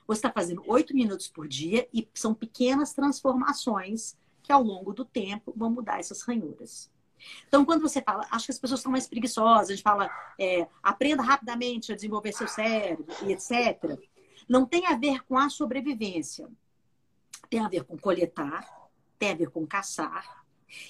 você 0.06 0.20
está 0.20 0.32
fazendo 0.32 0.62
oito 0.68 0.94
minutos 0.94 1.26
por 1.26 1.48
dia 1.48 1.88
e 1.92 2.08
são 2.14 2.32
pequenas 2.32 2.92
transformações 2.92 4.16
que, 4.42 4.52
ao 4.52 4.62
longo 4.62 4.94
do 4.94 5.04
tempo, 5.04 5.52
vão 5.54 5.70
mudar 5.70 5.98
essas 5.98 6.22
ranhuras. 6.22 6.88
Então, 7.48 7.64
quando 7.64 7.82
você 7.82 8.02
fala, 8.02 8.26
acho 8.30 8.46
que 8.46 8.52
as 8.52 8.58
pessoas 8.58 8.80
estão 8.80 8.92
mais 8.92 9.06
preguiçosas, 9.06 9.68
a 9.68 9.74
gente 9.74 9.82
fala, 9.82 10.10
é, 10.38 10.66
aprenda 10.82 11.22
rapidamente 11.22 11.92
a 11.92 11.94
desenvolver 11.94 12.32
seu 12.32 12.48
cérebro 12.48 13.06
e 13.24 13.32
etc. 13.32 13.98
Não 14.48 14.66
tem 14.66 14.86
a 14.86 14.96
ver 14.96 15.24
com 15.24 15.38
a 15.38 15.48
sobrevivência. 15.48 16.48
Tem 17.48 17.60
a 17.60 17.68
ver 17.68 17.84
com 17.84 17.96
coletar, 17.96 18.68
tem 19.18 19.30
a 19.30 19.34
ver 19.34 19.50
com 19.50 19.66
caçar 19.66 20.44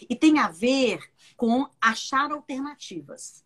e 0.08 0.16
tem 0.16 0.38
a 0.38 0.48
ver 0.48 1.00
com 1.36 1.68
achar 1.80 2.30
alternativas. 2.30 3.44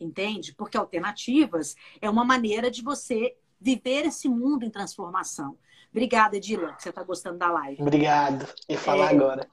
Entende? 0.00 0.54
Porque 0.54 0.76
alternativas 0.76 1.76
é 2.00 2.08
uma 2.08 2.24
maneira 2.24 2.70
de 2.70 2.82
você 2.82 3.36
viver 3.60 4.06
esse 4.06 4.28
mundo 4.28 4.64
em 4.64 4.70
transformação. 4.70 5.56
Obrigada, 5.90 6.36
Edila, 6.36 6.72
que 6.72 6.82
você 6.82 6.88
está 6.88 7.02
gostando 7.02 7.38
da 7.38 7.50
live. 7.50 7.80
Obrigado. 7.82 8.48
E 8.68 8.76
falar 8.76 9.12
é, 9.12 9.14
agora. 9.14 9.50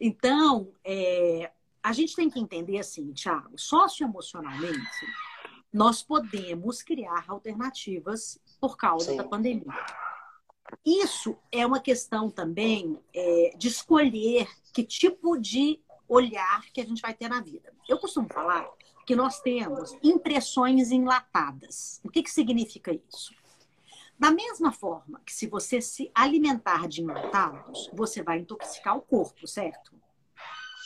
Então, 0.00 0.72
é, 0.84 1.50
a 1.82 1.92
gente 1.92 2.14
tem 2.14 2.30
que 2.30 2.38
entender 2.38 2.78
assim, 2.78 3.12
Thiago, 3.12 3.58
socioemocionalmente, 3.58 5.06
nós 5.72 6.02
podemos 6.02 6.82
criar 6.82 7.24
alternativas 7.28 8.38
por 8.60 8.76
causa 8.76 9.10
Sim. 9.10 9.16
da 9.16 9.24
pandemia. 9.24 9.72
Isso 10.84 11.36
é 11.50 11.66
uma 11.66 11.80
questão 11.80 12.30
também 12.30 12.98
é, 13.14 13.54
de 13.56 13.68
escolher 13.68 14.48
que 14.72 14.84
tipo 14.84 15.36
de 15.36 15.80
olhar 16.08 16.62
que 16.72 16.80
a 16.80 16.84
gente 16.84 17.00
vai 17.00 17.14
ter 17.14 17.28
na 17.28 17.40
vida. 17.40 17.72
Eu 17.88 17.98
costumo 17.98 18.28
falar 18.32 18.68
que 19.06 19.16
nós 19.16 19.40
temos 19.40 19.96
impressões 20.02 20.90
enlatadas. 20.90 22.00
O 22.04 22.08
que, 22.08 22.22
que 22.22 22.30
significa 22.30 22.92
isso? 22.92 23.34
Da 24.18 24.30
mesma 24.30 24.70
forma 24.70 25.20
que 25.26 25.34
se 25.34 25.46
você 25.46 25.80
se 25.80 26.10
alimentar 26.14 26.86
de 26.86 27.02
enlatados, 27.02 27.90
você 27.92 28.22
vai 28.22 28.38
intoxicar 28.38 28.96
o 28.96 29.02
corpo, 29.02 29.46
certo? 29.48 29.92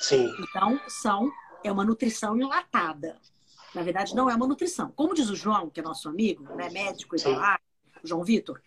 Sim. 0.00 0.34
Então, 0.38 0.80
são, 0.88 1.30
é 1.64 1.70
uma 1.70 1.84
nutrição 1.84 2.36
enlatada. 2.36 3.18
Na 3.74 3.82
verdade, 3.82 4.14
não 4.14 4.30
é 4.30 4.34
uma 4.34 4.46
nutrição. 4.46 4.90
Como 4.92 5.14
diz 5.14 5.28
o 5.28 5.36
João, 5.36 5.68
que 5.68 5.80
é 5.80 5.82
nosso 5.82 6.08
amigo, 6.08 6.44
né, 6.54 6.70
médico 6.70 7.16
e 7.16 7.22
lá, 7.24 7.58
o 8.02 8.06
João 8.06 8.24
Vitor, 8.24 8.60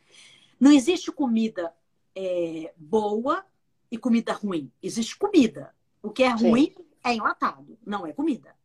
não 0.59 0.71
existe 0.71 1.11
comida 1.11 1.73
é, 2.15 2.73
boa 2.77 3.45
e 3.91 3.97
comida 3.97 4.33
ruim. 4.33 4.71
Existe 4.81 5.17
comida. 5.17 5.73
O 6.01 6.09
que 6.09 6.23
é 6.23 6.29
ruim 6.29 6.73
Sim. 6.75 6.85
é 7.03 7.13
enlatado, 7.13 7.77
não 7.85 8.05
é 8.05 8.13
comida. 8.13 8.55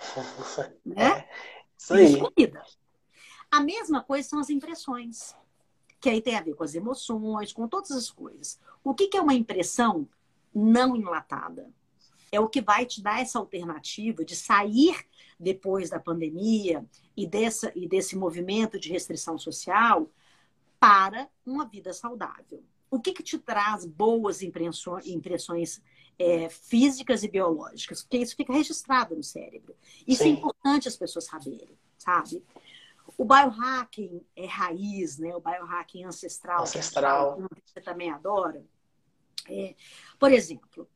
né? 0.84 1.04
É, 1.04 1.28
isso 1.76 1.94
aí. 1.94 2.04
Existe 2.04 2.20
comida. 2.20 2.62
A 3.50 3.60
mesma 3.60 4.02
coisa 4.02 4.28
são 4.28 4.38
as 4.38 4.48
impressões, 4.48 5.36
que 6.00 6.08
aí 6.08 6.22
tem 6.22 6.36
a 6.36 6.42
ver 6.42 6.54
com 6.54 6.64
as 6.64 6.74
emoções, 6.74 7.52
com 7.52 7.68
todas 7.68 7.90
as 7.90 8.10
coisas. 8.10 8.58
O 8.82 8.94
que, 8.94 9.08
que 9.08 9.16
é 9.16 9.20
uma 9.20 9.34
impressão 9.34 10.08
não 10.54 10.96
enlatada? 10.96 11.70
É 12.30 12.40
o 12.40 12.48
que 12.48 12.62
vai 12.62 12.86
te 12.86 13.02
dar 13.02 13.20
essa 13.20 13.38
alternativa 13.38 14.24
de 14.24 14.34
sair 14.34 14.96
depois 15.38 15.90
da 15.90 16.00
pandemia 16.00 16.84
e, 17.16 17.26
dessa, 17.26 17.70
e 17.74 17.86
desse 17.86 18.16
movimento 18.16 18.78
de 18.78 18.90
restrição 18.90 19.36
social 19.36 20.10
para 20.80 21.28
uma 21.44 21.66
vida 21.66 21.92
saudável. 21.92 22.64
O 22.90 23.00
que, 23.00 23.12
que 23.12 23.22
te 23.22 23.38
traz 23.38 23.84
boas 23.84 24.42
impressões, 24.42 25.06
impressões 25.06 25.82
é, 26.18 26.48
físicas 26.48 27.22
e 27.22 27.28
biológicas? 27.28 28.02
Porque 28.02 28.18
isso 28.18 28.36
fica 28.36 28.52
registrado 28.52 29.14
no 29.14 29.22
cérebro. 29.22 29.74
Isso 30.06 30.22
é 30.22 30.26
Sim. 30.26 30.30
é 30.30 30.34
importante 30.34 30.88
as 30.88 30.96
pessoas 30.96 31.24
saberem, 31.24 31.78
sabe? 31.98 32.42
O 33.16 33.24
biohacking 33.24 34.24
é 34.34 34.46
raiz, 34.46 35.18
né? 35.18 35.34
O 35.34 35.40
biohacking 35.40 36.04
ancestral, 36.04 36.62
ancestral. 36.62 37.36
que 37.36 37.72
você 37.72 37.80
também 37.80 38.10
adora. 38.10 38.64
É, 39.48 39.74
por 40.18 40.32
exemplo, 40.32 40.88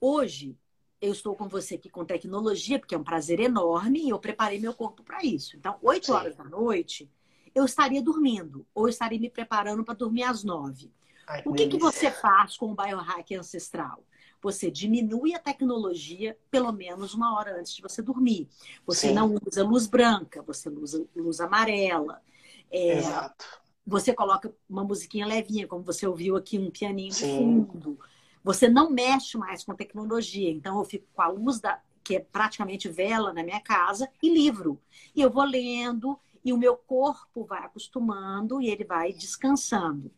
hoje 0.00 0.56
eu 1.00 1.12
estou 1.12 1.36
com 1.36 1.48
você 1.48 1.74
aqui 1.74 1.90
com 1.90 2.04
tecnologia, 2.04 2.78
porque 2.78 2.94
é 2.94 2.98
um 2.98 3.04
prazer 3.04 3.40
enorme 3.40 4.00
e 4.00 4.10
eu 4.10 4.18
preparei 4.18 4.58
meu 4.58 4.72
corpo 4.72 5.02
para 5.02 5.22
isso. 5.22 5.56
Então, 5.56 5.78
8 5.82 6.12
horas 6.12 6.34
da 6.34 6.44
noite, 6.44 7.10
eu 7.54 7.64
estaria 7.64 8.02
dormindo, 8.02 8.66
ou 8.74 8.88
estaria 8.88 9.18
me 9.18 9.28
preparando 9.28 9.84
para 9.84 9.94
dormir 9.94 10.24
às 10.24 10.42
9. 10.42 10.90
Ai, 11.26 11.42
o 11.44 11.52
que, 11.52 11.66
que 11.66 11.78
você 11.78 12.10
faz 12.10 12.56
com 12.56 12.72
o 12.72 12.74
biohack 12.74 13.34
ancestral? 13.34 14.04
Você 14.42 14.70
diminui 14.70 15.34
a 15.34 15.38
tecnologia 15.38 16.38
pelo 16.50 16.70
menos 16.72 17.14
uma 17.14 17.34
hora 17.34 17.58
antes 17.58 17.74
de 17.74 17.82
você 17.82 18.02
dormir. 18.02 18.48
Você 18.86 19.08
Sim. 19.08 19.14
não 19.14 19.34
usa 19.42 19.64
luz 19.64 19.86
branca, 19.86 20.42
você 20.42 20.68
usa 20.68 21.06
luz 21.16 21.40
amarela. 21.40 22.22
É, 22.70 22.98
Exato. 22.98 23.46
Você 23.86 24.14
coloca 24.14 24.54
uma 24.68 24.84
musiquinha 24.84 25.26
levinha, 25.26 25.66
como 25.66 25.82
você 25.82 26.06
ouviu 26.06 26.36
aqui, 26.36 26.58
um 26.58 26.70
pianinho 26.70 27.12
de 27.12 27.24
fundo. 27.24 27.98
Você 28.42 28.68
não 28.68 28.90
mexe 28.90 29.36
mais 29.36 29.64
com 29.64 29.74
tecnologia. 29.74 30.50
Então, 30.50 30.78
eu 30.78 30.84
fico 30.84 31.06
com 31.12 31.22
a 31.22 31.28
luz 31.28 31.60
da, 31.60 31.80
que 32.02 32.16
é 32.16 32.20
praticamente 32.20 32.88
vela 32.88 33.32
na 33.32 33.42
minha 33.42 33.60
casa 33.60 34.08
e 34.22 34.32
livro. 34.32 34.80
E 35.14 35.20
eu 35.20 35.30
vou 35.30 35.44
lendo 35.44 36.18
e 36.44 36.52
o 36.52 36.58
meu 36.58 36.76
corpo 36.76 37.44
vai 37.44 37.64
acostumando 37.64 38.60
e 38.60 38.68
ele 38.68 38.84
vai 38.84 39.12
descansando. 39.12 40.10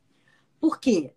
Por 0.61 0.81
quê? 0.81 1.15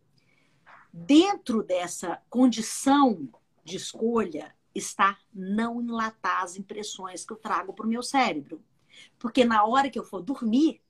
Dentro 0.93 1.63
dessa 1.63 2.21
condição 2.29 3.27
de 3.63 3.77
escolha 3.77 4.55
está 4.73 5.17
não 5.33 5.81
enlatar 5.81 6.43
as 6.43 6.55
impressões 6.55 7.25
que 7.25 7.33
eu 7.33 7.37
trago 7.37 7.73
para 7.73 7.85
o 7.85 7.89
meu 7.89 8.03
cérebro. 8.03 8.63
Porque 9.17 9.43
na 9.43 9.63
hora 9.65 9.89
que 9.89 9.97
eu 9.97 10.03
for 10.03 10.21
dormir, 10.21 10.81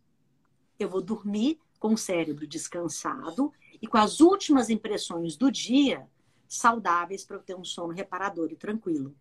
eu 0.79 0.89
vou 0.89 1.01
dormir 1.01 1.59
com 1.79 1.93
o 1.93 1.97
cérebro 1.97 2.47
descansado 2.47 3.51
e 3.81 3.87
com 3.87 3.97
as 3.97 4.19
últimas 4.19 4.69
impressões 4.69 5.35
do 5.35 5.51
dia 5.51 6.07
saudáveis 6.47 7.23
para 7.23 7.37
eu 7.37 7.41
ter 7.41 7.55
um 7.55 7.63
sono 7.63 7.93
reparador 7.93 8.51
e 8.51 8.55
tranquilo. 8.55 9.15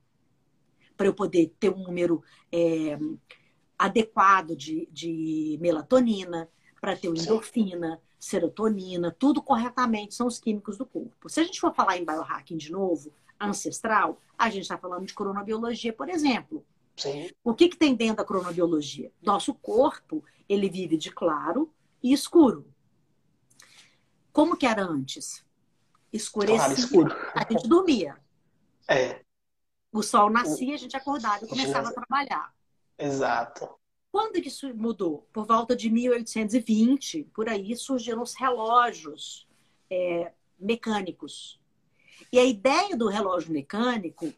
Para 0.97 1.07
eu 1.07 1.15
poder 1.15 1.55
ter 1.61 1.71
um 1.71 1.83
número 1.83 2.23
é, 2.51 2.99
adequado 3.79 4.57
de, 4.57 4.89
de 4.91 5.59
melatonina, 5.61 6.49
para 6.81 6.97
ter 6.97 7.09
endorfina, 7.09 8.01
serotonina, 8.19 9.15
tudo 9.17 9.43
corretamente, 9.43 10.15
são 10.15 10.27
os 10.27 10.39
químicos 10.39 10.77
do 10.77 10.87
corpo. 10.87 11.29
Se 11.29 11.41
a 11.41 11.45
gente 11.45 11.61
for 11.61 11.75
falar 11.75 11.99
em 11.99 12.05
biohacking 12.05 12.57
de 12.57 12.73
novo, 12.73 13.13
ancestral, 13.41 14.21
a 14.37 14.51
gente 14.51 14.63
está 14.63 14.77
falando 14.77 15.07
de 15.07 15.15
cronobiologia, 15.15 15.93
por 15.93 16.09
exemplo. 16.09 16.65
Sim. 16.99 17.31
O 17.45 17.55
que, 17.55 17.69
que 17.69 17.77
tem 17.77 17.95
dentro 17.95 18.17
da 18.17 18.25
cronobiologia? 18.25 19.13
Nosso 19.23 19.55
corpo, 19.55 20.25
ele 20.49 20.69
vive 20.69 20.97
de 20.97 21.11
claro 21.11 21.73
e 22.03 22.13
escuro. 22.13 22.67
Como 24.33 24.57
que 24.57 24.67
era 24.67 24.83
antes? 24.85 25.45
Escurecia, 26.13 26.59
claro, 26.59 26.73
escuro. 26.75 27.17
a 27.35 27.53
gente 27.53 27.69
dormia. 27.69 28.17
É. 28.89 29.23
O 29.93 30.03
sol 30.03 30.31
nascia, 30.31 30.75
a 30.75 30.79
gente 30.79 30.97
acordava 30.97 31.45
e 31.45 31.49
começava 31.49 31.89
a 31.89 31.93
trabalhar. 31.93 32.55
Exato. 32.99 33.69
Quando 34.11 34.41
que 34.41 34.49
isso 34.49 34.75
mudou? 34.75 35.29
Por 35.33 35.47
volta 35.47 35.77
de 35.77 35.91
1820, 35.91 37.25
por 37.35 37.49
aí 37.49 37.77
surgiram 37.77 38.23
os 38.23 38.35
relógios 38.35 39.47
é, 39.91 40.33
mecânicos. 40.59 41.61
E 42.33 42.39
a 42.39 42.45
ideia 42.45 42.97
do 42.97 43.09
relógio 43.09 43.53
mecânico, 43.53 44.33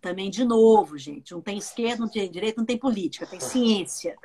também, 0.00 0.30
de 0.30 0.44
novo, 0.44 0.96
gente, 0.96 1.32
não 1.32 1.40
tem 1.40 1.58
esquerda, 1.58 2.02
não 2.02 2.08
tem 2.08 2.30
direita, 2.30 2.60
não 2.60 2.66
tem 2.66 2.78
política, 2.78 3.26
tem 3.26 3.40
ciência. 3.40 4.16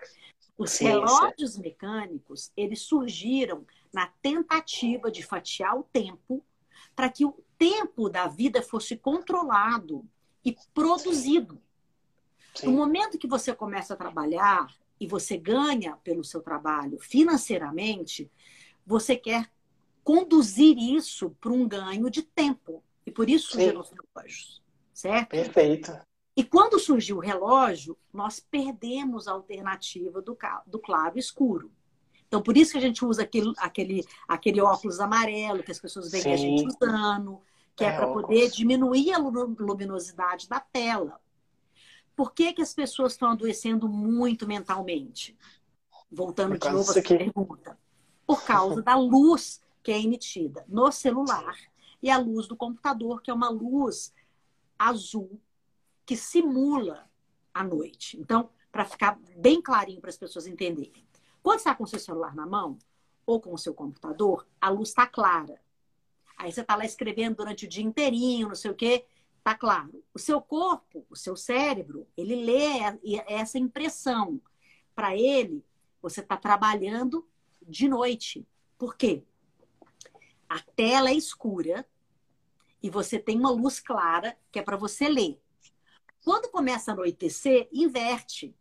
Os 0.58 0.72
ciência. 0.72 0.94
relógios 0.94 1.58
mecânicos, 1.58 2.52
eles 2.56 2.82
surgiram 2.82 3.66
na 3.92 4.08
tentativa 4.22 5.10
de 5.10 5.24
fatiar 5.24 5.78
o 5.78 5.84
tempo 5.84 6.44
para 6.96 7.10
que 7.10 7.26
o 7.26 7.36
tempo 7.58 8.10
da 8.10 8.28
vida 8.28 8.62
fosse 8.62 8.96
controlado 8.96 10.06
e 10.44 10.56
produzido. 10.74 11.62
Sim. 12.54 12.68
No 12.68 12.74
momento 12.74 13.18
que 13.18 13.28
você 13.28 13.54
começa 13.56 13.94
a 13.94 13.98
trabalhar 13.98 14.68
e 15.00 15.08
você 15.08 15.38
ganha 15.38 15.96
pelo 16.04 16.24
seu 16.24 16.42
trabalho 16.42 17.00
financeiramente, 17.00 18.30
você 18.86 19.16
quer 19.16 19.50
conduzir 20.04 20.78
isso 20.78 21.32
para 21.40 21.52
um 21.52 21.68
ganho 21.68 22.10
de 22.10 22.24
tempo. 22.24 22.84
E 23.06 23.12
por 23.12 23.30
isso 23.30 23.52
surgiram 23.52 23.82
os 23.82 23.92
relógios, 23.92 24.61
certo? 25.02 25.30
Perfeito. 25.30 26.00
E 26.36 26.44
quando 26.44 26.80
surgiu 26.80 27.18
o 27.18 27.20
relógio, 27.20 27.98
nós 28.14 28.40
perdemos 28.40 29.28
a 29.28 29.34
alternativa 29.34 30.22
do, 30.22 30.38
do 30.66 30.80
claro 30.80 31.18
escuro. 31.18 31.72
Então, 32.28 32.42
por 32.42 32.56
isso 32.56 32.72
que 32.72 32.78
a 32.78 32.82
gente 32.82 33.04
usa 33.04 33.24
aquele, 33.24 33.52
aquele, 33.58 34.06
aquele 34.28 34.62
óculos 34.62 35.00
amarelo 35.00 35.64
que 35.64 35.72
as 35.72 35.80
pessoas 35.80 36.10
veem 36.12 36.24
Sim. 36.24 36.34
a 36.34 36.38
gente 36.38 36.68
usando, 36.68 37.42
que 37.76 37.84
é, 37.84 37.88
é 37.88 37.98
para 37.98 38.08
poder 38.08 38.50
diminuir 38.50 39.12
a 39.12 39.18
luminosidade 39.18 40.48
da 40.48 40.60
tela. 40.60 41.20
Por 42.16 42.34
que, 42.34 42.54
que 42.54 42.62
as 42.62 42.74
pessoas 42.74 43.14
estão 43.14 43.32
adoecendo 43.32 43.90
muito 43.90 44.48
mentalmente? 44.48 45.38
Voltando 46.10 46.58
de 46.58 46.70
novo 46.70 46.92
à 46.92 47.02
pergunta. 47.02 47.78
Por 48.26 48.44
causa 48.44 48.82
da 48.82 48.96
luz 48.96 49.60
que 49.84 49.92
é 49.92 50.00
emitida 50.00 50.64
no 50.70 50.92
celular 50.92 51.58
e 52.02 52.10
a 52.10 52.18
luz 52.18 52.48
do 52.48 52.56
computador, 52.56 53.22
que 53.22 53.30
é 53.30 53.34
uma 53.34 53.50
luz 53.50 54.14
azul 54.88 55.40
que 56.06 56.16
simula 56.18 57.10
a 57.54 57.64
noite. 57.64 58.20
Então, 58.20 58.50
para 58.72 58.86
ficar 58.86 59.20
bem 59.38 59.62
clarinho 59.62 60.02
para 60.02 60.10
as 60.10 60.18
pessoas 60.18 60.48
entenderem. 60.48 61.06
Quando 61.44 61.60
está 61.60 61.76
com 61.76 61.84
o 61.84 61.88
seu 61.88 62.00
celular 62.00 62.36
na 62.36 62.46
mão 62.46 62.78
ou 63.26 63.40
com 63.40 63.54
o 63.54 63.58
seu 63.58 63.74
computador, 63.74 64.48
a 64.60 64.70
luz 64.70 64.90
está 64.90 65.06
clara. 65.06 65.62
Aí 66.38 66.52
você 66.52 66.62
está 66.62 66.76
lá 66.76 66.86
escrevendo 66.86 67.38
durante 67.38 67.66
o 67.66 67.70
dia 67.70 67.84
inteirinho, 67.84 68.48
não 68.48 68.56
sei 68.56 68.72
o 68.72 68.76
quê, 68.76 69.06
tá 69.44 69.54
claro. 69.56 70.04
O 70.14 70.20
seu 70.20 70.42
corpo, 70.42 71.06
o 71.10 71.16
seu 71.16 71.36
cérebro, 71.36 72.08
ele 72.18 72.36
lê 72.36 72.80
essa 73.28 73.60
impressão. 73.60 74.42
Para 74.96 75.16
ele, 75.16 75.64
você 76.02 76.22
está 76.22 76.36
trabalhando 76.36 77.28
de 77.62 77.88
noite. 77.88 78.48
Por 78.78 78.96
quê? 78.96 79.24
A 80.50 80.60
tela 80.60 81.10
é 81.10 81.16
escura 81.16 81.88
e 82.82 82.90
você 82.90 83.20
tem 83.20 83.38
uma 83.38 83.52
luz 83.52 83.80
clara 83.80 84.38
que 84.52 84.60
é 84.60 84.62
para 84.62 84.78
você 84.78 85.08
ler. 85.08 85.40
Quando 86.24 86.50
começa 86.50 86.92
a 86.92 86.94
anoitecer, 86.94 87.68
inverte. 87.72 88.56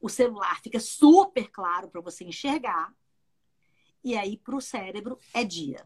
O 0.00 0.08
celular 0.08 0.60
fica 0.62 0.80
super 0.80 1.48
claro 1.50 1.88
para 1.88 2.00
você 2.00 2.24
enxergar. 2.24 2.94
E 4.02 4.16
aí, 4.16 4.36
para 4.36 4.56
o 4.56 4.60
cérebro, 4.60 5.18
é 5.34 5.44
dia. 5.44 5.84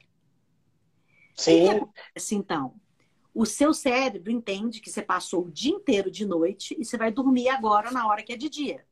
Sim. 1.34 1.64
O 1.64 1.68
que 1.68 1.76
acontece, 1.76 2.34
então? 2.34 2.80
O 3.34 3.44
seu 3.44 3.74
cérebro 3.74 4.30
entende 4.30 4.80
que 4.80 4.88
você 4.88 5.02
passou 5.02 5.46
o 5.46 5.50
dia 5.50 5.72
inteiro 5.72 6.10
de 6.10 6.24
noite 6.24 6.76
e 6.78 6.84
você 6.84 6.96
vai 6.96 7.10
dormir 7.10 7.48
agora 7.48 7.90
na 7.90 8.06
hora 8.06 8.22
que 8.22 8.32
é 8.32 8.36
de 8.36 8.48
dia. 8.48 8.86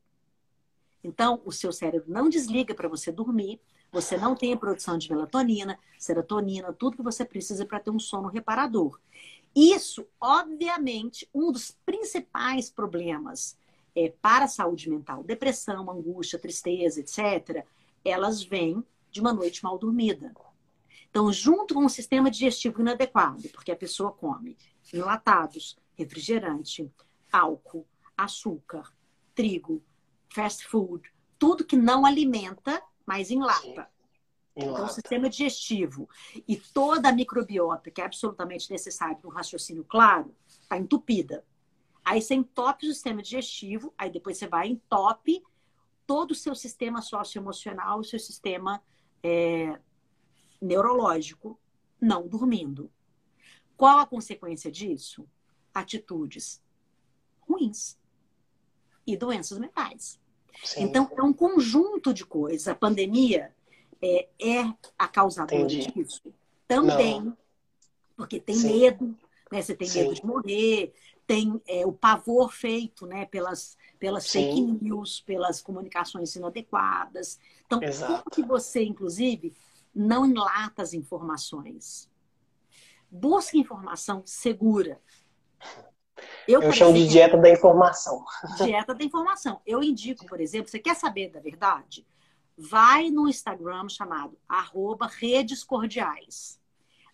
Então, 1.01 1.41
o 1.45 1.51
seu 1.51 1.71
cérebro 1.71 2.11
não 2.11 2.29
desliga 2.29 2.75
para 2.75 2.89
você 2.89 3.11
dormir, 3.11 3.61
você 3.93 4.17
não 4.17 4.35
tem 4.35 4.51
a 4.51 4.57
produção 4.57 4.97
de 4.97 5.07
melatonina, 5.07 5.77
serotonina, 5.99 6.73
tudo 6.73 6.97
que 6.97 7.03
você 7.03 7.23
precisa 7.23 7.63
para 7.63 7.79
ter 7.79 7.91
um 7.91 7.99
sono 7.99 8.27
reparador. 8.27 8.99
Isso, 9.55 10.07
obviamente, 10.19 11.29
um 11.31 11.51
dos 11.51 11.77
principais 11.85 12.71
problemas 12.71 13.55
é, 13.95 14.11
para 14.19 14.45
a 14.45 14.47
saúde 14.47 14.89
mental, 14.89 15.23
depressão, 15.23 15.91
angústia, 15.91 16.39
tristeza, 16.39 17.01
etc., 17.01 17.63
elas 18.03 18.41
vêm 18.43 18.83
de 19.11 19.21
uma 19.21 19.31
noite 19.31 19.63
mal 19.63 19.77
dormida. 19.77 20.33
Então, 21.11 21.31
junto 21.31 21.75
com 21.75 21.85
um 21.85 21.89
sistema 21.89 22.31
digestivo 22.31 22.81
inadequado, 22.81 23.47
porque 23.49 23.71
a 23.71 23.75
pessoa 23.75 24.11
come 24.11 24.57
enlatados, 24.91 25.77
refrigerante, 25.93 26.91
álcool, 27.31 27.85
açúcar, 28.17 28.91
trigo, 29.35 29.83
fast 30.29 30.67
food, 30.67 31.13
tudo 31.37 31.63
que 31.63 31.77
não 31.77 32.07
alimenta, 32.07 32.81
mas 33.05 33.31
enlata. 33.31 33.89
Então, 34.55 34.85
o 34.85 34.89
sistema 34.89 35.29
digestivo 35.29 36.07
e 36.47 36.55
toda 36.55 37.09
a 37.09 37.11
microbiota, 37.11 37.89
que 37.89 38.01
é 38.01 38.05
absolutamente 38.05 38.69
necessária 38.69 39.15
para 39.15 39.27
um 39.27 39.33
raciocínio 39.33 39.83
claro, 39.83 40.35
está 40.47 40.77
entupida. 40.77 41.43
Aí 42.05 42.21
você 42.21 42.35
entope 42.35 42.87
o 42.87 42.93
sistema 42.93 43.21
digestivo, 43.21 43.93
aí 43.97 44.11
depois 44.11 44.37
você 44.37 44.47
vai 44.47 44.67
entope 44.67 45.43
todo 46.05 46.31
o 46.31 46.35
seu 46.35 46.53
sistema 46.53 47.01
socioemocional, 47.01 47.99
o 47.99 48.03
seu 48.03 48.19
sistema 48.19 48.83
é, 49.23 49.79
neurológico 50.61 51.59
não 51.99 52.27
dormindo. 52.27 52.91
Qual 53.75 53.99
a 53.99 54.05
consequência 54.05 54.71
disso? 54.71 55.27
Atitudes 55.73 56.61
ruins 57.41 57.97
e 59.05 59.17
doenças 59.17 59.57
mentais. 59.57 60.19
Sim. 60.63 60.83
Então, 60.83 61.09
é 61.15 61.21
um 61.21 61.33
conjunto 61.33 62.13
de 62.13 62.25
coisas. 62.25 62.67
A 62.67 62.75
pandemia 62.75 63.53
é, 64.01 64.27
é 64.39 64.73
a 64.97 65.07
causadora 65.07 65.61
Entendi. 65.61 65.91
disso? 65.91 66.21
Também. 66.67 67.21
Não. 67.21 67.37
Porque 68.15 68.39
tem 68.39 68.55
Sim. 68.55 68.79
medo, 68.79 69.17
né? 69.51 69.61
Você 69.61 69.75
tem 69.75 69.87
Sim. 69.87 70.03
medo 70.03 70.15
de 70.15 70.25
morrer, 70.25 70.93
tem 71.25 71.61
é, 71.67 71.85
o 71.85 71.93
pavor 71.93 72.53
feito 72.53 73.05
né, 73.05 73.25
pelas, 73.25 73.77
pelas 73.99 74.29
fake 74.29 74.61
news, 74.61 75.21
pelas 75.21 75.61
comunicações 75.61 76.35
inadequadas. 76.35 77.39
Então, 77.65 77.81
Exato. 77.81 78.23
como 78.23 78.29
que 78.31 78.43
você, 78.43 78.83
inclusive, 78.83 79.53
não 79.93 80.25
enlata 80.25 80.81
as 80.81 80.93
informações. 80.93 82.09
Busque 83.09 83.59
informação 83.59 84.23
segura. 84.25 84.99
Eu, 86.47 86.61
Eu 86.61 86.71
chamo 86.71 86.93
de 86.93 87.07
dieta 87.07 87.37
da 87.37 87.49
informação. 87.49 88.23
Dieta 88.57 88.93
da 88.93 89.03
informação. 89.03 89.61
Eu 89.65 89.81
indico, 89.81 90.25
por 90.25 90.39
exemplo, 90.39 90.69
você 90.69 90.79
quer 90.79 90.95
saber 90.95 91.29
da 91.29 91.39
verdade? 91.39 92.05
Vai 92.57 93.09
no 93.09 93.27
Instagram 93.27 93.89
chamado 93.89 94.37
arroba 94.47 95.07
redes 95.07 95.63
cordiais. 95.63 96.59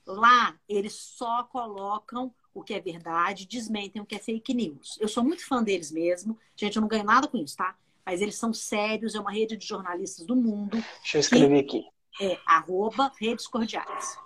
Lá 0.06 0.56
eles 0.68 0.93
só 0.93 1.43
colocam 1.43 2.34
o 2.54 2.64
que 2.64 2.74
é 2.74 2.80
verdade, 2.82 3.45
desmentem 3.45 4.02
o 4.02 4.06
que 4.06 4.16
é 4.16 4.20
fake 4.20 4.54
news. 4.54 4.97
Eu 5.00 5.08
sou 5.08 5.24
muito 5.24 5.47
fã 5.47 5.64
deles 5.64 5.91
mesmo. 5.91 6.38
Gente, 6.56 6.76
eu 6.76 6.82
não 6.82 6.89
ganho 6.89 7.04
nada 7.06 7.28
com 7.28 7.38
isso, 7.38 7.56
tá? 7.56 7.76
Mas 8.06 8.22
eles 8.22 8.36
são 8.36 8.52
sérios, 8.52 9.16
é 9.16 9.20
uma 9.20 9.32
rede 9.32 9.56
de 9.56 9.66
jornalistas 9.66 10.26
do 10.26 10.36
mundo. 10.36 10.84
Deixa 11.02 11.18
eu 11.18 11.22
escrever 11.22 11.64
que... 11.64 11.78
aqui 11.78 12.00
é 12.20 12.38
arroba 12.45 13.12
redes 13.20 13.47
cordiais. 13.47 14.18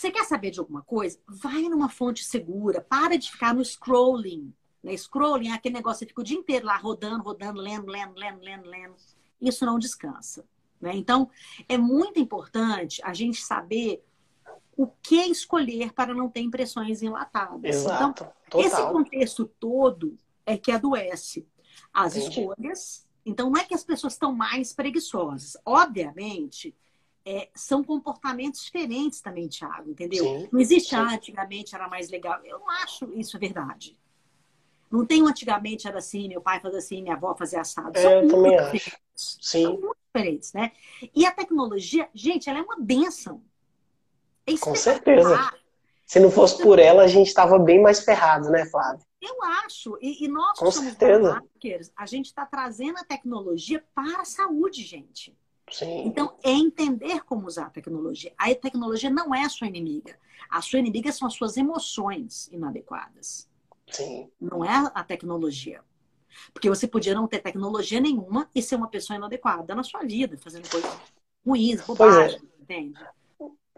Você 0.00 0.10
quer 0.10 0.24
saber 0.24 0.50
de 0.50 0.58
alguma 0.58 0.80
coisa? 0.80 1.18
Vai 1.28 1.60
numa 1.64 1.90
fonte 1.90 2.24
segura. 2.24 2.80
Para 2.80 3.18
de 3.18 3.30
ficar 3.30 3.54
no 3.54 3.62
scrolling. 3.62 4.50
Né? 4.82 4.96
Scrolling 4.96 5.50
é 5.50 5.52
aquele 5.52 5.74
negócio 5.74 6.06
que 6.06 6.12
fica 6.12 6.22
o 6.22 6.24
dia 6.24 6.38
inteiro 6.38 6.64
lá 6.64 6.78
rodando, 6.78 7.22
rodando, 7.22 7.60
lendo, 7.60 7.86
lendo, 7.86 8.18
lendo, 8.18 8.40
lendo, 8.40 8.66
lendo. 8.66 8.94
Isso 9.38 9.66
não 9.66 9.78
descansa. 9.78 10.48
Né? 10.80 10.92
Então, 10.94 11.28
é 11.68 11.76
muito 11.76 12.18
importante 12.18 13.02
a 13.04 13.12
gente 13.12 13.42
saber 13.42 14.02
o 14.74 14.86
que 14.86 15.20
escolher 15.26 15.92
para 15.92 16.14
não 16.14 16.30
ter 16.30 16.40
impressões 16.40 17.02
enlatadas. 17.02 17.76
Exato. 17.76 18.02
Então, 18.02 18.32
Total. 18.48 18.60
esse 18.62 18.82
contexto 18.90 19.44
todo 19.60 20.16
é 20.46 20.56
que 20.56 20.72
adoece 20.72 21.46
as 21.92 22.16
Entendi. 22.16 22.40
escolhas 22.40 23.06
então, 23.24 23.50
não 23.50 23.60
é 23.60 23.64
que 23.64 23.74
as 23.74 23.84
pessoas 23.84 24.14
estão 24.14 24.34
mais 24.34 24.72
preguiçosas. 24.72 25.56
Obviamente, 25.64 26.74
é, 27.24 27.48
são 27.54 27.84
comportamentos 27.84 28.62
diferentes 28.62 29.20
também, 29.20 29.48
Thiago, 29.48 29.90
entendeu? 29.90 30.24
Sim, 30.24 30.48
não 30.50 30.60
existe, 30.60 30.94
ah, 30.94 31.14
antigamente 31.14 31.74
era 31.74 31.88
mais 31.88 32.08
legal. 32.08 32.40
Eu 32.44 32.58
não 32.60 32.70
acho 32.70 33.12
isso 33.14 33.38
verdade. 33.38 33.98
Não 34.90 35.06
tem 35.06 35.22
um 35.22 35.28
antigamente 35.28 35.86
era 35.86 35.98
assim, 35.98 36.28
meu 36.28 36.40
pai 36.40 36.60
fazia 36.60 36.78
assim, 36.78 37.02
minha 37.02 37.14
avó 37.14 37.34
fazia 37.36 37.60
assado. 37.60 37.96
É, 37.96 38.24
eu 38.24 38.28
também 38.28 38.58
acho. 38.58 38.96
Sim. 39.14 39.62
São 39.62 39.72
muito 39.80 39.96
diferentes, 40.06 40.52
né? 40.52 40.72
E 41.14 41.24
a 41.24 41.30
tecnologia, 41.30 42.08
gente, 42.12 42.48
ela 42.48 42.58
é 42.58 42.62
uma 42.62 42.76
benção. 42.80 43.42
É 44.46 44.56
Com 44.58 44.74
certeza. 44.74 45.52
Se 46.04 46.18
não 46.18 46.30
fosse 46.30 46.60
por 46.60 46.80
ela, 46.80 47.04
a 47.04 47.06
gente 47.06 47.28
estava 47.28 47.56
bem 47.56 47.80
mais 47.80 48.00
ferrado, 48.00 48.50
né, 48.50 48.66
Flávio? 48.66 49.06
Eu 49.20 49.40
acho. 49.64 49.96
E, 50.00 50.24
e 50.24 50.28
nós 50.28 50.58
Com 50.58 50.72
somos 50.72 50.90
certeza. 50.90 51.40
a 51.94 52.06
gente 52.06 52.26
está 52.26 52.44
trazendo 52.44 52.98
a 52.98 53.04
tecnologia 53.04 53.84
para 53.94 54.22
a 54.22 54.24
saúde, 54.24 54.82
gente. 54.82 55.36
Sim. 55.70 56.04
Então, 56.06 56.36
é 56.42 56.50
entender 56.50 57.22
como 57.24 57.46
usar 57.46 57.66
a 57.66 57.70
tecnologia. 57.70 58.32
A 58.36 58.54
tecnologia 58.54 59.10
não 59.10 59.34
é 59.34 59.44
a 59.44 59.48
sua 59.48 59.66
inimiga. 59.66 60.18
A 60.48 60.60
sua 60.60 60.78
inimiga 60.78 61.12
são 61.12 61.28
as 61.28 61.34
suas 61.34 61.56
emoções 61.56 62.48
inadequadas. 62.52 63.48
Sim. 63.88 64.28
Não 64.40 64.64
é 64.64 64.90
a 64.94 65.04
tecnologia. 65.04 65.82
Porque 66.52 66.68
você 66.68 66.86
podia 66.86 67.14
não 67.14 67.26
ter 67.26 67.40
tecnologia 67.40 68.00
nenhuma 68.00 68.48
e 68.54 68.62
ser 68.62 68.76
uma 68.76 68.88
pessoa 68.88 69.16
inadequada 69.16 69.74
na 69.74 69.82
sua 69.82 70.02
vida, 70.02 70.36
fazendo 70.38 70.68
coisas 70.68 70.90
ruins, 71.44 71.80
é. 71.80 71.84
bobagens, 71.84 72.42
é. 72.42 72.62
entende? 72.62 73.00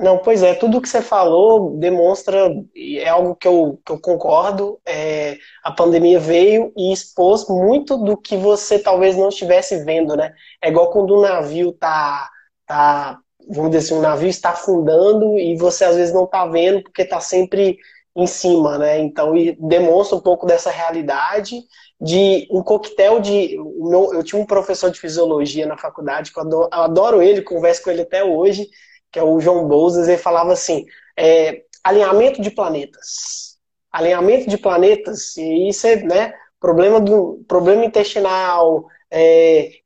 Não, 0.02 0.18
pois 0.18 0.42
é, 0.42 0.52
tudo 0.52 0.80
que 0.82 0.88
você 0.88 1.00
falou 1.00 1.78
demonstra, 1.78 2.52
é 2.74 3.08
algo 3.08 3.36
que 3.36 3.46
eu, 3.46 3.80
que 3.86 3.92
eu 3.92 4.00
concordo. 4.00 4.80
É, 4.84 5.38
a 5.62 5.70
pandemia 5.70 6.18
veio 6.18 6.72
e 6.76 6.92
expôs 6.92 7.46
muito 7.48 7.96
do 7.96 8.16
que 8.16 8.36
você 8.36 8.80
talvez 8.80 9.16
não 9.16 9.28
estivesse 9.28 9.84
vendo, 9.84 10.16
né? 10.16 10.34
É 10.60 10.70
igual 10.70 10.90
quando 10.90 11.16
um 11.16 11.20
navio 11.20 11.72
tá, 11.72 12.28
tá 12.66 13.16
vamos 13.48 13.70
dizer 13.70 13.86
assim, 13.86 13.94
um 13.94 14.02
navio 14.02 14.28
está 14.28 14.50
afundando 14.50 15.38
e 15.38 15.56
você 15.56 15.84
às 15.84 15.94
vezes 15.94 16.12
não 16.12 16.24
está 16.24 16.46
vendo 16.46 16.82
porque 16.82 17.02
está 17.02 17.20
sempre 17.20 17.78
em 18.16 18.26
cima, 18.26 18.78
né? 18.78 18.98
Então, 18.98 19.32
demonstra 19.60 20.16
um 20.18 20.20
pouco 20.20 20.46
dessa 20.46 20.70
realidade 20.70 21.62
de 22.00 22.48
um 22.50 22.60
coquetel 22.60 23.20
de. 23.20 23.54
eu 23.54 24.22
tinha 24.24 24.42
um 24.42 24.46
professor 24.46 24.90
de 24.90 24.98
fisiologia 24.98 25.64
na 25.64 25.78
faculdade, 25.78 26.32
que 26.32 26.38
eu 26.40 26.42
adoro, 26.42 26.68
eu 26.72 26.80
adoro 26.80 27.22
ele, 27.22 27.40
converso 27.42 27.84
com 27.84 27.90
ele 27.90 28.02
até 28.02 28.24
hoje, 28.24 28.68
que 29.12 29.18
é 29.18 29.22
o 29.22 29.38
João 29.38 29.68
Bouzas, 29.68 30.08
ele 30.08 30.18
falava 30.18 30.52
assim: 30.52 30.86
é, 31.16 31.62
alinhamento 31.84 32.40
de 32.40 32.50
planetas. 32.50 33.58
Alinhamento 33.92 34.48
de 34.48 34.56
planetas, 34.56 35.36
e 35.36 35.68
isso 35.68 35.86
é 35.86 35.96
né, 35.96 36.34
problema, 36.58 36.98
do, 36.98 37.44
problema 37.46 37.84
intestinal, 37.84 38.86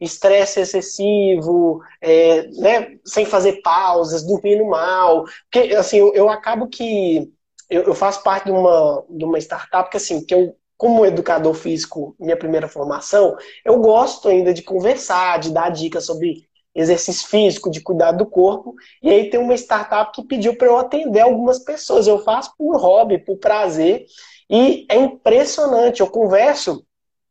estresse 0.01 0.61
é, 0.61 0.62
excessivo, 0.62 1.81
é, 2.01 2.47
né, 2.53 2.99
sem 3.05 3.27
fazer 3.27 3.61
pausas, 3.62 4.24
dormindo 4.24 4.64
mal. 4.64 5.24
Porque, 5.51 5.74
assim, 5.74 5.99
eu, 5.99 6.14
eu 6.14 6.29
acabo 6.29 6.68
que. 6.68 7.33
Eu, 7.68 7.83
eu, 7.83 7.95
faço 7.95 8.22
parte 8.22 8.45
de 8.45 8.53
uma, 8.53 9.05
de 9.11 9.24
uma 9.24 9.39
startup 9.39 9.91
que, 9.91 9.97
assim, 9.97 10.24
que 10.24 10.33
eu 10.33 10.55
como 10.77 11.07
educador 11.07 11.55
físico, 11.55 12.14
minha 12.20 12.37
primeira 12.37 12.68
formação, 12.68 13.35
eu 13.64 13.81
gosto 13.81 14.29
ainda 14.29 14.53
de 14.53 14.62
conversar, 14.62 15.39
de 15.39 15.51
dar 15.51 15.70
dicas 15.70 16.05
sobre 16.05 16.45
exercício 16.77 17.27
físico, 17.29 17.70
de 17.70 17.81
cuidar 17.81 18.12
do 18.12 18.27
corpo. 18.27 18.74
E 19.03 19.11
aí 19.11 19.31
tem 19.31 19.41
uma 19.41 19.55
startup 19.55 20.12
que 20.12 20.22
pediu 20.22 20.57
para 20.57 20.68
eu 20.68 20.79
atender 20.79 21.20
algumas 21.20 21.59
pessoas. 21.59 22.07
Eu 22.07 22.22
faço 22.22 22.55
por 22.57 22.77
hobby, 22.77 23.18
por 23.18 23.39
prazer. 23.39 24.07
E 24.49 24.87
é 24.89 24.97
impressionante. 24.97 26.01
Eu 26.01 26.07
converso 26.07 26.86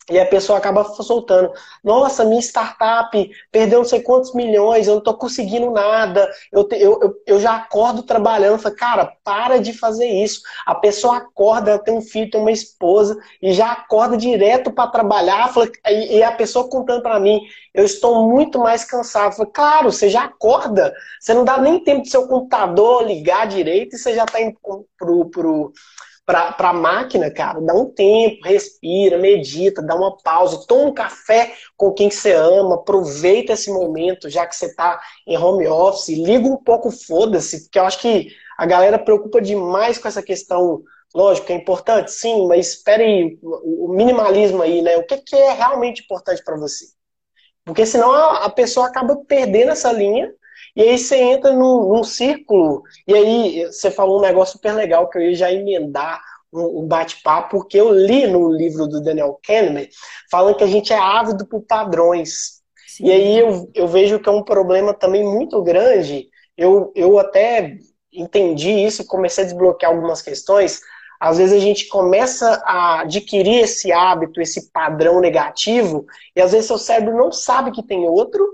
e 0.09 0.19
a 0.19 0.25
pessoa 0.25 0.59
acaba 0.59 0.83
soltando. 0.83 1.51
Nossa, 1.83 2.23
minha 2.23 2.41
startup 2.41 3.29
perdeu 3.51 3.79
não 3.79 3.85
sei 3.85 4.01
quantos 4.01 4.33
milhões, 4.35 4.87
eu 4.87 4.93
não 4.93 4.99
estou 4.99 5.15
conseguindo 5.15 5.71
nada. 5.71 6.29
Eu, 6.51 6.67
eu, 6.73 7.15
eu 7.25 7.39
já 7.39 7.55
acordo 7.55 8.03
trabalhando. 8.03 8.59
Falo, 8.59 8.75
cara, 8.75 9.13
para 9.23 9.57
de 9.57 9.73
fazer 9.73 10.07
isso. 10.07 10.41
A 10.65 10.75
pessoa 10.75 11.17
acorda, 11.17 11.71
ela 11.71 11.79
tem 11.83 11.97
um 11.97 12.01
filho, 12.01 12.29
tem 12.29 12.39
uma 12.39 12.51
esposa, 12.51 13.17
e 13.41 13.51
já 13.51 13.71
acorda 13.71 14.15
direto 14.15 14.71
para 14.71 14.91
trabalhar. 14.91 15.51
Falo, 15.51 15.71
e, 15.87 16.17
e, 16.17 16.23
a 16.23 16.31
pessoa 16.31 16.69
contando 16.69 17.01
para 17.01 17.19
mim, 17.19 17.39
eu 17.73 17.83
estou 17.83 18.29
muito 18.29 18.59
mais 18.59 18.83
cansado. 18.83 19.35
Falo, 19.35 19.49
claro, 19.51 19.91
você 19.91 20.07
já 20.07 20.25
acorda. 20.25 20.93
Você 21.19 21.33
não 21.33 21.43
dá 21.43 21.57
nem 21.57 21.83
tempo 21.83 22.03
do 22.03 22.09
seu 22.09 22.27
computador 22.27 23.03
ligar 23.03 23.47
direito 23.47 23.95
e 23.95 23.99
você 23.99 24.13
já 24.13 24.23
está 24.23 24.39
indo 24.39 24.55
pro, 24.97 25.25
pro, 25.29 25.73
para 26.25 26.55
a 26.57 26.73
máquina, 26.73 27.29
cara, 27.29 27.61
dá 27.61 27.73
um 27.75 27.85
tempo, 27.85 28.43
respira, 28.43 29.17
medita, 29.17 29.81
dá 29.81 29.95
uma 29.95 30.17
pausa, 30.17 30.65
toma 30.67 30.89
um 30.89 30.93
café 30.93 31.53
com 31.77 31.93
quem 31.93 32.09
você 32.09 32.33
ama, 32.33 32.75
aproveita 32.75 33.53
esse 33.53 33.71
momento, 33.71 34.29
já 34.29 34.45
que 34.47 34.55
você 34.55 34.65
está 34.65 34.99
em 35.27 35.37
home 35.37 35.67
office, 35.67 36.09
liga 36.17 36.47
um 36.47 36.57
pouco, 36.57 36.89
foda-se, 36.89 37.63
porque 37.63 37.77
eu 37.77 37.85
acho 37.85 37.99
que 37.99 38.29
a 38.57 38.65
galera 38.65 38.97
preocupa 38.97 39.39
demais 39.39 39.97
com 39.97 40.07
essa 40.07 40.23
questão. 40.23 40.81
Lógico 41.13 41.51
é 41.51 41.55
importante, 41.55 42.11
sim, 42.11 42.47
mas 42.47 42.69
espere 42.71 43.39
o 43.41 43.93
minimalismo 43.93 44.61
aí, 44.61 44.81
né? 44.81 44.97
O 44.97 45.05
que, 45.05 45.17
que 45.17 45.35
é 45.35 45.53
realmente 45.53 46.03
importante 46.03 46.43
para 46.43 46.57
você? 46.57 46.85
Porque 47.63 47.85
senão 47.85 48.11
a 48.13 48.49
pessoa 48.49 48.87
acaba 48.87 49.15
perdendo 49.27 49.71
essa 49.71 49.91
linha 49.91 50.33
e 50.75 50.81
aí 50.81 50.97
você 50.97 51.17
entra 51.17 51.53
num, 51.53 51.89
num 51.89 52.03
círculo, 52.03 52.83
e 53.07 53.13
aí 53.13 53.65
você 53.65 53.89
falou 53.89 54.19
um 54.19 54.21
negócio 54.21 54.53
super 54.53 54.73
legal 54.73 55.09
que 55.09 55.17
eu 55.17 55.21
ia 55.21 55.35
já 55.35 55.51
emendar 55.51 56.21
um, 56.51 56.87
bate-papo, 56.87 57.49
porque 57.49 57.79
eu 57.79 57.91
li 57.91 58.27
no 58.27 58.49
livro 58.51 58.87
do 58.87 59.01
Daniel 59.01 59.39
Kahneman 59.45 59.87
falando 60.31 60.55
que 60.55 60.63
a 60.63 60.67
gente 60.67 60.93
é 60.93 60.97
ávido 60.97 61.45
por 61.45 61.61
padrões. 61.61 62.61
Sim. 62.87 63.07
E 63.07 63.11
aí 63.11 63.39
eu, 63.39 63.69
eu 63.73 63.87
vejo 63.87 64.19
que 64.19 64.29
é 64.29 64.31
um 64.31 64.43
problema 64.43 64.93
também 64.93 65.23
muito 65.23 65.61
grande. 65.61 66.29
Eu, 66.57 66.91
eu 66.95 67.19
até 67.19 67.77
entendi 68.11 68.71
isso 68.71 69.01
e 69.01 69.05
comecei 69.05 69.43
a 69.43 69.47
desbloquear 69.47 69.91
algumas 69.91 70.21
questões. 70.21 70.81
Às 71.19 71.37
vezes 71.37 71.55
a 71.55 71.59
gente 71.59 71.87
começa 71.87 72.61
a 72.65 73.01
adquirir 73.01 73.63
esse 73.63 73.91
hábito, 73.91 74.41
esse 74.41 74.71
padrão 74.71 75.19
negativo, 75.19 76.05
e 76.35 76.41
às 76.41 76.51
vezes 76.51 76.67
seu 76.67 76.77
cérebro 76.77 77.17
não 77.17 77.31
sabe 77.31 77.71
que 77.71 77.83
tem 77.83 78.07
outro, 78.07 78.45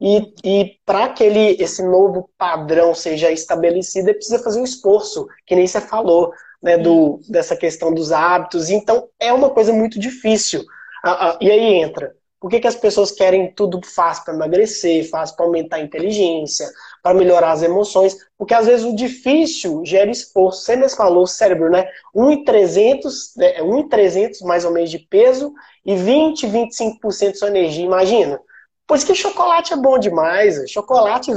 e, 0.00 0.32
e 0.44 0.78
para 0.86 1.08
que 1.08 1.24
ele, 1.24 1.56
esse 1.60 1.82
novo 1.82 2.30
padrão 2.38 2.94
seja 2.94 3.30
estabelecido, 3.32 4.08
ele 4.08 4.18
precisa 4.18 4.42
fazer 4.42 4.60
um 4.60 4.64
esforço, 4.64 5.26
que 5.44 5.56
nem 5.56 5.66
você 5.66 5.80
falou, 5.80 6.32
né, 6.62 6.76
do, 6.76 7.20
dessa 7.28 7.56
questão 7.56 7.92
dos 7.92 8.12
hábitos. 8.12 8.70
Então, 8.70 9.08
é 9.18 9.32
uma 9.32 9.50
coisa 9.50 9.72
muito 9.72 9.98
difícil. 9.98 10.64
Ah, 11.02 11.30
ah, 11.30 11.38
e 11.40 11.50
aí 11.50 11.74
entra. 11.74 12.14
Por 12.40 12.48
que, 12.48 12.60
que 12.60 12.68
as 12.68 12.76
pessoas 12.76 13.10
querem 13.10 13.52
tudo 13.52 13.80
fácil 13.84 14.24
para 14.24 14.34
emagrecer, 14.34 15.08
fácil 15.10 15.34
para 15.34 15.46
aumentar 15.46 15.76
a 15.76 15.80
inteligência, 15.80 16.68
para 17.02 17.12
melhorar 17.12 17.50
as 17.50 17.64
emoções? 17.64 18.16
Porque 18.36 18.54
às 18.54 18.66
vezes 18.66 18.86
o 18.86 18.94
difícil 18.94 19.82
gera 19.84 20.08
esforço. 20.08 20.62
Você 20.62 20.76
mesmo 20.76 20.96
falou, 20.96 21.24
o 21.24 21.26
cérebro, 21.26 21.68
né? 21.68 21.88
1,300 22.14 23.34
né? 23.36 23.60
1,300 23.60 24.40
mais 24.42 24.64
ou 24.64 24.70
menos 24.70 24.88
de 24.88 25.00
peso 25.00 25.52
e 25.84 25.96
20, 25.96 26.46
25% 26.46 27.32
de 27.32 27.38
sua 27.38 27.48
energia. 27.48 27.84
Imagina. 27.84 28.40
Por 28.88 28.96
isso 28.96 29.06
que 29.06 29.14
chocolate 29.14 29.74
é 29.74 29.76
bom 29.76 29.98
demais. 29.98 30.68
Chocolate, 30.70 31.30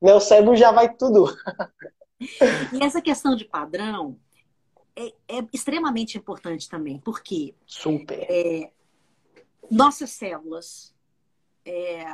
né, 0.00 0.14
o 0.14 0.20
cérebro 0.20 0.54
já 0.54 0.70
vai 0.70 0.94
tudo. 0.94 1.26
E 2.72 2.82
essa 2.82 3.02
questão 3.02 3.34
de 3.34 3.44
padrão 3.44 4.16
é, 4.94 5.08
é 5.26 5.44
extremamente 5.52 6.16
importante 6.16 6.68
também, 6.68 7.00
porque 7.00 7.52
Super. 7.66 8.24
É, 8.30 8.70
nossas 9.68 10.10
células, 10.10 10.94
é, 11.64 12.04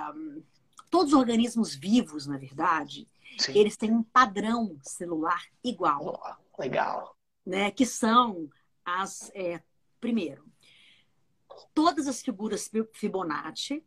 todos 0.88 1.12
os 1.12 1.18
organismos 1.18 1.74
vivos, 1.74 2.26
na 2.26 2.38
verdade, 2.38 3.06
Sim. 3.38 3.58
eles 3.58 3.76
têm 3.76 3.92
um 3.92 4.02
padrão 4.02 4.78
celular 4.82 5.42
igual. 5.62 6.18
Oh, 6.24 6.60
legal. 6.62 7.14
Né, 7.44 7.70
que 7.70 7.84
são 7.84 8.48
as. 8.82 9.30
É, 9.34 9.60
primeiro, 10.00 10.42
todas 11.74 12.08
as 12.08 12.22
figuras 12.22 12.70
Fibonacci 12.94 13.84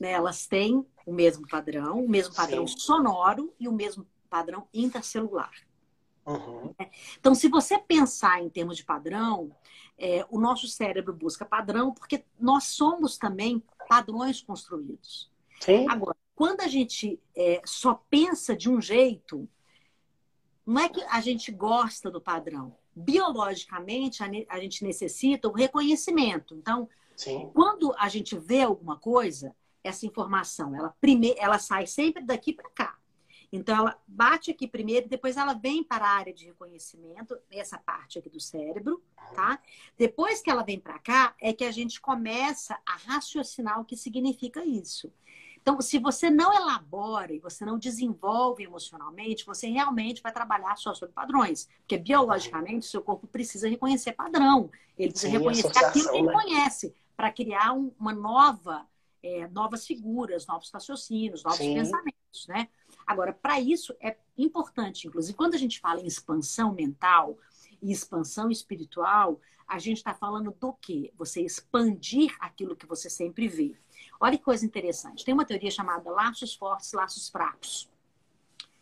né, 0.00 0.12
elas 0.12 0.46
têm 0.46 0.84
o 1.04 1.12
mesmo 1.12 1.46
padrão, 1.46 2.02
o 2.02 2.08
mesmo 2.08 2.34
padrão 2.34 2.66
Sim. 2.66 2.78
sonoro 2.78 3.54
e 3.60 3.68
o 3.68 3.72
mesmo 3.72 4.06
padrão 4.30 4.66
intercelular. 4.72 5.52
Uhum. 6.26 6.74
Então, 7.18 7.34
se 7.34 7.48
você 7.48 7.78
pensar 7.78 8.42
em 8.42 8.48
termos 8.48 8.76
de 8.76 8.84
padrão, 8.84 9.54
é, 9.98 10.24
o 10.30 10.40
nosso 10.40 10.66
cérebro 10.66 11.12
busca 11.12 11.44
padrão 11.44 11.92
porque 11.92 12.24
nós 12.38 12.64
somos 12.64 13.18
também 13.18 13.62
padrões 13.88 14.40
construídos. 14.40 15.30
Sim. 15.60 15.86
Agora, 15.88 16.16
quando 16.34 16.62
a 16.62 16.68
gente 16.68 17.20
é, 17.36 17.60
só 17.64 18.02
pensa 18.08 18.56
de 18.56 18.70
um 18.70 18.80
jeito, 18.80 19.48
não 20.64 20.80
é 20.80 20.88
que 20.88 21.02
a 21.02 21.20
gente 21.20 21.50
gosta 21.50 22.10
do 22.10 22.20
padrão. 22.20 22.76
Biologicamente, 22.94 24.22
a, 24.22 24.30
a 24.48 24.60
gente 24.60 24.84
necessita 24.84 25.48
o 25.48 25.52
reconhecimento. 25.52 26.54
Então, 26.54 26.88
Sim. 27.16 27.50
quando 27.52 27.94
a 27.98 28.08
gente 28.08 28.38
vê 28.38 28.62
alguma 28.62 28.96
coisa, 28.96 29.54
essa 29.82 30.06
informação. 30.06 30.74
Ela, 30.74 30.94
prime... 31.00 31.34
ela 31.38 31.58
sai 31.58 31.86
sempre 31.86 32.22
daqui 32.22 32.52
para 32.52 32.70
cá. 32.70 32.96
Então, 33.52 33.76
ela 33.76 34.00
bate 34.06 34.52
aqui 34.52 34.68
primeiro, 34.68 35.08
depois 35.08 35.36
ela 35.36 35.54
vem 35.54 35.82
para 35.82 36.04
a 36.04 36.10
área 36.10 36.32
de 36.32 36.46
reconhecimento, 36.46 37.36
essa 37.50 37.78
parte 37.78 38.18
aqui 38.18 38.30
do 38.30 38.38
cérebro, 38.38 39.02
tá? 39.34 39.60
Depois 39.98 40.40
que 40.40 40.48
ela 40.48 40.62
vem 40.62 40.78
para 40.78 41.00
cá, 41.00 41.34
é 41.40 41.52
que 41.52 41.64
a 41.64 41.72
gente 41.72 42.00
começa 42.00 42.78
a 42.86 42.94
raciocinar 42.96 43.80
o 43.80 43.84
que 43.84 43.96
significa 43.96 44.64
isso. 44.64 45.12
Então, 45.60 45.80
se 45.80 45.98
você 45.98 46.30
não 46.30 46.54
elabora 46.54 47.32
e 47.34 47.38
você 47.38 47.64
não 47.64 47.78
desenvolve 47.78 48.62
emocionalmente, 48.62 49.44
você 49.44 49.68
realmente 49.68 50.22
vai 50.22 50.32
trabalhar 50.32 50.76
só 50.76 50.94
sobre 50.94 51.12
padrões. 51.12 51.68
Porque 51.80 51.98
biologicamente, 51.98 52.86
o 52.86 52.90
seu 52.90 53.02
corpo 53.02 53.26
precisa 53.26 53.68
reconhecer 53.68 54.12
padrão. 54.12 54.70
Ele 54.96 55.10
precisa 55.10 55.32
Sim, 55.32 55.38
reconhecer 55.38 55.84
aquilo 55.84 56.10
que 56.10 56.16
ele 56.16 56.26
né? 56.28 56.32
conhece 56.32 56.94
para 57.16 57.30
criar 57.30 57.72
um, 57.72 57.92
uma 57.98 58.14
nova 58.14 58.86
é, 59.22 59.46
novas 59.48 59.86
figuras, 59.86 60.46
novos 60.46 60.70
raciocínios, 60.70 61.42
novos 61.42 61.58
Sim. 61.58 61.74
pensamentos, 61.74 62.46
né? 62.48 62.68
Agora, 63.06 63.32
para 63.32 63.60
isso 63.60 63.94
é 64.00 64.16
importante, 64.36 65.06
inclusive, 65.06 65.36
quando 65.36 65.54
a 65.54 65.58
gente 65.58 65.80
fala 65.80 66.00
em 66.00 66.06
expansão 66.06 66.72
mental 66.72 67.38
e 67.82 67.90
expansão 67.90 68.50
espiritual, 68.50 69.40
a 69.66 69.78
gente 69.78 69.98
está 69.98 70.14
falando 70.14 70.54
do 70.58 70.72
quê? 70.74 71.12
Você 71.16 71.42
expandir 71.42 72.34
aquilo 72.40 72.76
que 72.76 72.86
você 72.86 73.08
sempre 73.08 73.46
vê. 73.48 73.76
Olha 74.18 74.36
que 74.36 74.44
coisa 74.44 74.66
interessante. 74.66 75.24
Tem 75.24 75.32
uma 75.32 75.44
teoria 75.44 75.70
chamada 75.70 76.10
laços 76.10 76.54
fortes, 76.54 76.92
laços 76.92 77.28
fracos. 77.28 77.88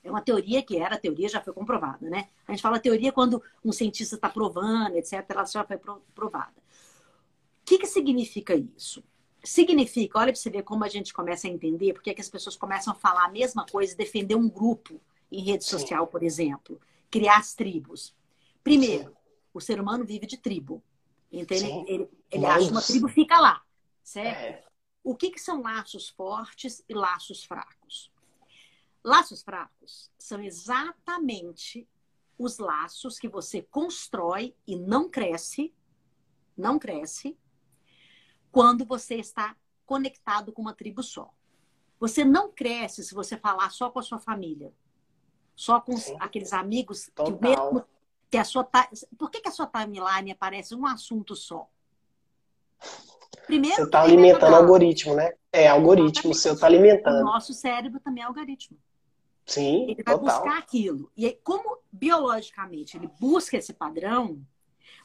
É 0.03 0.11
uma 0.11 0.23
teoria 0.23 0.63
que 0.63 0.79
era 0.79 0.97
teoria, 0.97 1.29
já 1.29 1.41
foi 1.41 1.53
comprovada, 1.53 2.09
né? 2.09 2.29
A 2.47 2.53
gente 2.53 2.63
fala 2.63 2.79
teoria 2.79 3.13
quando 3.13 3.43
um 3.65 3.73
cientista 3.73 4.15
está 4.15 4.29
provando, 4.29 4.97
etc. 4.97 5.25
Ela 5.29 5.45
já 5.45 5.65
foi 5.65 5.79
provada. 6.15 6.55
O 6.57 7.65
que, 7.65 7.79
que 7.79 7.87
significa 7.87 8.55
isso? 8.55 9.05
Significa, 9.43 10.19
olha 10.19 10.33
para 10.33 10.41
você 10.41 10.51
ver 10.51 10.63
como 10.63 10.85
a 10.85 10.89
gente 10.89 11.13
começa 11.13 11.47
a 11.47 11.51
entender 11.51 11.93
porque 11.93 12.11
é 12.11 12.15
que 12.15 12.21
as 12.21 12.29
pessoas 12.29 12.57
começam 12.57 12.93
a 12.93 12.97
falar 12.97 13.25
a 13.27 13.31
mesma 13.31 13.65
coisa, 13.67 13.97
defender 13.97 14.35
um 14.35 14.49
grupo 14.49 15.01
em 15.31 15.43
rede 15.43 15.65
social, 15.65 16.07
por 16.07 16.23
exemplo, 16.23 16.81
criar 17.11 17.39
as 17.39 17.55
tribos. 17.55 18.15
Primeiro, 18.63 19.11
Sim. 19.11 19.17
o 19.55 19.61
ser 19.61 19.81
humano 19.81 20.05
vive 20.05 20.27
de 20.27 20.37
tribo. 20.37 20.83
Entende? 21.31 21.67
Sim. 21.67 21.85
Ele, 21.87 22.09
ele 22.31 22.47
acha 22.47 22.71
uma 22.71 22.83
tribo 22.83 23.09
fica 23.09 23.39
lá, 23.39 23.63
certo? 24.03 24.39
É. 24.39 24.65
O 25.05 25.15
que, 25.15 25.31
que 25.31 25.41
são 25.41 25.63
laços 25.63 26.09
fortes 26.09 26.83
e 26.89 26.95
laços 26.95 27.45
fracos? 27.45 28.11
Laços 29.05 29.43
fracos 29.43 30.11
são 30.19 30.43
exatamente 30.43 31.87
os 32.39 32.59
laços 32.59 33.19
que 33.19 33.29
você 33.29 33.63
constrói 33.63 34.55
e 34.67 34.77
não 34.77 35.09
cresce, 35.09 35.73
não 36.57 36.79
cresce, 36.79 37.37
quando 38.59 38.85
você 38.85 39.15
está 39.15 39.55
conectado 39.87 40.51
com 40.51 40.61
uma 40.61 40.75
tribo 40.75 41.01
só. 41.01 41.33
Você 42.01 42.25
não 42.25 42.51
cresce 42.51 43.05
se 43.05 43.15
você 43.15 43.37
falar 43.37 43.71
só 43.71 43.89
com 43.89 44.01
a 44.01 44.03
sua 44.03 44.19
família, 44.19 44.73
só 45.55 45.81
com 45.81 45.97
Sim. 45.97 46.17
aqueles 46.19 46.53
amigos 46.53 47.09
Total. 47.15 47.39
que 47.39 47.41
mesmo 47.41 47.85
que 48.29 48.37
a 48.37 48.43
sua 48.43 48.69
por 49.17 49.31
que, 49.31 49.43
que 49.43 49.49
a 49.49 49.53
sua 49.53 49.69
timeline 49.69 50.33
aparece 50.33 50.75
um 50.75 50.85
assunto 50.85 51.37
só? 51.37 51.71
Primeiro, 53.47 53.77
você 53.77 53.83
está 53.85 54.03
alimentando 54.03 54.53
o 54.55 54.57
algoritmo, 54.57 55.15
né? 55.15 55.35
É, 55.53 55.69
algoritmo, 55.69 56.33
o 56.33 56.35
seu 56.35 56.55
está 56.55 56.67
alimentando. 56.67 57.21
O 57.21 57.27
nosso 57.27 57.55
cérebro 57.55 58.01
também 58.01 58.25
é 58.25 58.27
algoritmo. 58.27 58.77
Sim, 59.47 59.85
Ele 59.85 60.03
vai 60.03 60.19
total. 60.19 60.43
buscar 60.43 60.59
aquilo. 60.59 61.13
E 61.17 61.27
aí, 61.27 61.39
como 61.45 61.79
biologicamente 61.93 62.97
ele 62.97 63.09
busca 63.21 63.57
esse 63.57 63.73
padrão, 63.73 64.45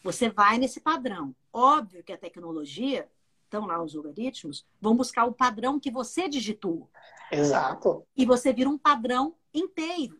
você 0.04 0.28
vai 0.28 0.58
nesse 0.58 0.82
padrão. 0.82 1.36
Óbvio 1.54 2.04
que 2.04 2.12
a 2.12 2.18
tecnologia, 2.18 3.08
estão 3.54 3.68
lá 3.68 3.82
os 3.82 3.96
algoritmos, 3.96 4.66
vão 4.82 4.96
buscar 4.96 5.26
o 5.26 5.34
padrão 5.34 5.80
que 5.80 5.92
você 5.92 6.28
digitou. 6.28 6.90
Exato. 7.32 8.06
E 8.18 8.26
você 8.26 8.52
vira 8.52 8.70
um 8.70 8.78
padrão 8.78 9.36
inteiro. 9.54 10.20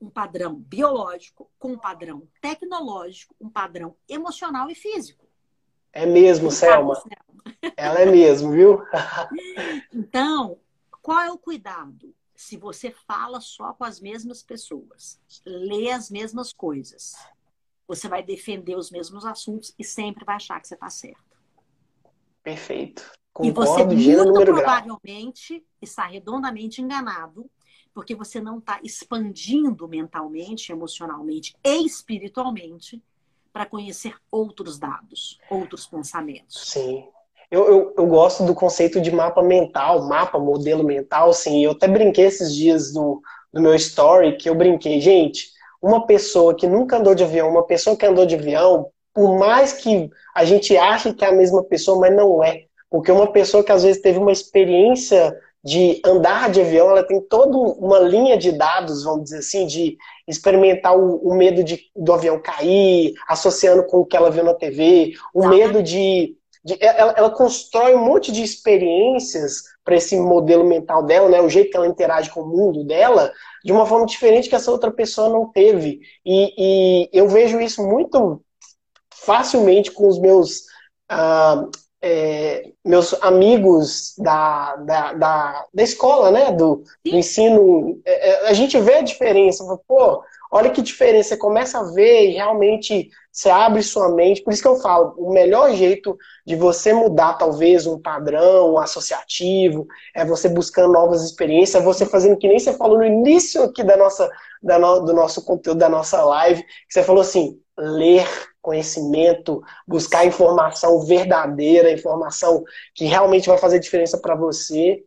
Um 0.00 0.10
padrão 0.10 0.54
biológico, 0.54 1.50
com 1.58 1.72
um 1.72 1.78
padrão 1.78 2.28
tecnológico, 2.40 3.34
um 3.40 3.48
padrão 3.48 3.96
emocional 4.08 4.68
e 4.68 4.74
físico. 4.74 5.26
É 5.92 6.04
mesmo, 6.04 6.50
Selma. 6.50 7.00
Ela 7.76 8.00
é 8.00 8.06
mesmo, 8.06 8.50
viu? 8.50 8.82
então, 9.94 10.58
qual 11.00 11.20
é 11.20 11.30
o 11.30 11.38
cuidado? 11.38 12.12
se 12.36 12.56
você 12.56 12.90
fala 12.90 13.40
só 13.40 13.72
com 13.72 13.84
as 13.84 14.00
mesmas 14.00 14.42
pessoas, 14.42 15.20
lê 15.46 15.90
as 15.92 16.10
mesmas 16.10 16.52
coisas, 16.52 17.14
você 17.86 18.08
vai 18.08 18.24
defender 18.24 18.76
os 18.76 18.90
mesmos 18.90 19.24
assuntos 19.24 19.72
e 19.78 19.84
sempre 19.84 20.24
vai 20.24 20.34
achar 20.34 20.60
que 20.60 20.66
você 20.66 20.74
está 20.74 20.90
certo. 20.90 21.33
Perfeito. 22.44 23.10
Concordo, 23.32 23.48
e 23.48 23.66
você 23.66 24.24
muito 24.24 24.44
provavelmente 24.44 25.54
grau. 25.54 25.66
está 25.82 26.06
redondamente 26.06 26.80
enganado, 26.80 27.50
porque 27.92 28.14
você 28.14 28.40
não 28.40 28.58
está 28.58 28.78
expandindo 28.84 29.88
mentalmente, 29.88 30.70
emocionalmente 30.70 31.56
e 31.64 31.84
espiritualmente 31.84 33.02
para 33.52 33.66
conhecer 33.66 34.14
outros 34.30 34.78
dados, 34.78 35.38
outros 35.50 35.86
pensamentos. 35.86 36.70
Sim. 36.70 37.08
Eu, 37.50 37.66
eu, 37.66 37.94
eu, 37.96 38.06
gosto 38.06 38.44
do 38.44 38.54
conceito 38.54 39.00
de 39.00 39.12
mapa 39.12 39.42
mental, 39.42 40.08
mapa, 40.08 40.38
modelo 40.38 40.82
mental, 40.82 41.32
sim. 41.32 41.64
Eu 41.64 41.72
até 41.72 41.86
brinquei 41.86 42.26
esses 42.26 42.54
dias 42.54 42.92
no, 42.92 43.22
no 43.52 43.60
meu 43.60 43.74
story, 43.74 44.36
que 44.36 44.48
eu 44.48 44.54
brinquei, 44.54 45.00
gente, 45.00 45.52
uma 45.80 46.06
pessoa 46.06 46.54
que 46.54 46.66
nunca 46.66 46.96
andou 46.96 47.14
de 47.14 47.22
avião, 47.22 47.48
uma 47.48 47.64
pessoa 47.64 47.96
que 47.96 48.06
andou 48.06 48.26
de 48.26 48.34
avião, 48.34 48.90
por 49.14 49.38
mais 49.38 49.72
que 49.72 50.10
a 50.34 50.44
gente 50.44 50.76
ache 50.76 51.14
que 51.14 51.24
é 51.24 51.28
a 51.28 51.32
mesma 51.32 51.62
pessoa, 51.62 52.00
mas 52.00 52.14
não 52.14 52.42
é. 52.42 52.64
Porque 52.90 53.12
uma 53.12 53.32
pessoa 53.32 53.64
que 53.64 53.72
às 53.72 53.82
vezes 53.82 54.02
teve 54.02 54.18
uma 54.18 54.32
experiência 54.32 55.36
de 55.64 56.02
andar 56.04 56.50
de 56.50 56.60
avião, 56.60 56.90
ela 56.90 57.02
tem 57.02 57.20
toda 57.22 57.56
uma 57.56 57.98
linha 57.98 58.36
de 58.36 58.52
dados, 58.52 59.02
vamos 59.02 59.24
dizer 59.24 59.38
assim, 59.38 59.66
de 59.66 59.96
experimentar 60.28 60.94
o, 60.94 61.16
o 61.16 61.34
medo 61.34 61.64
de, 61.64 61.80
do 61.96 62.12
avião 62.12 62.38
cair, 62.38 63.14
associando 63.26 63.82
com 63.84 64.00
o 64.00 64.04
que 64.04 64.16
ela 64.16 64.30
viu 64.30 64.44
na 64.44 64.52
TV, 64.52 65.14
o 65.32 65.48
medo 65.48 65.82
de 65.82 66.36
de, 66.64 66.78
ela, 66.80 67.12
ela, 67.14 67.30
constrói 67.30 67.94
um 67.94 68.02
monte 68.02 68.32
de 68.32 68.42
experiências 68.42 69.64
para 69.84 69.96
esse 69.96 70.16
modelo 70.16 70.64
mental 70.64 71.02
dela, 71.02 71.28
né? 71.28 71.40
O 71.40 71.48
jeito 71.48 71.70
que 71.70 71.76
ela 71.76 71.86
interage 71.86 72.30
com 72.30 72.40
o 72.40 72.48
mundo 72.48 72.84
dela, 72.84 73.30
de 73.62 73.70
uma 73.70 73.84
forma 73.84 74.06
diferente 74.06 74.48
que 74.48 74.54
essa 74.54 74.70
outra 74.70 74.90
pessoa 74.90 75.28
não 75.28 75.50
teve. 75.52 76.00
E, 76.24 76.54
e 76.56 77.10
eu 77.12 77.28
vejo 77.28 77.60
isso 77.60 77.86
muito 77.86 78.42
facilmente 79.24 79.90
com 79.90 80.06
os 80.08 80.18
meus 80.18 80.60
uh, 81.10 81.70
é, 82.06 82.70
meus 82.84 83.14
amigos 83.22 84.14
da, 84.18 84.76
da, 84.76 85.12
da, 85.14 85.66
da, 85.72 85.82
escola, 85.82 86.30
né? 86.30 86.52
Do, 86.52 86.84
do 87.02 87.16
ensino. 87.16 87.98
É, 88.04 88.28
é, 88.28 88.48
a 88.50 88.52
gente 88.52 88.78
vê 88.78 88.96
a 88.96 89.02
diferença. 89.02 89.64
Pô, 89.88 90.22
olha 90.52 90.68
que 90.68 90.82
diferença. 90.82 91.30
Você 91.30 91.36
começa 91.38 91.78
a 91.78 91.92
ver 91.92 92.28
e 92.28 92.34
realmente 92.34 93.08
você 93.32 93.48
abre 93.48 93.82
sua 93.82 94.10
mente. 94.10 94.42
Por 94.42 94.52
isso 94.52 94.60
que 94.60 94.68
eu 94.68 94.76
falo, 94.76 95.14
o 95.16 95.32
melhor 95.32 95.72
jeito 95.72 96.14
de 96.46 96.54
você 96.54 96.92
mudar, 96.92 97.38
talvez, 97.38 97.86
um 97.86 97.98
padrão 97.98 98.76
associativo, 98.76 99.86
é 100.14 100.26
você 100.26 100.46
buscando 100.46 100.92
novas 100.92 101.24
experiências, 101.24 101.82
é 101.82 101.84
você 101.84 102.04
fazendo 102.04 102.36
que 102.36 102.46
nem 102.46 102.58
você 102.58 102.74
falou 102.74 102.98
no 102.98 103.04
início 103.06 103.62
aqui 103.62 103.82
da 103.82 103.96
nossa, 103.96 104.30
da 104.62 104.78
no, 104.78 105.00
do 105.00 105.14
nosso 105.14 105.42
conteúdo, 105.42 105.78
da 105.78 105.88
nossa 105.88 106.22
live, 106.22 106.62
que 106.62 106.68
você 106.90 107.02
falou 107.02 107.22
assim, 107.22 107.58
ler 107.78 108.28
conhecimento, 108.64 109.62
buscar 109.86 110.26
informação 110.26 111.00
verdadeira, 111.02 111.92
informação 111.92 112.64
que 112.94 113.04
realmente 113.04 113.46
vai 113.46 113.58
fazer 113.58 113.78
diferença 113.78 114.16
para 114.16 114.34
você. 114.34 115.04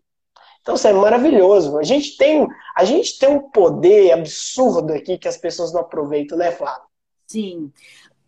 Então, 0.62 0.76
isso 0.76 0.88
é 0.88 0.94
maravilhoso. 0.94 1.80
A 1.80 1.84
gente 1.84 2.16
tem, 2.18 2.48
a 2.76 2.86
gente 2.86 3.18
tem 3.18 3.30
um 3.30 3.50
poder 3.50 4.12
absurdo 4.12 4.94
aqui 4.94 5.18
que 5.18 5.28
as 5.28 5.38
pessoas 5.38 5.74
não 5.74 5.82
aproveitam, 5.82 6.38
né, 6.38 6.52
Flávio? 6.52 6.84
Sim. 7.26 7.74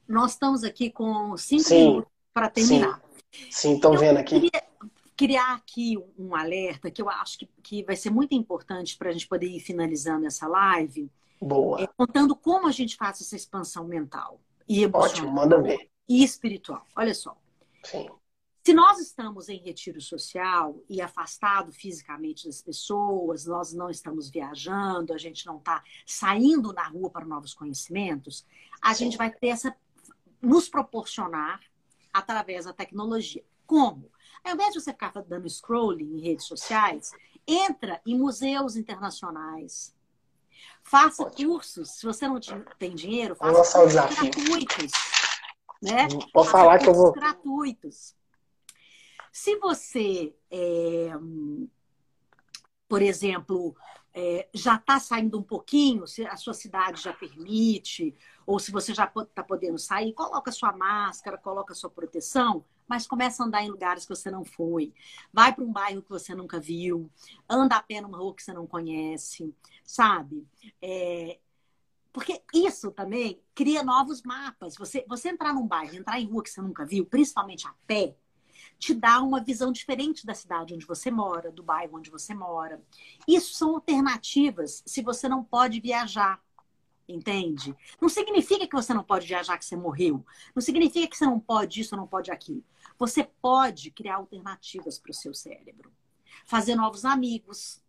Nós 0.07 0.31
estamos 0.31 0.63
aqui 0.63 0.89
com 0.89 1.37
cinco 1.37 1.63
sim, 1.63 1.87
minutos 1.87 2.11
para 2.33 2.49
terminar. 2.49 2.99
Sim, 3.51 3.75
estão 3.75 3.95
vendo 3.95 4.17
aqui. 4.17 4.39
Queria 4.39 4.63
criar 5.15 5.53
aqui 5.53 5.95
um 6.17 6.33
alerta 6.33 6.89
que 6.89 7.01
eu 7.01 7.09
acho 7.09 7.37
que, 7.37 7.49
que 7.61 7.83
vai 7.83 7.95
ser 7.95 8.09
muito 8.09 8.33
importante 8.33 8.97
para 8.97 9.09
a 9.09 9.11
gente 9.11 9.27
poder 9.27 9.47
ir 9.47 9.59
finalizando 9.59 10.25
essa 10.25 10.47
live. 10.47 11.11
Boa. 11.39 11.83
É, 11.83 11.87
contando 11.87 12.35
como 12.35 12.67
a 12.67 12.71
gente 12.71 12.95
faz 12.95 13.21
essa 13.21 13.35
expansão 13.35 13.85
mental 13.85 14.39
e 14.69 14.83
emocional. 14.83 15.09
Ótimo, 15.09 15.31
manda 15.31 15.61
ver. 15.61 15.89
E 16.07 16.23
espiritual. 16.23 16.85
Olha 16.95 17.13
só. 17.13 17.35
Sim. 17.83 18.07
Se 18.63 18.73
nós 18.73 18.99
estamos 18.99 19.49
em 19.49 19.57
retiro 19.57 19.99
social 19.99 20.79
e 20.87 21.01
afastado 21.01 21.71
fisicamente 21.71 22.45
das 22.45 22.61
pessoas, 22.61 23.45
nós 23.45 23.73
não 23.73 23.89
estamos 23.89 24.29
viajando, 24.29 25.11
a 25.11 25.17
gente 25.17 25.43
não 25.47 25.57
está 25.57 25.83
saindo 26.05 26.71
na 26.71 26.87
rua 26.87 27.09
para 27.09 27.25
novos 27.25 27.53
conhecimentos, 27.53 28.45
a 28.79 28.93
Sim. 28.93 29.05
gente 29.05 29.17
vai 29.17 29.31
ter 29.31 29.47
essa 29.47 29.75
nos 30.41 30.69
proporcionar 30.69 31.61
através 32.13 32.65
da 32.65 32.73
tecnologia. 32.73 33.43
Como? 33.65 34.11
Ao 34.43 34.53
invés 34.53 34.73
de 34.73 34.81
você 34.81 34.91
ficar 34.91 35.11
dando 35.23 35.49
scrolling 35.49 36.17
em 36.17 36.21
redes 36.21 36.45
sociais, 36.45 37.11
entra 37.47 38.01
em 38.05 38.17
museus 38.17 38.75
internacionais. 38.75 39.95
Faça 40.83 41.23
Ótimo. 41.23 41.51
cursos. 41.51 41.89
Se 41.91 42.05
você 42.05 42.27
não 42.27 42.39
tem 42.77 42.95
dinheiro, 42.95 43.35
faça 43.35 43.79
cursos 43.79 43.93
gratuitos. 43.93 44.91
Né? 45.81 46.07
Pode 46.33 46.49
falar 46.49 46.79
que 46.79 46.87
eu 46.87 46.93
vou. 46.93 47.11
Gratuitos. 47.13 48.15
Se 49.31 49.55
você, 49.57 50.35
é, 50.51 51.11
por 52.87 53.01
exemplo, 53.01 53.75
é, 54.13 54.49
já 54.53 54.75
está 54.75 54.99
saindo 54.99 55.39
um 55.39 55.43
pouquinho, 55.43 56.07
se 56.07 56.25
a 56.25 56.35
sua 56.35 56.53
cidade 56.53 57.01
já 57.01 57.13
permite, 57.13 58.15
ou 58.49 58.57
se 58.57 58.71
você 58.71 58.95
já 58.95 59.03
está 59.05 59.43
podendo 59.43 59.77
sair, 59.77 60.11
coloca 60.11 60.51
sua 60.51 60.73
máscara, 60.73 61.37
coloca 61.37 61.75
sua 61.75 61.87
proteção, 61.87 62.65
mas 62.87 63.05
começa 63.05 63.43
a 63.43 63.45
andar 63.45 63.61
em 63.61 63.69
lugares 63.69 64.07
que 64.07 64.15
você 64.15 64.31
não 64.31 64.43
foi. 64.43 64.91
Vai 65.31 65.53
para 65.53 65.63
um 65.63 65.71
bairro 65.71 66.01
que 66.01 66.09
você 66.09 66.33
nunca 66.33 66.59
viu, 66.59 67.11
anda 67.47 67.75
a 67.75 67.83
pé 67.83 68.01
numa 68.01 68.17
rua 68.17 68.33
que 68.33 68.41
você 68.41 68.51
não 68.51 68.65
conhece, 68.65 69.53
sabe? 69.83 70.47
É, 70.81 71.37
porque 72.11 72.41
isso 72.51 72.89
também 72.89 73.39
cria 73.53 73.83
novos 73.83 74.23
mapas. 74.23 74.75
Você, 74.77 75.05
você 75.07 75.29
entrar 75.29 75.53
num 75.53 75.67
bairro, 75.67 75.97
entrar 75.97 76.19
em 76.19 76.25
rua 76.25 76.41
que 76.41 76.49
você 76.49 76.59
nunca 76.59 76.83
viu, 76.87 77.05
principalmente 77.05 77.67
a 77.67 77.75
pé, 77.85 78.15
te 78.79 78.95
dá 78.95 79.21
uma 79.21 79.43
visão 79.43 79.71
diferente 79.71 80.25
da 80.25 80.33
cidade 80.33 80.73
onde 80.73 80.87
você 80.87 81.11
mora, 81.11 81.51
do 81.51 81.61
bairro 81.61 81.99
onde 81.99 82.09
você 82.09 82.33
mora. 82.33 82.81
Isso 83.27 83.53
são 83.53 83.75
alternativas 83.75 84.81
se 84.87 85.03
você 85.03 85.29
não 85.29 85.43
pode 85.43 85.79
viajar. 85.79 86.41
Entende? 87.09 87.75
Não 87.99 88.07
significa 88.07 88.67
que 88.67 88.75
você 88.75 88.93
não 88.93 89.03
pode 89.03 89.25
viajar 89.25 89.57
que 89.57 89.65
você 89.65 89.75
morreu. 89.75 90.23
Não 90.55 90.61
significa 90.61 91.07
que 91.07 91.17
você 91.17 91.25
não 91.25 91.39
pode 91.39 91.81
isso 91.81 91.97
não 91.97 92.05
pode 92.05 92.29
aquilo. 92.29 92.63
Você 92.99 93.23
pode 93.23 93.89
criar 93.89 94.17
alternativas 94.17 94.99
para 94.99 95.09
o 95.09 95.13
seu 95.13 95.33
cérebro. 95.33 95.91
Fazer 96.45 96.75
novos 96.75 97.05
amigos 97.05 97.81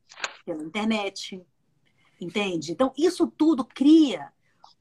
pela 0.43 0.63
internet. 0.63 1.45
Entende? 2.19 2.73
Então, 2.73 2.95
isso 2.97 3.27
tudo 3.27 3.63
cria 3.63 4.33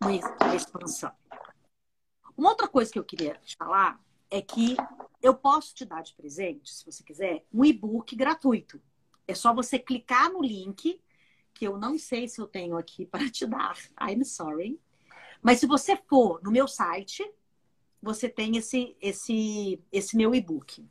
uma 0.02 0.16
expansão. 0.56 1.12
Uma 2.38 2.52
outra 2.52 2.70
coisa 2.70 2.90
que 2.90 2.98
eu 2.98 3.04
queria 3.04 3.36
te 3.44 3.58
falar 3.58 4.02
é 4.32 4.42
que 4.42 4.78
eu 5.22 5.36
posso 5.36 5.76
te 5.76 5.84
dar 5.84 6.02
de 6.02 6.14
presente, 6.14 6.74
se 6.74 6.86
você 6.86 7.04
quiser, 7.04 7.46
um 7.54 7.66
e-book 7.66 8.16
gratuito. 8.16 8.82
É 9.28 9.36
só 9.36 9.54
você 9.54 9.78
clicar 9.78 10.32
no 10.32 10.42
link 10.42 11.02
que 11.60 11.68
eu 11.68 11.78
não 11.78 11.98
sei 11.98 12.26
se 12.26 12.40
eu 12.40 12.48
tenho 12.48 12.78
aqui 12.78 13.06
para 13.06 13.30
te 13.30 13.46
dar. 13.46 13.76
I'm 14.02 14.24
sorry. 14.24 14.80
Mas 15.42 15.60
se 15.60 15.66
você 15.66 15.98
for 16.08 16.40
no 16.42 16.50
meu 16.50 16.70
site, 16.70 17.30
você 18.02 18.30
tem 18.30 18.56
esse, 18.56 18.96
esse, 19.02 19.78
esse 19.92 20.16
meu 20.16 20.34
e-book. 20.34 20.86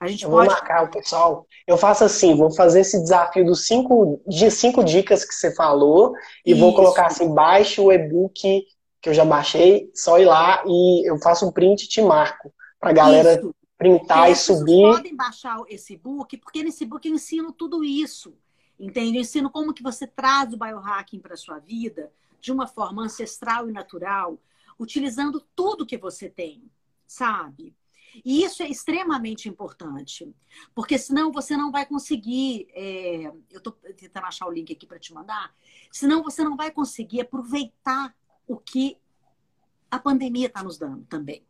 A 0.00 0.08
gente 0.08 0.24
eu 0.24 0.30
pode... 0.30 0.48
vou 0.48 0.56
marcar 0.56 0.84
o 0.84 0.90
pessoal. 0.90 1.46
Eu 1.66 1.76
faço 1.76 2.04
assim, 2.04 2.34
vou 2.34 2.50
fazer 2.50 2.80
esse 2.80 2.98
desafio 3.02 3.44
dos 3.44 3.66
cinco, 3.66 4.22
de 4.26 4.50
cinco 4.50 4.82
dicas 4.82 5.26
que 5.26 5.34
você 5.34 5.54
falou 5.54 6.14
e 6.46 6.52
Isso. 6.52 6.60
vou 6.60 6.74
colocar 6.74 7.06
assim, 7.06 7.34
baixe 7.34 7.78
o 7.78 7.92
e-book 7.92 8.66
que 9.00 9.08
eu 9.10 9.14
já 9.14 9.26
baixei, 9.26 9.90
só 9.94 10.18
ir 10.18 10.24
lá 10.24 10.64
e 10.66 11.08
eu 11.08 11.18
faço 11.18 11.46
um 11.46 11.52
print 11.52 11.82
e 11.82 11.88
te 11.88 12.00
marco 12.00 12.52
pra 12.80 12.92
galera 12.92 13.34
Isso. 13.34 13.54
printar 13.76 14.30
e, 14.30 14.32
e 14.32 14.36
subir. 14.36 14.82
Vocês 14.82 14.96
podem 14.96 15.16
baixar 15.16 15.62
esse 15.68 15.96
book, 15.98 16.34
porque 16.38 16.62
nesse 16.62 16.86
book 16.86 17.06
eu 17.06 17.14
ensino 17.14 17.52
tudo 17.52 17.84
isso. 17.84 18.34
Entende? 18.78 19.18
Eu 19.18 19.22
ensino 19.22 19.50
como 19.50 19.74
que 19.74 19.82
você 19.82 20.06
traz 20.06 20.52
o 20.52 20.56
biohacking 20.56 21.18
para 21.18 21.36
sua 21.36 21.58
vida 21.58 22.12
de 22.40 22.52
uma 22.52 22.66
forma 22.66 23.02
ancestral 23.02 23.68
e 23.68 23.72
natural, 23.72 24.38
utilizando 24.78 25.40
tudo 25.56 25.86
que 25.86 25.98
você 25.98 26.28
tem, 26.28 26.62
sabe? 27.06 27.74
E 28.24 28.42
isso 28.42 28.62
é 28.62 28.68
extremamente 28.68 29.48
importante, 29.48 30.32
porque 30.74 30.98
senão 30.98 31.30
você 31.30 31.56
não 31.56 31.70
vai 31.70 31.84
conseguir. 31.84 32.68
É, 32.72 33.26
eu 33.50 33.58
estou 33.58 33.72
tentando 33.96 34.26
achar 34.26 34.46
o 34.46 34.52
link 34.52 34.72
aqui 34.72 34.86
para 34.86 34.98
te 34.98 35.12
mandar. 35.12 35.54
Senão 35.90 36.22
você 36.22 36.42
não 36.42 36.56
vai 36.56 36.70
conseguir 36.70 37.20
aproveitar 37.20 38.14
o 38.46 38.56
que 38.56 38.96
a 39.90 39.98
pandemia 39.98 40.46
está 40.46 40.62
nos 40.62 40.78
dando 40.78 41.04
também. 41.04 41.44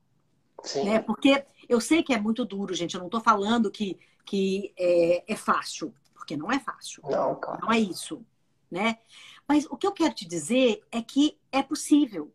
Sim. 0.63 0.85
Né? 0.85 0.99
Porque 0.99 1.45
eu 1.69 1.81
sei 1.81 2.03
que 2.03 2.13
é 2.13 2.21
muito 2.21 2.45
duro, 2.45 2.75
gente. 2.75 2.95
Eu 2.95 3.01
não 3.01 3.07
estou 3.07 3.21
falando 3.21 3.71
que, 3.71 3.99
que 4.25 4.73
é, 4.77 5.33
é, 5.33 5.37
fácil, 5.37 5.95
porque 6.19 6.37
não 6.37 6.53
é 6.53 6.59
fácil. 6.59 7.03
Não, 7.05 7.35
claro. 7.37 7.61
Não 7.63 7.73
é 7.73 7.79
isso. 7.79 8.23
Né? 8.71 8.99
Mas 9.47 9.65
o 9.71 9.77
que 9.77 9.87
eu 9.87 9.93
quero 9.93 10.15
te 10.15 10.27
dizer 10.27 10.83
é 10.93 11.01
que 11.01 11.39
é 11.51 11.63
possível. 11.63 12.31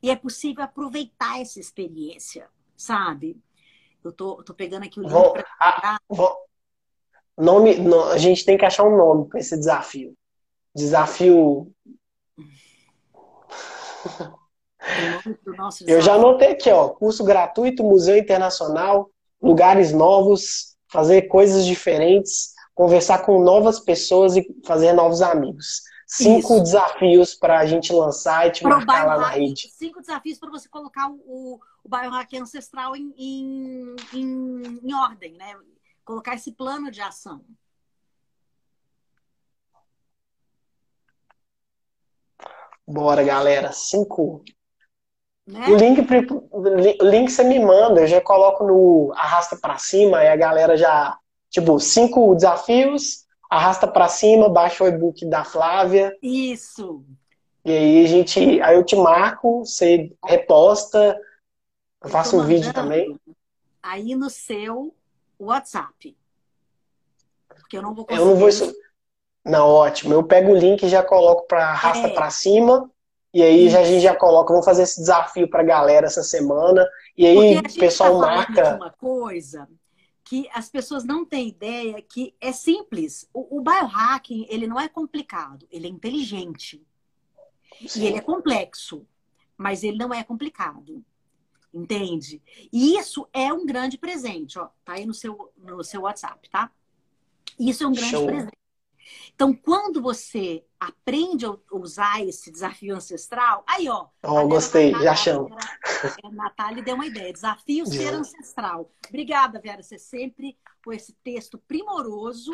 E 0.00 0.10
é 0.10 0.14
possível 0.14 0.62
aproveitar 0.62 1.40
essa 1.40 1.58
experiência, 1.58 2.48
sabe? 2.76 3.36
Eu 4.04 4.12
tô, 4.12 4.40
tô 4.44 4.54
pegando 4.54 4.84
aqui 4.84 5.00
o 5.00 5.02
link 5.02 5.10
vou, 5.10 5.32
pra... 5.32 5.98
vou, 6.08 6.36
nome, 7.36 7.76
no, 7.78 8.04
a 8.04 8.18
gente 8.18 8.44
tem 8.44 8.56
que 8.56 8.64
achar 8.64 8.84
um 8.84 8.96
nome 8.96 9.28
para 9.28 9.40
esse 9.40 9.56
desafio. 9.56 10.14
Desafio. 10.74 11.72
Eu 15.86 16.00
já 16.00 16.14
anotei 16.14 16.52
aqui, 16.52 16.70
ó, 16.70 16.88
curso 16.90 17.24
gratuito, 17.24 17.82
Museu 17.82 18.16
Internacional, 18.16 19.10
lugares 19.42 19.92
novos, 19.92 20.76
fazer 20.90 21.22
coisas 21.22 21.66
diferentes, 21.66 22.54
conversar 22.78 23.26
com 23.26 23.42
novas 23.42 23.80
pessoas 23.80 24.36
e 24.36 24.46
fazer 24.64 24.92
novos 24.92 25.20
amigos. 25.20 25.82
Cinco 26.06 26.54
Isso. 26.54 26.62
desafios 26.62 27.34
para 27.34 27.58
a 27.58 27.66
gente 27.66 27.92
lançar 27.92 28.46
e 28.46 28.52
te 28.52 28.60
Pro 28.60 28.70
marcar 28.70 29.04
lá 29.04 29.18
na 29.18 29.30
rede. 29.30 29.68
Cinco 29.72 30.00
desafios 30.00 30.38
para 30.38 30.48
você 30.48 30.68
colocar 30.68 31.10
o, 31.10 31.58
o 31.82 31.88
biohack 31.88 32.38
ancestral 32.38 32.94
em, 32.94 33.12
em, 33.18 33.96
em, 34.14 34.80
em 34.84 34.94
ordem, 34.94 35.32
né? 35.32 35.56
Colocar 36.04 36.36
esse 36.36 36.52
plano 36.52 36.88
de 36.88 37.00
ação. 37.00 37.44
Bora, 42.86 43.24
galera. 43.24 43.72
Cinco. 43.72 44.44
Né? 45.44 45.66
O, 45.66 45.74
link, 45.74 46.00
link 47.02 47.28
você 47.28 47.42
me 47.42 47.58
manda, 47.58 48.02
eu 48.02 48.06
já 48.06 48.20
coloco 48.20 48.64
no 48.64 49.12
arrasta 49.16 49.56
para 49.56 49.76
cima 49.78 50.22
e 50.22 50.28
a 50.28 50.36
galera 50.36 50.76
já. 50.76 51.18
Tipo, 51.50 51.80
cinco 51.80 52.34
desafios, 52.34 53.26
arrasta 53.48 53.86
para 53.86 54.08
cima, 54.08 54.48
baixa 54.48 54.84
o 54.84 54.88
e-book 54.88 55.24
da 55.26 55.44
Flávia. 55.44 56.16
Isso. 56.22 57.04
E 57.64 57.70
aí 57.70 58.04
a 58.04 58.08
gente, 58.08 58.60
aí 58.62 58.76
eu 58.76 58.84
te 58.84 58.96
marco, 58.96 59.64
você 59.64 60.12
reposta, 60.24 61.18
eu 62.02 62.08
faço 62.08 62.38
um 62.38 62.44
vídeo 62.44 62.72
também. 62.72 63.18
Aí 63.82 64.14
no 64.14 64.30
seu 64.30 64.94
WhatsApp. 65.38 66.16
Porque 67.48 67.76
eu 67.76 67.82
não 67.82 67.94
vou 67.94 68.04
conseguir. 68.04 68.22
Eu 68.22 68.30
não 68.30 68.36
vou 68.36 68.48
isso. 68.48 68.72
Não, 69.44 69.66
ótimo. 69.66 70.14
Eu 70.14 70.24
pego 70.24 70.52
o 70.52 70.56
link 70.56 70.82
e 70.82 70.88
já 70.88 71.02
coloco 71.02 71.46
para 71.46 71.68
arrasta 71.68 72.08
é. 72.08 72.14
para 72.14 72.30
cima. 72.30 72.90
E 73.32 73.42
aí 73.42 73.68
já, 73.68 73.80
a 73.80 73.84
gente 73.84 74.00
já 74.00 74.14
coloca, 74.14 74.52
vamos 74.52 74.64
fazer 74.64 74.82
esse 74.82 75.00
desafio 75.00 75.48
para 75.48 75.60
a 75.60 75.66
galera 75.66 76.06
essa 76.06 76.22
semana. 76.22 76.86
E 77.16 77.26
aí 77.26 77.58
o 77.58 77.78
pessoal 77.78 78.20
tá 78.20 78.26
marca. 78.26 78.76
Uma 78.76 78.90
coisa 78.90 79.68
que 80.28 80.46
as 80.52 80.68
pessoas 80.68 81.04
não 81.04 81.24
têm 81.24 81.48
ideia 81.48 82.02
que 82.02 82.34
é 82.38 82.52
simples. 82.52 83.26
O, 83.32 83.58
o 83.58 83.62
biohacking, 83.62 84.46
ele 84.50 84.66
não 84.66 84.78
é 84.78 84.86
complicado, 84.86 85.66
ele 85.70 85.86
é 85.86 85.90
inteligente. 85.90 86.86
Sim. 87.86 88.02
E 88.02 88.06
ele 88.06 88.18
é 88.18 88.20
complexo, 88.20 89.06
mas 89.56 89.82
ele 89.82 89.96
não 89.96 90.12
é 90.12 90.22
complicado. 90.22 91.02
Entende? 91.72 92.42
E 92.70 92.98
isso 92.98 93.26
é 93.32 93.50
um 93.50 93.64
grande 93.64 93.96
presente, 93.96 94.58
ó. 94.58 94.68
Tá 94.84 94.94
aí 94.94 95.06
no 95.06 95.14
seu, 95.14 95.50
no 95.56 95.82
seu 95.82 96.02
WhatsApp, 96.02 96.50
tá? 96.50 96.70
Isso 97.58 97.84
é 97.84 97.86
um 97.86 97.92
grande 97.92 98.10
Show. 98.10 98.26
presente. 98.26 98.58
Então, 99.34 99.54
quando 99.54 100.02
você 100.02 100.62
aprende 100.78 101.46
a 101.46 101.56
usar 101.72 102.22
esse 102.22 102.52
desafio 102.52 102.94
ancestral, 102.94 103.64
aí, 103.66 103.88
ó. 103.88 104.08
Oh, 104.22 104.46
gostei, 104.46 104.92
já 104.92 105.14
chamo. 105.14 105.48
A 106.22 106.30
Natália 106.30 106.82
deu 106.82 106.94
uma 106.94 107.06
ideia. 107.06 107.32
Desafio 107.32 107.86
ser 107.86 108.14
ancestral. 108.14 108.90
Obrigada, 109.08 109.60
Vera. 109.60 109.82
Você 109.82 109.98
sempre 109.98 110.56
com 110.84 110.92
esse 110.92 111.12
texto 111.24 111.58
primoroso 111.58 112.52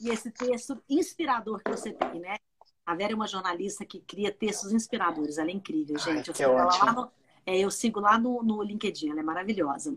e 0.00 0.10
esse 0.10 0.30
texto 0.30 0.82
inspirador 0.88 1.62
que 1.62 1.70
você 1.70 1.92
tem, 1.92 2.20
né? 2.20 2.36
A 2.84 2.94
Vera 2.94 3.12
é 3.12 3.14
uma 3.14 3.28
jornalista 3.28 3.84
que 3.84 4.00
cria 4.00 4.32
textos 4.32 4.72
inspiradores. 4.72 5.38
Ela 5.38 5.50
é 5.50 5.54
incrível, 5.54 5.98
gente. 5.98 6.30
Ai, 6.30 6.34
eu, 6.34 6.34
sigo 6.34 6.52
lá 6.52 6.92
no, 6.92 7.10
é, 7.46 7.58
eu 7.58 7.70
sigo 7.70 8.00
lá 8.00 8.18
no, 8.18 8.42
no 8.42 8.62
LinkedIn, 8.62 9.10
ela 9.10 9.20
é 9.20 9.22
maravilhosa. 9.22 9.96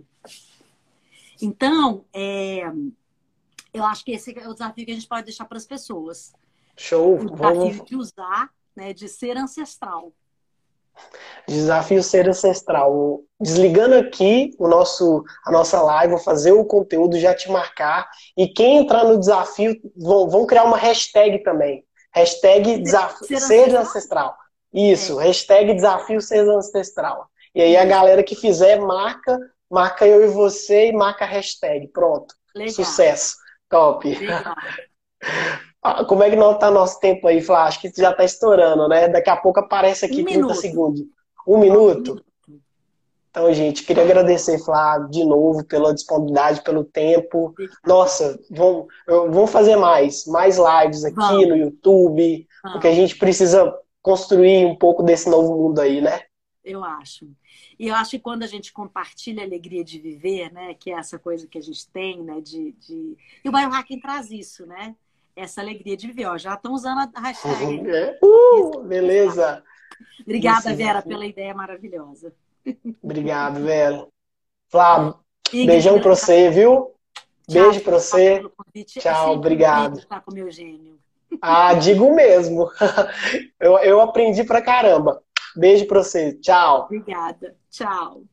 Então, 1.42 2.06
é, 2.14 2.64
eu 3.74 3.84
acho 3.84 4.06
que 4.06 4.12
esse 4.12 4.38
é 4.38 4.48
o 4.48 4.54
desafio 4.54 4.86
que 4.86 4.92
a 4.92 4.96
gente 4.96 5.08
pode 5.08 5.26
deixar 5.26 5.46
para 5.46 5.58
as 5.58 5.66
pessoas. 5.66 6.34
Show! 6.78 7.20
O 7.20 7.32
desafio 7.32 7.38
Vamos... 7.38 7.86
de 7.86 7.96
usar, 7.96 8.50
né, 8.76 8.94
de 8.94 9.08
ser 9.08 9.38
ancestral. 9.38 10.14
Desafio 11.48 12.02
ser 12.02 12.28
ancestral. 12.28 13.22
Desligando 13.40 13.96
aqui 13.96 14.52
o 14.58 14.68
nosso, 14.68 15.24
a 15.46 15.52
nossa 15.52 15.82
live, 15.82 16.14
vou 16.14 16.24
fazer 16.24 16.52
o 16.52 16.66
conteúdo, 16.66 17.20
já 17.20 17.34
te 17.36 17.52
marcar. 17.52 18.10
E 18.36 18.48
quem 18.48 18.78
entrar 18.78 19.04
no 19.04 19.20
desafio, 19.20 19.76
vão, 19.96 20.30
vão 20.30 20.46
criar 20.46 20.64
uma 20.64 20.78
hashtag 20.78 21.44
também. 21.44 21.84
Hashtag 22.14 22.82
desafio 22.82 23.28
ser, 23.28 23.40
ser 23.40 23.76
ancestral. 23.76 23.82
ancestral. 23.82 24.38
Isso, 24.74 25.22
é. 25.22 25.26
hashtag 25.26 25.74
desafio 25.74 26.22
ser 26.22 26.50
ancestral. 26.50 27.30
E 27.54 27.62
aí 27.62 27.78
a 27.78 27.86
galera 27.86 28.24
que 28.24 28.36
fizer, 28.36 28.80
marca, 28.80 29.38
marca 29.70 30.08
eu 30.08 30.24
e 30.24 30.28
você 30.28 30.88
e 30.88 30.94
marca 30.94 31.26
a 31.26 31.28
hashtag. 31.28 31.88
Pronto. 31.90 32.34
Legal. 32.56 32.74
Sucesso. 32.74 33.36
Top. 33.70 34.10
Ah, 34.28 34.56
como 36.08 36.24
é 36.24 36.30
que 36.30 36.36
não 36.36 36.58
tá 36.58 36.72
nosso 36.72 37.00
tempo 37.00 37.28
aí, 37.28 37.42
Flá? 37.42 37.66
Acho 37.66 37.82
que 37.82 37.92
já 37.96 38.14
tá 38.14 38.24
estourando, 38.24 38.88
né? 38.88 39.08
Daqui 39.08 39.30
a 39.30 39.38
pouco 39.38 39.60
aparece 39.60 40.06
aqui 40.06 40.22
um 40.22 40.26
30 40.26 40.40
minuto. 40.40 40.56
segundos. 40.56 41.02
Um 41.48 41.58
minuto? 41.58 42.24
Então, 43.30 43.54
gente, 43.54 43.84
queria 43.84 44.04
agradecer, 44.04 44.58
Flá, 44.64 44.98
de 44.98 45.26
novo, 45.26 45.66
pela 45.66 45.94
disponibilidade, 45.94 46.64
pelo 46.64 46.86
tempo. 46.86 47.54
Nossa, 47.86 48.40
vamos, 48.50 48.86
vamos 49.06 49.52
fazer 49.52 49.76
mais, 49.76 50.26
mais 50.26 50.58
lives 50.58 51.04
aqui 51.04 51.16
vamos. 51.16 51.48
no 51.50 51.58
YouTube, 51.58 52.48
vamos. 52.64 52.74
porque 52.74 52.88
a 52.88 52.94
gente 52.94 53.18
precisa 53.18 53.78
construir 54.02 54.66
um 54.66 54.76
pouco 54.76 55.04
desse 55.04 55.30
novo 55.30 55.54
mundo 55.54 55.82
aí, 55.82 56.00
né? 56.00 56.22
Eu 56.64 56.84
acho. 56.84 57.28
E 57.78 57.90
eu 57.90 57.96
acho 57.96 58.12
que 58.12 58.20
quando 58.20 58.44
a 58.44 58.48
gente 58.48 58.72
compartilha 58.72 59.44
a 59.44 59.46
alegria 59.46 59.84
de 59.84 60.00
viver, 60.00 60.52
né, 60.52 60.74
que 60.74 60.90
é 60.90 60.94
essa 60.94 61.20
coisa 61.20 61.46
que 61.46 61.58
a 61.58 61.62
gente 61.62 61.90
tem, 61.92 62.24
né, 62.24 62.40
de, 62.40 62.72
de... 62.74 63.18
e 63.44 63.50
o 63.50 63.52
biohacking 63.52 64.00
traz 64.00 64.32
isso, 64.32 64.66
né, 64.66 64.96
essa 65.36 65.62
alegria 65.62 65.98
de 65.98 66.08
viver. 66.08 66.26
Ó, 66.26 66.38
já 66.38 66.54
estão 66.54 66.74
usando 66.74 67.12
a 67.14 67.20
hashtag. 67.20 67.90
É. 67.90 68.18
Uh, 68.24 68.84
beleza. 68.84 69.64
Obrigada, 70.22 70.74
Vera, 70.74 71.02
pela 71.02 71.26
ideia 71.26 71.54
maravilhosa. 71.54 72.34
Obrigado, 73.02 73.62
Vera. 73.62 74.08
Flávio, 74.70 75.16
beijão 75.52 76.02
para 76.02 76.16
você, 76.16 76.50
viu? 76.50 76.92
Beijo 77.50 77.82
para 77.82 78.00
você. 78.00 78.44
Tchau, 78.86 79.34
obrigado. 79.34 80.00
Estar 80.00 80.22
com 80.22 80.34
meu 80.34 80.50
gênio. 80.50 80.98
Ah, 81.42 81.74
digo 81.74 82.14
mesmo. 82.14 82.70
Eu, 83.60 83.78
eu 83.80 84.02
aprendi 84.02 84.44
pra 84.44 84.62
caramba. 84.62 85.22
Beijo 85.56 85.88
pra 85.88 86.04
você. 86.04 86.34
Tchau. 86.34 86.86
Obrigada. 86.86 87.56
Tchau. 87.70 88.24